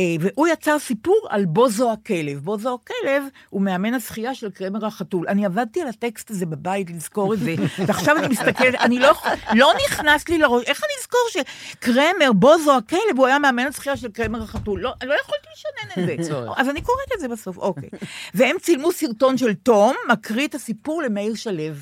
אה, 0.00 0.04
והוא 0.20 0.48
יצר 0.48 0.78
סיפור 0.78 1.26
על 1.30 1.44
בוזו 1.44 1.92
הכלב. 1.92 2.38
בוזו 2.38 2.74
הכלב 2.82 3.22
הוא 3.50 3.62
מאמן 3.62 3.94
השחייה 3.94 4.34
של 4.34 4.50
קרמר 4.50 4.86
החתול. 4.86 5.28
אני 5.28 5.46
עבדתי 5.46 5.82
על 5.82 5.88
הטקסט 5.88 6.30
הזה 6.30 6.46
בבית 6.46 6.90
לזכור 6.90 7.34
את 7.34 7.38
זה, 7.38 7.54
ועכשיו 7.86 8.16
אני 8.18 8.28
מסתכלת, 8.28 8.74
אני 8.74 8.98
לא, 8.98 9.12
לא 9.54 9.72
נכנס 9.86 10.28
לי 10.28 10.38
לראש, 10.38 10.64
איך 10.66 10.82
אני 10.84 10.92
אזכור 11.00 11.20
שקרמר, 11.30 12.32
בוזו 12.32 12.76
הכלב, 12.76 13.16
הוא 13.16 13.26
היה 13.26 13.38
מאמן 13.38 13.66
השחייה 13.66 13.96
של 13.96 14.10
קרמר 14.10 14.42
החתול? 14.42 14.80
לא, 14.80 14.92
לא 15.02 15.14
יכולתי 15.14 15.46
לשנן 15.52 16.14
את 16.18 16.24
זה. 16.24 16.38
אז 16.60 16.68
אני 16.68 16.82
קוראת 16.82 17.12
את 17.14 17.20
זה 17.20 17.28
בסוף, 17.28 17.58
אוקיי. 17.58 17.88
והם 18.34 18.56
צילמו 18.62 18.92
סרטון 18.92 19.38
של 19.38 19.54
תום, 19.54 19.94
מקריא 20.08 20.46
את 20.46 20.54
הסיפור 20.54 21.02
למאיר 21.02 21.34
שלו, 21.34 21.74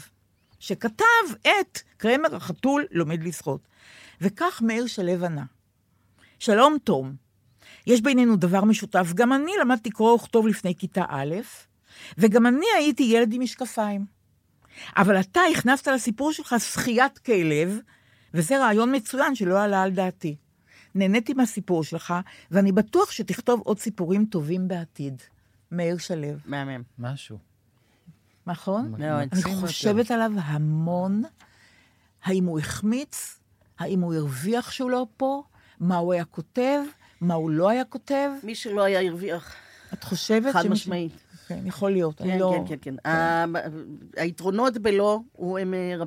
שכתב 0.58 1.04
את 1.42 1.80
קרמר 1.96 2.36
החתול 2.36 2.86
לומד 2.90 3.24
לשחות. 3.24 3.60
וכך 4.20 4.62
מאיר 4.62 4.86
שלו 4.86 5.24
ענה: 5.24 5.42
שלום, 6.38 6.76
תום. 6.84 7.23
יש 7.86 8.00
בינינו 8.00 8.36
דבר 8.36 8.64
משותף. 8.64 9.12
גם 9.14 9.32
אני 9.32 9.52
למדתי 9.60 9.90
קרוא 9.90 10.12
וכתוב 10.12 10.46
לפני 10.46 10.74
כיתה 10.74 11.04
א', 11.08 11.34
וגם 12.18 12.46
אני 12.46 12.66
הייתי 12.76 13.02
ילד 13.02 13.32
עם 13.32 13.42
משקפיים. 13.42 14.06
אבל 14.96 15.20
אתה 15.20 15.40
הכנסת 15.52 15.88
לסיפור 15.88 16.32
שלך 16.32 16.54
שחיית 16.58 17.18
כלב, 17.18 17.78
וזה 18.34 18.58
רעיון 18.58 18.94
מצוין 18.94 19.34
שלא 19.34 19.62
עלה 19.62 19.82
על 19.82 19.90
דעתי. 19.90 20.36
נהניתי 20.94 21.34
מהסיפור 21.34 21.84
שלך, 21.84 22.14
ואני 22.50 22.72
בטוח 22.72 23.10
שתכתוב 23.10 23.60
עוד 23.64 23.78
סיפורים 23.78 24.26
טובים 24.26 24.68
בעתיד. 24.68 25.22
מאיר 25.72 25.98
שלו, 25.98 26.28
מהמם. 26.44 26.82
משהו. 26.98 27.38
נכון? 28.46 28.94
מאוד. 28.98 29.28
אני 29.32 29.54
חושבת 29.60 30.10
עליו 30.10 30.32
המון, 30.36 31.22
האם 32.24 32.44
הוא 32.44 32.58
החמיץ, 32.58 33.40
האם 33.78 34.00
הוא 34.00 34.14
הרוויח 34.14 34.70
שהוא 34.70 34.90
לא 34.90 35.06
פה, 35.16 35.42
מה 35.80 35.96
הוא 35.96 36.12
היה 36.12 36.24
כותב, 36.24 36.80
מה 37.24 37.34
הוא 37.34 37.50
לא 37.50 37.68
היה 37.68 37.84
כותב. 37.84 38.30
מי 38.42 38.54
שלא 38.54 38.82
היה 38.82 39.00
הרוויח. 39.08 39.54
את 39.92 40.04
חושבת 40.04 40.52
חד 40.52 40.66
משמעית. 40.66 41.12
כן, 41.48 41.66
יכול 41.66 41.92
להיות. 41.92 42.20
אני 42.22 42.30
כן, 42.32 42.38
לא... 42.38 42.64
כן, 42.68 42.74
כן, 42.82 42.94
כן. 43.02 43.08
ה- 43.10 43.44
היתרונות 44.16 44.78
בלא, 44.78 45.20
הוא- 45.32 45.58
הם 45.58 45.74
אה, 45.74 46.04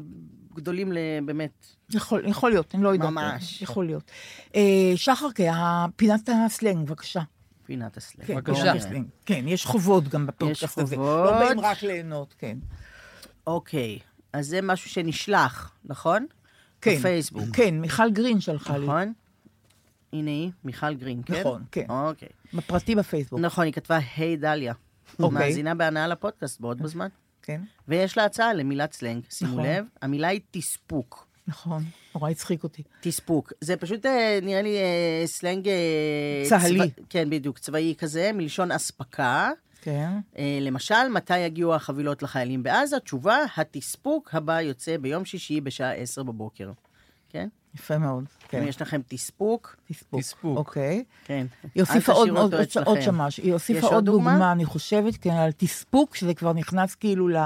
גדולים 0.56 0.92
ל- 0.92 0.98
באמת. 1.26 1.68
יכול, 1.90 2.28
יכול 2.28 2.52
להיות, 2.52 2.76
אני 2.76 2.84
לא 2.84 2.90
יודעת. 2.90 3.10
ממש. 3.10 3.62
יכול 3.62 3.86
להיות. 3.86 4.12
אה, 4.56 4.62
שחר, 4.96 5.28
פינת 5.96 6.30
הסלנג, 6.46 6.88
בבקשה. 6.88 7.22
פינת 7.66 7.98
הסלנג. 7.98 8.26
כן, 8.28 8.36
בבקשה. 8.36 8.72
הסלנג. 8.74 9.06
כן, 9.26 9.44
יש 9.48 9.66
חובות 9.66 10.08
גם 10.08 10.28
בפודקאסט 10.28 10.64
יש 10.64 10.78
הזה. 10.84 10.96
חובות. 10.96 11.26
לא 11.32 11.40
באים 11.40 11.60
רק 11.60 11.84
ליהנות, 11.84 12.36
כן. 12.38 12.58
אוקיי, 13.48 14.00
אז 14.34 14.48
זה 14.48 14.60
משהו 14.64 14.90
שנשלח, 14.90 15.72
נכון? 15.86 16.26
כן. 16.82 16.96
בפייסבוק. 17.00 17.44
כן, 17.54 17.76
מיכל 17.82 18.10
גרין 18.12 18.40
שלחה 18.40 18.78
לי. 18.78 18.84
נכון? 18.86 19.14
הנה 20.18 20.32
היא, 20.32 20.52
מיכל 20.64 20.94
גרין, 20.94 21.22
כן? 21.26 21.40
נכון, 21.40 21.64
כן. 21.72 21.86
אוקיי. 21.90 22.28
בפרטי 22.54 22.96
בפייסבוק. 22.96 23.40
נכון, 23.40 23.66
היא 23.66 23.74
כתבה, 23.74 24.00
היי 24.16 24.38
דליה. 24.38 24.74
אוקיי. 25.20 25.40
מאזינה 25.40 25.76
בהנאה 25.76 26.08
לפודקאסט 26.08 26.62
בעוד 26.62 26.82
בזמן. 26.82 27.08
כן, 27.42 27.62
ויש 27.88 28.18
לה 28.18 28.26
הצעה 28.26 28.54
למילת 28.54 28.94
סלנג, 28.94 29.24
שימו 29.30 29.52
נכון. 29.52 29.66
לב, 29.66 29.86
המילה 30.02 30.28
היא 30.28 30.42
תספוק. 30.52 31.28
נכון. 31.48 31.84
נורא 32.16 32.30
הצחיק 32.30 32.64
אותי. 32.64 32.84
תספוק. 33.02 33.54
זה 33.62 33.78
פשוט 33.78 34.06
אה, 34.06 34.40
נראה 34.42 34.62
לי 34.62 34.78
אה, 34.78 35.28
סלנג... 35.28 35.68
אה, 35.68 36.44
צה"לי. 36.50 36.78
צבא- 36.92 37.02
כן, 37.10 37.30
בדיוק, 37.30 37.60
צבאי 37.60 37.94
כזה, 37.98 38.32
מלשון 38.34 38.72
אספקה. 38.72 39.50
כן. 39.82 40.10
למשל, 40.62 41.08
מתי 41.14 41.38
יגיעו 41.40 41.76
החבילות 41.76 42.24
לחיילים 42.24 42.64
בעזה? 42.64 43.00
תשובה, 43.00 43.38
התספוק 43.58 44.30
הבא 44.36 44.62
יוצא 44.62 44.98
ביום 44.98 45.26
שישי 45.26 45.62
בשעה 45.62 45.94
10 45.94 46.24
בבוקר. 46.24 46.72
כן? 47.30 47.48
יפה 47.76 47.98
מאוד. 47.98 48.24
כן. 48.50 48.62
אם 48.62 48.68
יש 48.68 48.82
לכם 48.82 49.02
תספוק, 49.08 49.76
תספוק. 49.88 50.20
תספוק. 50.20 50.58
אוקיי. 50.58 51.04
כן. 51.26 51.48
היא 51.76 51.84
הוסיפה 51.84 52.12
עוד, 52.12 52.30
עוד, 52.30 52.54
עוד, 52.54 52.68
עוד. 52.86 53.02
שמש, 53.02 53.38
היא 53.38 53.54
הוסיפה 53.54 53.88
עוד 53.88 54.06
דוגמה? 54.06 54.32
דוגמה, 54.32 54.52
אני 54.52 54.66
חושבת, 54.66 55.18
כן, 55.18 55.30
על 55.32 55.52
תספוק, 55.58 56.16
שזה 56.16 56.34
כבר 56.34 56.54
נכנס 56.54 56.96
כאילו 56.96 57.28
ל... 57.28 57.38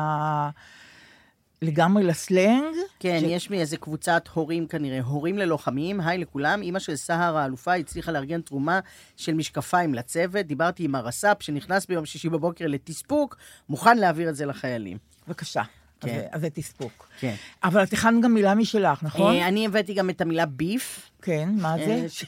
לגמרי 1.61 2.03
לסלנג. 2.03 2.75
כן, 2.99 3.17
ש- 3.21 3.23
יש 3.27 3.49
מאיזה 3.49 3.77
קבוצת 3.77 4.27
הורים 4.33 4.67
כנראה, 4.67 5.01
הורים 5.01 5.37
ללוחמים, 5.37 6.01
היי 6.01 6.17
לכולם, 6.17 6.61
אימא 6.61 6.79
של 6.79 6.95
סהר 6.95 7.37
האלופה 7.37 7.73
הצליחה 7.73 8.11
לארגן 8.11 8.41
תרומה 8.41 8.79
של 9.17 9.33
משקפיים 9.33 9.93
לצוות, 9.93 10.45
דיברתי 10.45 10.83
עם 10.83 10.95
הרס"פ 10.95 11.37
שנכנס 11.43 11.85
ביום 11.85 12.05
שישי 12.05 12.29
בבוקר 12.29 12.67
לתספוק, 12.67 13.37
מוכן 13.69 13.97
להעביר 13.97 14.29
את 14.29 14.35
זה 14.35 14.45
לחיילים. 14.45 14.97
בבקשה. 15.27 15.61
כן. 16.01 16.09
אז 16.31 16.41
זה- 16.41 16.47
זה 16.47 16.59
תספוק. 16.61 17.07
כן. 17.19 17.33
אבל 17.63 17.83
את 17.83 17.93
הכנת 17.93 18.23
גם 18.23 18.33
מילה 18.33 18.55
משלך, 18.55 19.03
נכון? 19.03 19.35
אה, 19.35 19.47
אני 19.47 19.65
הבאתי 19.65 19.93
גם 19.93 20.09
את 20.09 20.21
המילה 20.21 20.45
ביף, 20.45 21.11
כן, 21.21 21.49
מה 21.61 21.75
זה? 21.85 21.91
אה, 21.93 22.05
ש- 22.09 22.23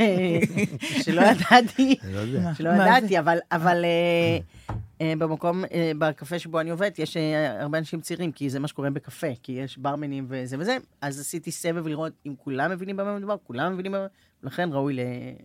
שלא 1.06 1.22
ידעתי, 1.22 1.96
לא 2.04 2.20
יודע. 2.20 2.52
שלא 2.58 2.70
ידעתי, 2.70 3.08
זה? 3.08 3.20
אבל, 3.20 3.38
אבל 3.52 3.86
אה, 3.86 4.76
במקום, 5.18 5.66
אה, 5.74 5.92
בקפה 5.98 6.40
שבו 6.40 6.60
אני 6.60 6.70
עובדת, 6.70 7.00
יש 7.00 7.18
אה, 7.18 7.62
הרבה 7.62 7.78
אנשים 7.78 8.02
צעירים, 8.02 8.32
כי 8.32 8.50
זה 8.50 8.60
מה 8.60 8.68
שקורה 8.68 8.90
בקפה, 8.90 9.28
כי 9.44 9.52
יש 9.52 9.78
ברמנים 9.78 10.26
וזה 10.30 10.56
וזה, 10.60 10.78
אז 11.02 11.20
עשיתי 11.20 11.52
סבב 11.52 11.88
לראות 11.88 12.14
אם 12.26 12.34
כולם 12.38 12.72
מבינים 12.72 12.98
במה 12.98 13.18
מדובר, 13.18 13.36
כולם 13.44 13.74
מבינים 13.74 13.92
במה, 13.92 14.08
ולכן 14.44 14.70
ראוי 14.74 14.98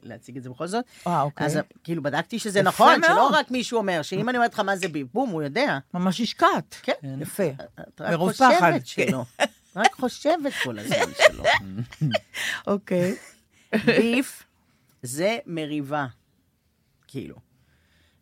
להציג 0.03 0.37
את 0.37 0.43
זה 0.43 0.51
בכל 0.51 0.67
זאת. 0.67 0.85
אה, 1.07 1.23
אוקיי. 1.23 1.47
אז 1.47 1.59
כאילו 1.85 2.03
בדקתי 2.03 2.39
שזה 2.39 2.63
נכון, 2.63 3.01
שלא. 3.07 3.29
רק 3.33 3.51
מישהו 3.51 3.79
אומר, 3.79 4.03
שאם 4.03 4.29
אני 4.29 4.39
אומרת 4.39 4.55
לך 4.55 4.61
מה 4.61 4.77
זה 4.77 4.89
ביף, 4.89 5.07
בום, 5.13 5.31
הוא 5.31 5.43
יודע. 5.43 5.79
ממש 5.95 6.21
השקעת. 6.21 6.77
כן. 6.83 6.93
יפה. 7.21 7.49
את 7.81 8.01
רק 8.01 8.17
חושבת 8.17 8.83
כן. 8.95 9.07
שלא. 9.07 9.25
רק 9.77 9.95
חושבת 9.95 10.53
כל 10.65 10.79
הזמן 10.79 10.97
שלא. 11.19 11.45
אוקיי. 12.67 13.15
ביף 13.87 14.43
זה 15.03 15.39
מריבה, 15.47 16.07
כאילו. 17.07 17.48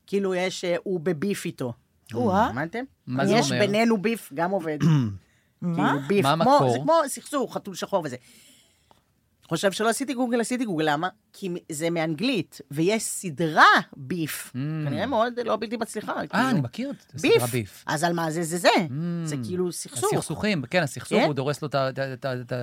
כאילו 0.06 0.34
יש, 0.34 0.64
אה, 0.64 0.76
הוא 0.82 1.00
בביף 1.00 1.44
איתו. 1.44 1.72
או-אה. 2.14 2.48
שמעתם? 2.52 2.84
מה 3.06 3.26
זה 3.26 3.32
יש 3.34 3.52
אומר? 3.52 3.66
בינינו 3.66 3.96
ביף, 4.02 4.30
גם 4.34 4.50
עובד. 4.50 4.78
מה? 5.62 5.74
כאילו 5.76 6.08
ביף. 6.08 6.24
מה 6.26 6.44
כמו- 6.44 6.52
המקור? 6.54 6.72
זה 6.72 6.78
כמו 6.82 6.94
סכסוך, 7.06 7.54
חתול 7.54 7.74
שחור 7.74 8.02
וזה. 8.04 8.16
חושב 9.48 9.72
שלא 9.72 9.88
עשיתי 9.88 10.14
גוגל, 10.14 10.40
עשיתי 10.40 10.64
גוגל. 10.64 10.84
למה? 10.92 11.08
כי 11.32 11.48
זה 11.72 11.90
מאנגלית, 11.90 12.60
ויש 12.70 13.02
סדרה 13.02 13.64
ביף. 13.96 14.52
כנראה 14.86 15.06
מאוד 15.06 15.32
לא 15.44 15.56
בלתי 15.56 15.76
מצליחה. 15.76 16.12
Mm. 16.12 16.16
אה, 16.16 16.26
כאילו. 16.26 16.48
אני 16.50 16.60
מכיר 16.60 16.90
את. 16.90 17.12
הסדרה 17.14 17.46
ביף. 17.46 17.84
אז 17.86 18.04
על 18.04 18.12
מה 18.12 18.30
זה 18.30 18.42
זה 18.42 18.58
זה? 18.58 18.68
זה 19.24 19.36
כאילו 19.44 19.72
סכסוך. 19.72 20.12
הסכסוכים, 20.14 20.62
כן, 20.70 20.82
הסכסוך, 20.82 21.18
כן. 21.18 21.24
הוא 21.26 21.34
דורס 21.34 21.62
לו 21.62 21.68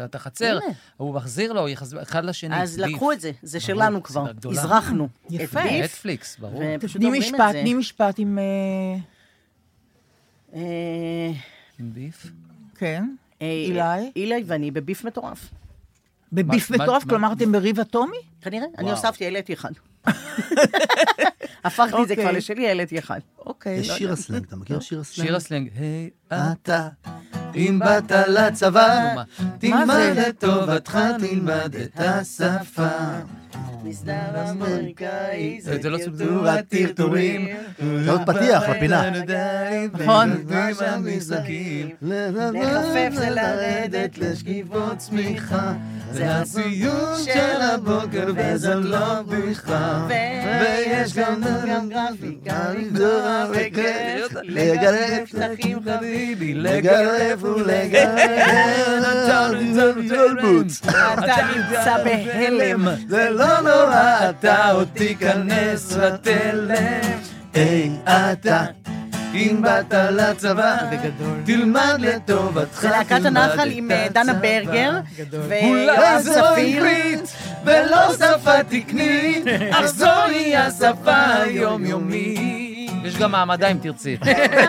את 0.05 0.15
החצר. 0.15 0.59
הוא 0.97 1.13
מחזיר 1.15 1.53
לו, 1.53 1.67
יחז- 1.69 2.01
אחד 2.01 2.25
לשני. 2.25 2.61
אז 2.61 2.75
ביף. 2.77 2.85
לקחו 2.87 3.11
את 3.11 3.21
זה, 3.21 3.31
זה 3.43 3.59
ברור, 3.59 3.67
שלנו 3.67 4.03
כבר. 4.03 4.25
הזרחנו. 4.45 5.07
יפה. 5.29 5.59
את 5.59 5.65
ביף, 5.71 5.83
נטפליקס, 5.83 6.37
ברור. 6.39 6.61
תני 6.93 7.19
משפט. 7.19 7.51
תני 7.51 7.73
משפט 7.73 8.15
עם... 8.17 8.39
אה, 8.39 8.43
אה, 10.53 11.31
עם 11.79 11.93
ביף. 11.93 12.27
כן. 12.75 13.15
אה, 13.41 13.47
אילי? 13.47 14.11
אילי 14.15 14.43
ואני 14.45 14.71
בביף 14.71 15.03
מטורף. 15.05 15.49
בביף 16.33 16.71
מטורף? 16.71 17.03
מה- 17.03 17.09
כלומר, 17.09 17.33
אתם 17.33 17.51
בריב 17.51 17.79
אטומי? 17.79 18.17
כנראה, 18.41 18.65
אני. 18.77 18.91
הוספתי, 18.91 19.25
העליתי 19.25 19.53
אחד. 19.53 19.71
הפכתי 21.63 22.01
את 22.01 22.07
זה 22.07 22.13
אוקיי. 22.13 22.15
כבר 22.25 22.31
לשלי, 22.31 22.67
העליתי 22.67 22.99
אחד. 22.99 23.19
אוקיי. 23.45 23.73
יש 23.77 23.87
שיר 23.91 24.11
הסלנג, 24.11 24.43
אתה 24.47 24.55
מכיר 24.55 24.79
שיר 24.79 24.99
הסלנג? 24.99 25.27
שיר 25.27 25.35
הסלנג, 25.35 25.69
היי, 25.75 26.09
אתה, 26.51 26.87
אם 27.55 27.79
באת 27.79 28.11
לצבא? 28.27 29.13
תלמד 29.59 30.13
לטובתך, 30.27 30.99
תלמד 31.19 31.75
את 31.75 31.99
השפה. 31.99 32.87
מסדר 33.83 34.15
אמריקאי, 34.51 35.59
זה- 35.61 35.89
לא 35.89 35.97
סוג 35.97 36.13
טור 36.23 36.47
הטרטורים. 36.47 37.47
זה 38.03 38.11
עוד 38.11 38.21
פתיח 38.25 38.63
לפינה. 38.69 39.09
נכון. 39.93 40.29
לחפף 42.53 43.09
זה 43.15 43.29
לרדת 43.29 44.17
לשכיבות 44.17 44.97
צמיחה, 44.97 45.73
זה 46.11 46.35
הציון 46.35 47.13
של 47.25 47.61
הבוקר 47.61 48.27
וזאת 48.35 48.85
לא 48.85 49.21
בדיחה. 49.21 50.07
ויש 50.61 51.13
גם 51.17 51.41
גרפיקה, 51.89 52.69
לגדול 52.77 53.21
וכיף, 53.51 54.33
לגרף 54.43 55.25
שטחים 55.27 55.79
חביבי, 55.85 56.53
לגרף 56.53 57.43
ולגרף. 57.43 58.19
אתה 61.13 61.35
נמצא 61.55 62.03
בהלם. 62.03 62.87
זה 63.07 63.29
לא 63.29 63.42
נורא, 63.61 64.29
אתה 64.29 64.71
עוד 64.71 64.87
תיכנס 64.93 65.97
לתלם. 65.97 67.17
היי, 67.53 67.91
אתה, 68.05 68.65
אם 69.33 69.61
באת 69.61 69.93
לצבא, 70.11 70.77
תלמד 71.45 71.95
לטובתך. 71.99 72.81
זה 72.81 72.89
להקת 72.89 73.09
תלמד 73.09 73.25
הנחל 73.25 73.67
את 73.67 73.73
עם 73.73 73.91
אה, 73.91 74.07
דנה 74.13 74.31
הצבא. 74.31 74.41
ברגר, 74.41 74.99
אולי 75.63 75.91
ויואב 75.91 76.21
זו 76.21 76.31
צפיר. 76.31 76.83
עברית 76.83 77.35
ולא 77.65 78.13
שפה 78.13 78.63
תקנית, 78.63 79.45
אך 79.71 79.85
זוהי 79.85 80.55
השפה 80.55 81.25
היומיומית. 81.25 82.72
יש 83.05 83.17
גם 83.17 83.31
מעמדה 83.31 83.71
אם 83.71 83.77
תרצי. 83.77 84.17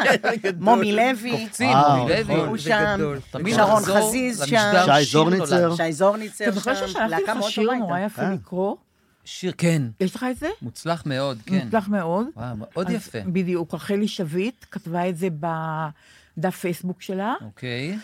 מומי 0.61 0.93
לוי, 0.93 1.30
קופצים, 1.30 1.70
וואו, 1.70 1.99
מומי 1.99 2.12
לוי. 2.12 2.35
הוא 2.35 2.57
שם, 2.57 3.01
תמיד 3.30 3.55
שרון 3.55 3.82
חזיז 3.82 4.43
שם, 4.47 4.72
שי 4.85 5.05
זורניצר. 5.05 5.76
שי 5.76 5.93
זורניצר 5.93 6.45
אתה 6.45 6.53
זוכר 6.53 6.74
שם, 6.74 6.87
ששלחתי 6.87 7.22
לך 7.22 7.51
שיר 7.51 7.72
נורא. 7.72 7.99
יפה 7.99 8.22
אה. 8.22 8.32
לקרוא? 8.32 8.76
שיר, 9.24 9.53
כן. 9.59 9.82
יש 10.01 10.14
לך 10.14 10.26
את 10.30 10.37
זה? 10.37 10.49
מוצלח 10.62 11.03
מאוד, 11.07 11.39
כן. 11.47 11.64
מוצלח 11.64 11.89
מאוד. 11.89 12.26
וואו, 12.37 12.57
מאוד 12.57 12.91
יפה. 12.91 13.18
בדיוק, 13.26 13.74
רחלי 13.74 14.09
שביט 14.09 14.64
כתבה 14.70 15.09
את 15.09 15.16
זה 15.16 15.28
בדף 15.30 16.57
פייסבוק 16.57 17.03
שלה, 17.03 17.35
אוקיי. 17.41 17.99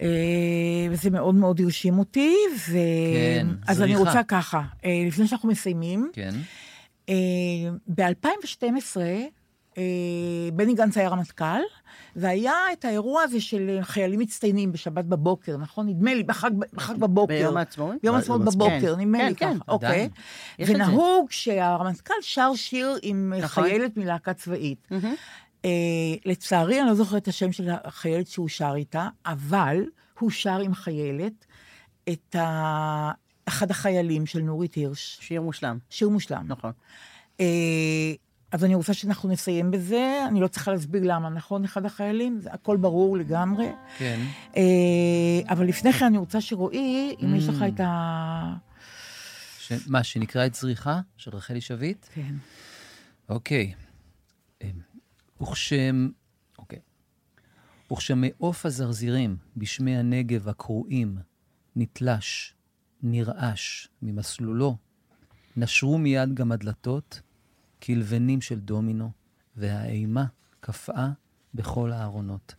אה, 0.00 0.08
וזה 0.90 1.10
מאוד 1.10 1.34
מאוד 1.34 1.60
הרשים 1.60 1.98
אותי, 1.98 2.34
ו... 2.68 2.72
כן, 3.14 3.46
אז 3.66 3.82
אני 3.82 3.94
זריחה. 3.94 4.08
רוצה 4.08 4.22
ככה, 4.22 4.62
אה, 4.84 4.90
לפני 5.06 5.26
שאנחנו 5.26 5.48
מסיימים, 5.48 6.10
כן. 6.12 6.34
ב-2012, 7.88 9.00
אה, 9.00 9.24
בני 10.52 10.74
גנץ 10.74 10.96
היה 10.96 11.08
רמטכ"ל, 11.08 11.60
והיה 12.16 12.54
את 12.72 12.84
האירוע 12.84 13.22
הזה 13.22 13.40
של 13.40 13.78
חיילים 13.82 14.20
מצטיינים 14.20 14.72
בשבת 14.72 15.04
בבוקר, 15.04 15.56
נכון? 15.56 15.88
נדמה 15.88 16.14
לי, 16.14 16.22
בחג, 16.22 16.50
בחג 16.72 16.96
בבוקר. 16.96 17.34
ביום 17.34 17.56
העצמאות? 17.56 17.96
ביום 18.02 18.16
העצמאות. 18.16 18.40
בבוקר, 18.44 18.94
כן, 18.94 19.00
נדמה 19.00 19.18
כן, 19.18 19.26
לי 19.26 19.34
כן, 19.34 19.54
ככה. 19.58 19.72
אוקיי. 19.72 20.08
ונהוג 20.58 21.30
שהרמטכ"ל 21.30 22.14
שר 22.20 22.52
שיר 22.54 22.96
עם 23.02 23.32
נכון. 23.38 23.64
חיילת 23.64 23.96
מלהקה 23.96 24.34
צבאית. 24.34 24.88
אה, 25.64 25.70
לצערי, 26.24 26.80
אני 26.80 26.88
לא 26.88 26.94
זוכרת 26.94 27.22
את 27.22 27.28
השם 27.28 27.52
של 27.52 27.70
החיילת 27.84 28.26
שהוא 28.26 28.48
שר 28.48 28.72
איתה, 28.76 29.08
אבל 29.26 29.84
הוא 30.18 30.30
שר 30.30 30.58
עם 30.60 30.74
חיילת 30.74 31.46
את 32.08 32.36
ה... 32.36 33.10
אחד 33.48 33.70
החיילים 33.70 34.26
של 34.26 34.40
נורית 34.40 34.74
הירש, 34.74 35.18
שיר 35.20 35.42
מושלם, 35.42 35.78
שיר 35.90 36.08
מושלם. 36.08 36.44
נכון. 36.48 36.72
אה, 37.40 38.12
אז 38.54 38.64
אני 38.64 38.74
רוצה 38.74 38.94
שאנחנו 38.94 39.28
נסיים 39.28 39.70
בזה, 39.70 40.18
אני 40.28 40.40
לא 40.40 40.48
צריכה 40.48 40.70
להסביר 40.72 41.02
למה, 41.04 41.28
נכון? 41.28 41.64
אחד 41.64 41.84
החיילים, 41.86 42.40
זה 42.40 42.52
הכל 42.52 42.76
ברור 42.76 43.16
לגמרי. 43.16 43.66
כן. 43.98 44.20
אה, 44.56 44.62
אבל 45.52 45.66
לפני 45.66 45.92
כן 45.92 46.04
אני 46.04 46.18
רוצה 46.18 46.40
שרועי, 46.40 47.14
אם 47.22 47.34
יש 47.34 47.48
לך 47.48 47.62
Mm. 47.62 47.68
את 47.74 47.80
ה... 47.80 48.54
ש- 49.58 49.72
מה, 49.88 50.02
שנקרא 50.04 50.46
את 50.46 50.54
זריחה 50.54 51.00
של 51.16 51.30
רחלי 51.36 51.60
שביט? 51.60 52.06
כן. 52.14 52.34
אוקיי. 53.28 53.74
אמ, 54.62 54.68
וכשם... 55.42 56.08
אוקיי. 56.58 56.78
וכשמעוף 57.92 58.66
הזרזירים 58.66 59.36
בשמי 59.56 59.96
הנגב 59.96 60.48
הקרועים 60.48 61.18
נתלש, 61.76 62.54
נרעש 63.02 63.86
ממסלולו, 64.02 64.76
נשרו 65.56 65.98
מיד 65.98 66.34
גם 66.34 66.52
הדלתות, 66.52 67.20
כלבנים 67.86 68.40
של 68.40 68.58
דומינו, 68.60 69.10
והאימה 69.56 70.24
קפאה 70.60 71.08
בכל 71.54 71.92
הארונות. 71.92 72.54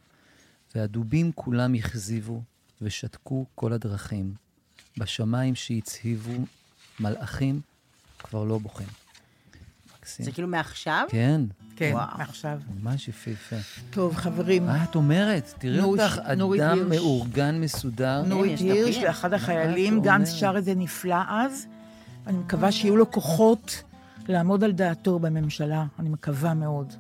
והדובים 0.76 1.32
כולם 1.36 1.73
הכזיבו, 1.73 2.41
ושתקו 2.82 3.45
כל 3.55 3.73
הדרכים. 3.73 4.34
בשמיים 4.97 5.55
שהצהיבו 5.55 6.32
מלאכים 6.99 7.61
כבר 8.19 8.43
לא 8.43 8.57
בוכים. 8.57 8.88
מקסים. 9.99 10.26
זה 10.26 10.32
כאילו 10.32 10.47
מעכשיו? 10.47 11.07
כן, 11.09 11.41
כן, 11.76 11.91
וואו. 11.93 12.21
עכשיו. 12.21 12.59
ממש 12.82 13.07
יפהפה. 13.07 13.55
טוב, 13.89 14.15
חברים, 14.15 14.65
מה 14.65 14.84
את 14.84 14.95
אומרת? 14.95 15.53
תראי 15.59 15.78
נורית- 15.78 16.01
אותך, 16.01 16.19
נורית 16.38 16.61
אדם. 16.61 16.89
מאורגן, 16.89 17.61
מסודר. 17.61 18.23
נורית 18.28 18.59
הירש 18.59 18.97
מה 18.97 19.34
החיילים, 19.34 20.01
גנץ? 20.01 20.30
שר 20.30 20.57
את 20.57 20.63
זה 20.65 20.76
נפלא 20.76 21.15
אז. 21.30 21.65
אני 22.28 22.38
מקווה 22.38 22.71
שיהיו 22.71 22.97
לו 22.97 23.11
כוחות 23.11 23.84
לעמוד 24.28 24.63
על 24.63 24.71
דעתו 24.71 25.19
בממשלה, 25.19 25.86
אני 25.99 26.09
מקווה 26.09 26.53
מאוד. 26.53 26.93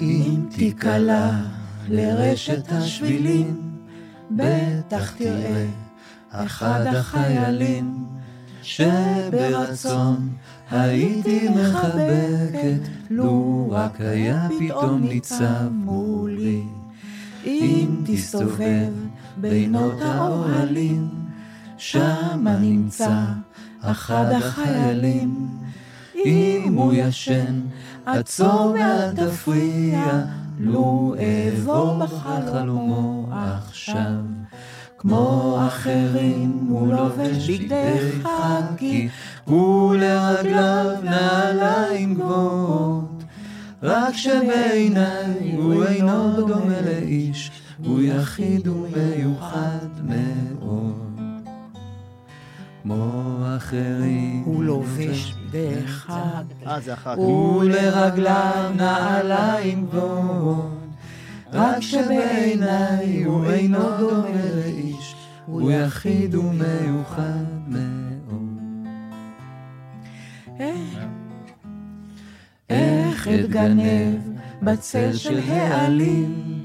אם 0.00 0.46
תיקלע 0.50 1.30
לרשת 1.88 2.72
השבילים, 2.72 3.78
בטח 4.30 5.16
תראה 5.16 5.66
אחד 6.30 6.86
החיילים 6.86 8.06
שברצון 8.62 10.28
הייתי 10.70 11.48
מחבקת, 11.48 12.88
לו 13.10 13.68
רק 13.70 14.00
היה 14.00 14.48
פתאום 14.58 15.02
ניצב 15.02 15.68
מולי. 15.70 16.62
אם 17.44 17.96
תסתובב 18.04 18.92
בינות 19.36 20.02
האוהלים, 20.02 21.25
שמה 21.78 22.56
נמצא 22.60 23.22
אחד 23.82 24.24
החיילים. 24.36 25.48
אם 26.14 26.74
הוא 26.76 26.92
ישן, 26.96 27.60
עצור 28.06 28.74
ואל 28.74 29.16
תפריע, 29.16 30.24
לו 30.58 31.14
אעבור 31.18 31.98
בחלומו 31.98 33.28
עכשיו. 33.32 34.14
כמו 34.98 35.58
אחרים 35.66 36.66
הוא 36.68 36.92
לובש 36.92 37.50
בגדי 37.50 37.98
חכי, 38.22 39.08
ולרגליו 39.46 40.86
נעליים 41.02 42.14
גבוהות. 42.14 43.24
רק 43.82 44.14
שבעיניי 44.14 45.52
הוא 45.56 45.84
אינו 45.84 46.46
דומה 46.46 46.80
לאיש, 46.80 47.50
הוא 47.84 48.00
יחיד 48.00 48.68
ומיוחד 48.68 49.88
מאוד. 50.04 51.05
כמו 52.86 53.42
אחרים 53.56 54.42
הוא 54.44 54.64
לובש 54.64 55.34
באחד, 55.50 56.44
אה, 56.66 56.80
זה. 56.80 56.94
ולרגליו 57.16 58.72
נעליים 58.76 59.86
גבוהות. 59.86 60.78
רק 61.52 61.80
שבעיניי 61.80 63.22
הוא 63.24 63.50
אינו 63.50 63.98
דומה 63.98 64.28
לאיש, 64.54 65.14
הוא 65.46 65.70
יחיד 65.72 66.34
ומיוחד 66.34 67.44
מאוד. 67.68 68.60
איך 72.70 73.28
אתגנב 73.28 74.20
בצל 74.62 75.12
של 75.12 75.40
העלים, 75.48 76.62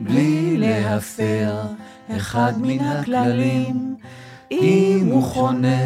בלי 0.00 0.56
להפר 0.56 1.62
אחד 2.10 2.52
מן 2.60 2.80
הכללים, 2.80 3.94
אם 4.50 5.08
הוא 5.10 5.22
חונה 5.22 5.84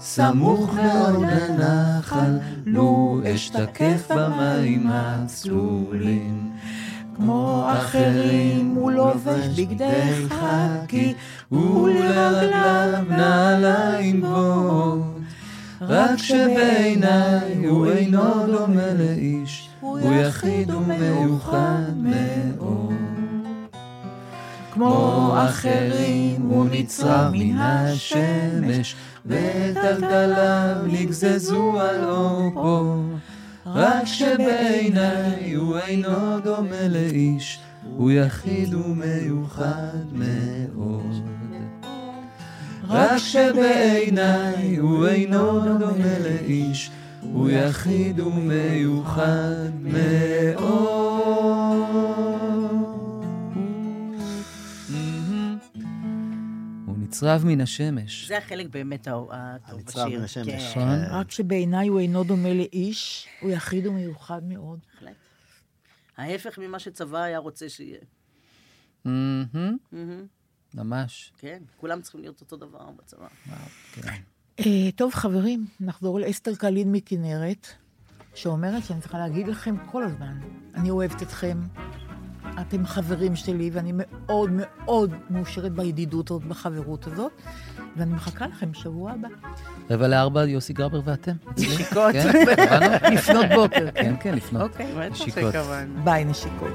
סמוך 0.00 0.74
מאוד 0.74 1.22
לנחל, 1.22 2.38
לו 2.66 3.20
אשתקף 3.34 4.10
במים 4.10 4.86
הצלולים. 4.90 6.50
כמו 7.16 7.68
אחרים 7.72 8.74
הוא 8.76 8.92
לובש 8.92 9.46
בגדי 9.60 10.28
חכי, 10.28 11.14
ולרגליו 11.52 13.04
נעליים 13.08 14.20
גבוהות. 14.20 15.20
רק 15.80 16.16
שבעיניי 16.16 17.66
הוא 17.66 17.86
אינו 17.86 18.46
דומה 18.46 18.94
לאיש, 18.94 19.68
הוא 19.80 20.00
יחיד 20.00 20.70
ומיוחד 20.70 21.96
מאוד. 21.96 22.89
כמו 24.72 25.34
אחרים 25.36 26.42
הוא 26.42 26.66
נצרב 26.70 27.32
מן 27.32 27.58
השמש, 27.58 28.94
וטלטליו 29.26 30.76
נגזזו 30.86 31.80
על 31.80 32.04
אורו. 32.04 33.02
רק 33.66 34.04
שבעיניי 34.04 35.54
הוא 35.54 35.78
אינו 35.78 36.40
דומה 36.44 36.88
לאיש, 36.88 37.60
הוא 37.96 38.10
יחיד 38.10 38.74
ומיוחד 38.74 40.04
מאוד. 40.12 41.28
רק 42.88 43.16
שבעיניי 43.16 44.76
הוא 44.76 45.06
אינו 45.06 45.60
דומה 45.78 46.18
לאיש, 46.24 46.90
הוא 47.22 47.50
יחיד 47.50 48.20
ומיוחד 48.20 49.70
מאוד. 49.82 51.00
הוא 57.10 57.16
נצרב 57.16 57.46
מן 57.46 57.60
השמש. 57.60 58.28
זה 58.28 58.38
החלק 58.38 58.66
באמת 58.70 59.00
הטוב 59.00 59.30
הנצרב 59.32 60.06
בשיר. 60.06 60.18
מן 60.18 60.24
השמש. 60.24 60.46
כן. 60.46 60.80
נכון? 60.80 61.04
רק 61.10 61.30
שבעיניי 61.30 61.88
הוא 61.88 62.00
אינו 62.00 62.24
דומה 62.24 62.54
לאיש, 62.54 63.28
הוא 63.40 63.50
יחיד 63.50 63.86
ומיוחד 63.86 64.44
מאוד. 64.44 64.78
בהחלט. 64.94 65.16
ההפך 66.16 66.58
ממה 66.58 66.78
שצבא 66.78 67.22
היה 67.22 67.38
רוצה 67.38 67.68
שיהיה. 67.68 67.98
ממש. 70.74 71.32
כן, 71.38 71.62
כולם 71.76 72.00
צריכים 72.02 72.20
להיות 72.20 72.40
אותו 72.40 72.56
דבר 72.56 72.90
בצבא. 72.98 73.26
כן. 73.92 74.22
אה, 74.60 74.92
טוב, 74.96 75.14
חברים, 75.14 75.66
נחזור 75.80 76.20
לאסתר 76.20 76.54
קלין 76.54 76.92
מכנרת, 76.92 77.66
שאומרת 78.34 78.84
שאני 78.84 79.00
צריכה 79.00 79.18
להגיד 79.18 79.48
לכם 79.48 79.76
כל 79.86 80.04
הזמן, 80.04 80.40
אני 80.74 80.90
אוהבת 80.90 81.22
אתכם, 81.22 81.58
אתם 82.60 82.86
חברים 82.86 83.36
שלי, 83.36 83.70
ואני 83.72 83.92
מאוד 83.94 84.50
מאוד 84.52 85.14
מאושרת 85.30 85.72
בידידות 85.72 86.30
הזאת, 86.30 86.44
בחברות 86.44 87.06
הזאת, 87.06 87.32
ואני 87.96 88.14
מחכה 88.14 88.46
לכם 88.46 88.72
בשבוע 88.72 89.12
הבא. 89.12 89.28
רבע 89.90 90.08
לארבע, 90.08 90.44
יוסי 90.44 90.72
גרבר 90.72 91.00
ואתם. 91.04 91.32
נשיקות. 91.58 92.12
כן? 92.12 92.32
לפנות 93.14 93.46
בוקר. 93.54 93.86
כן, 93.94 94.14
כן, 94.20 94.34
לפנות. 94.34 94.70
אוקיי. 94.70 94.92
בטח 94.98 95.10
נשיקות. 95.12 95.52
שכוון. 95.52 96.00
ביי, 96.04 96.24
נשיקות. 96.24 96.74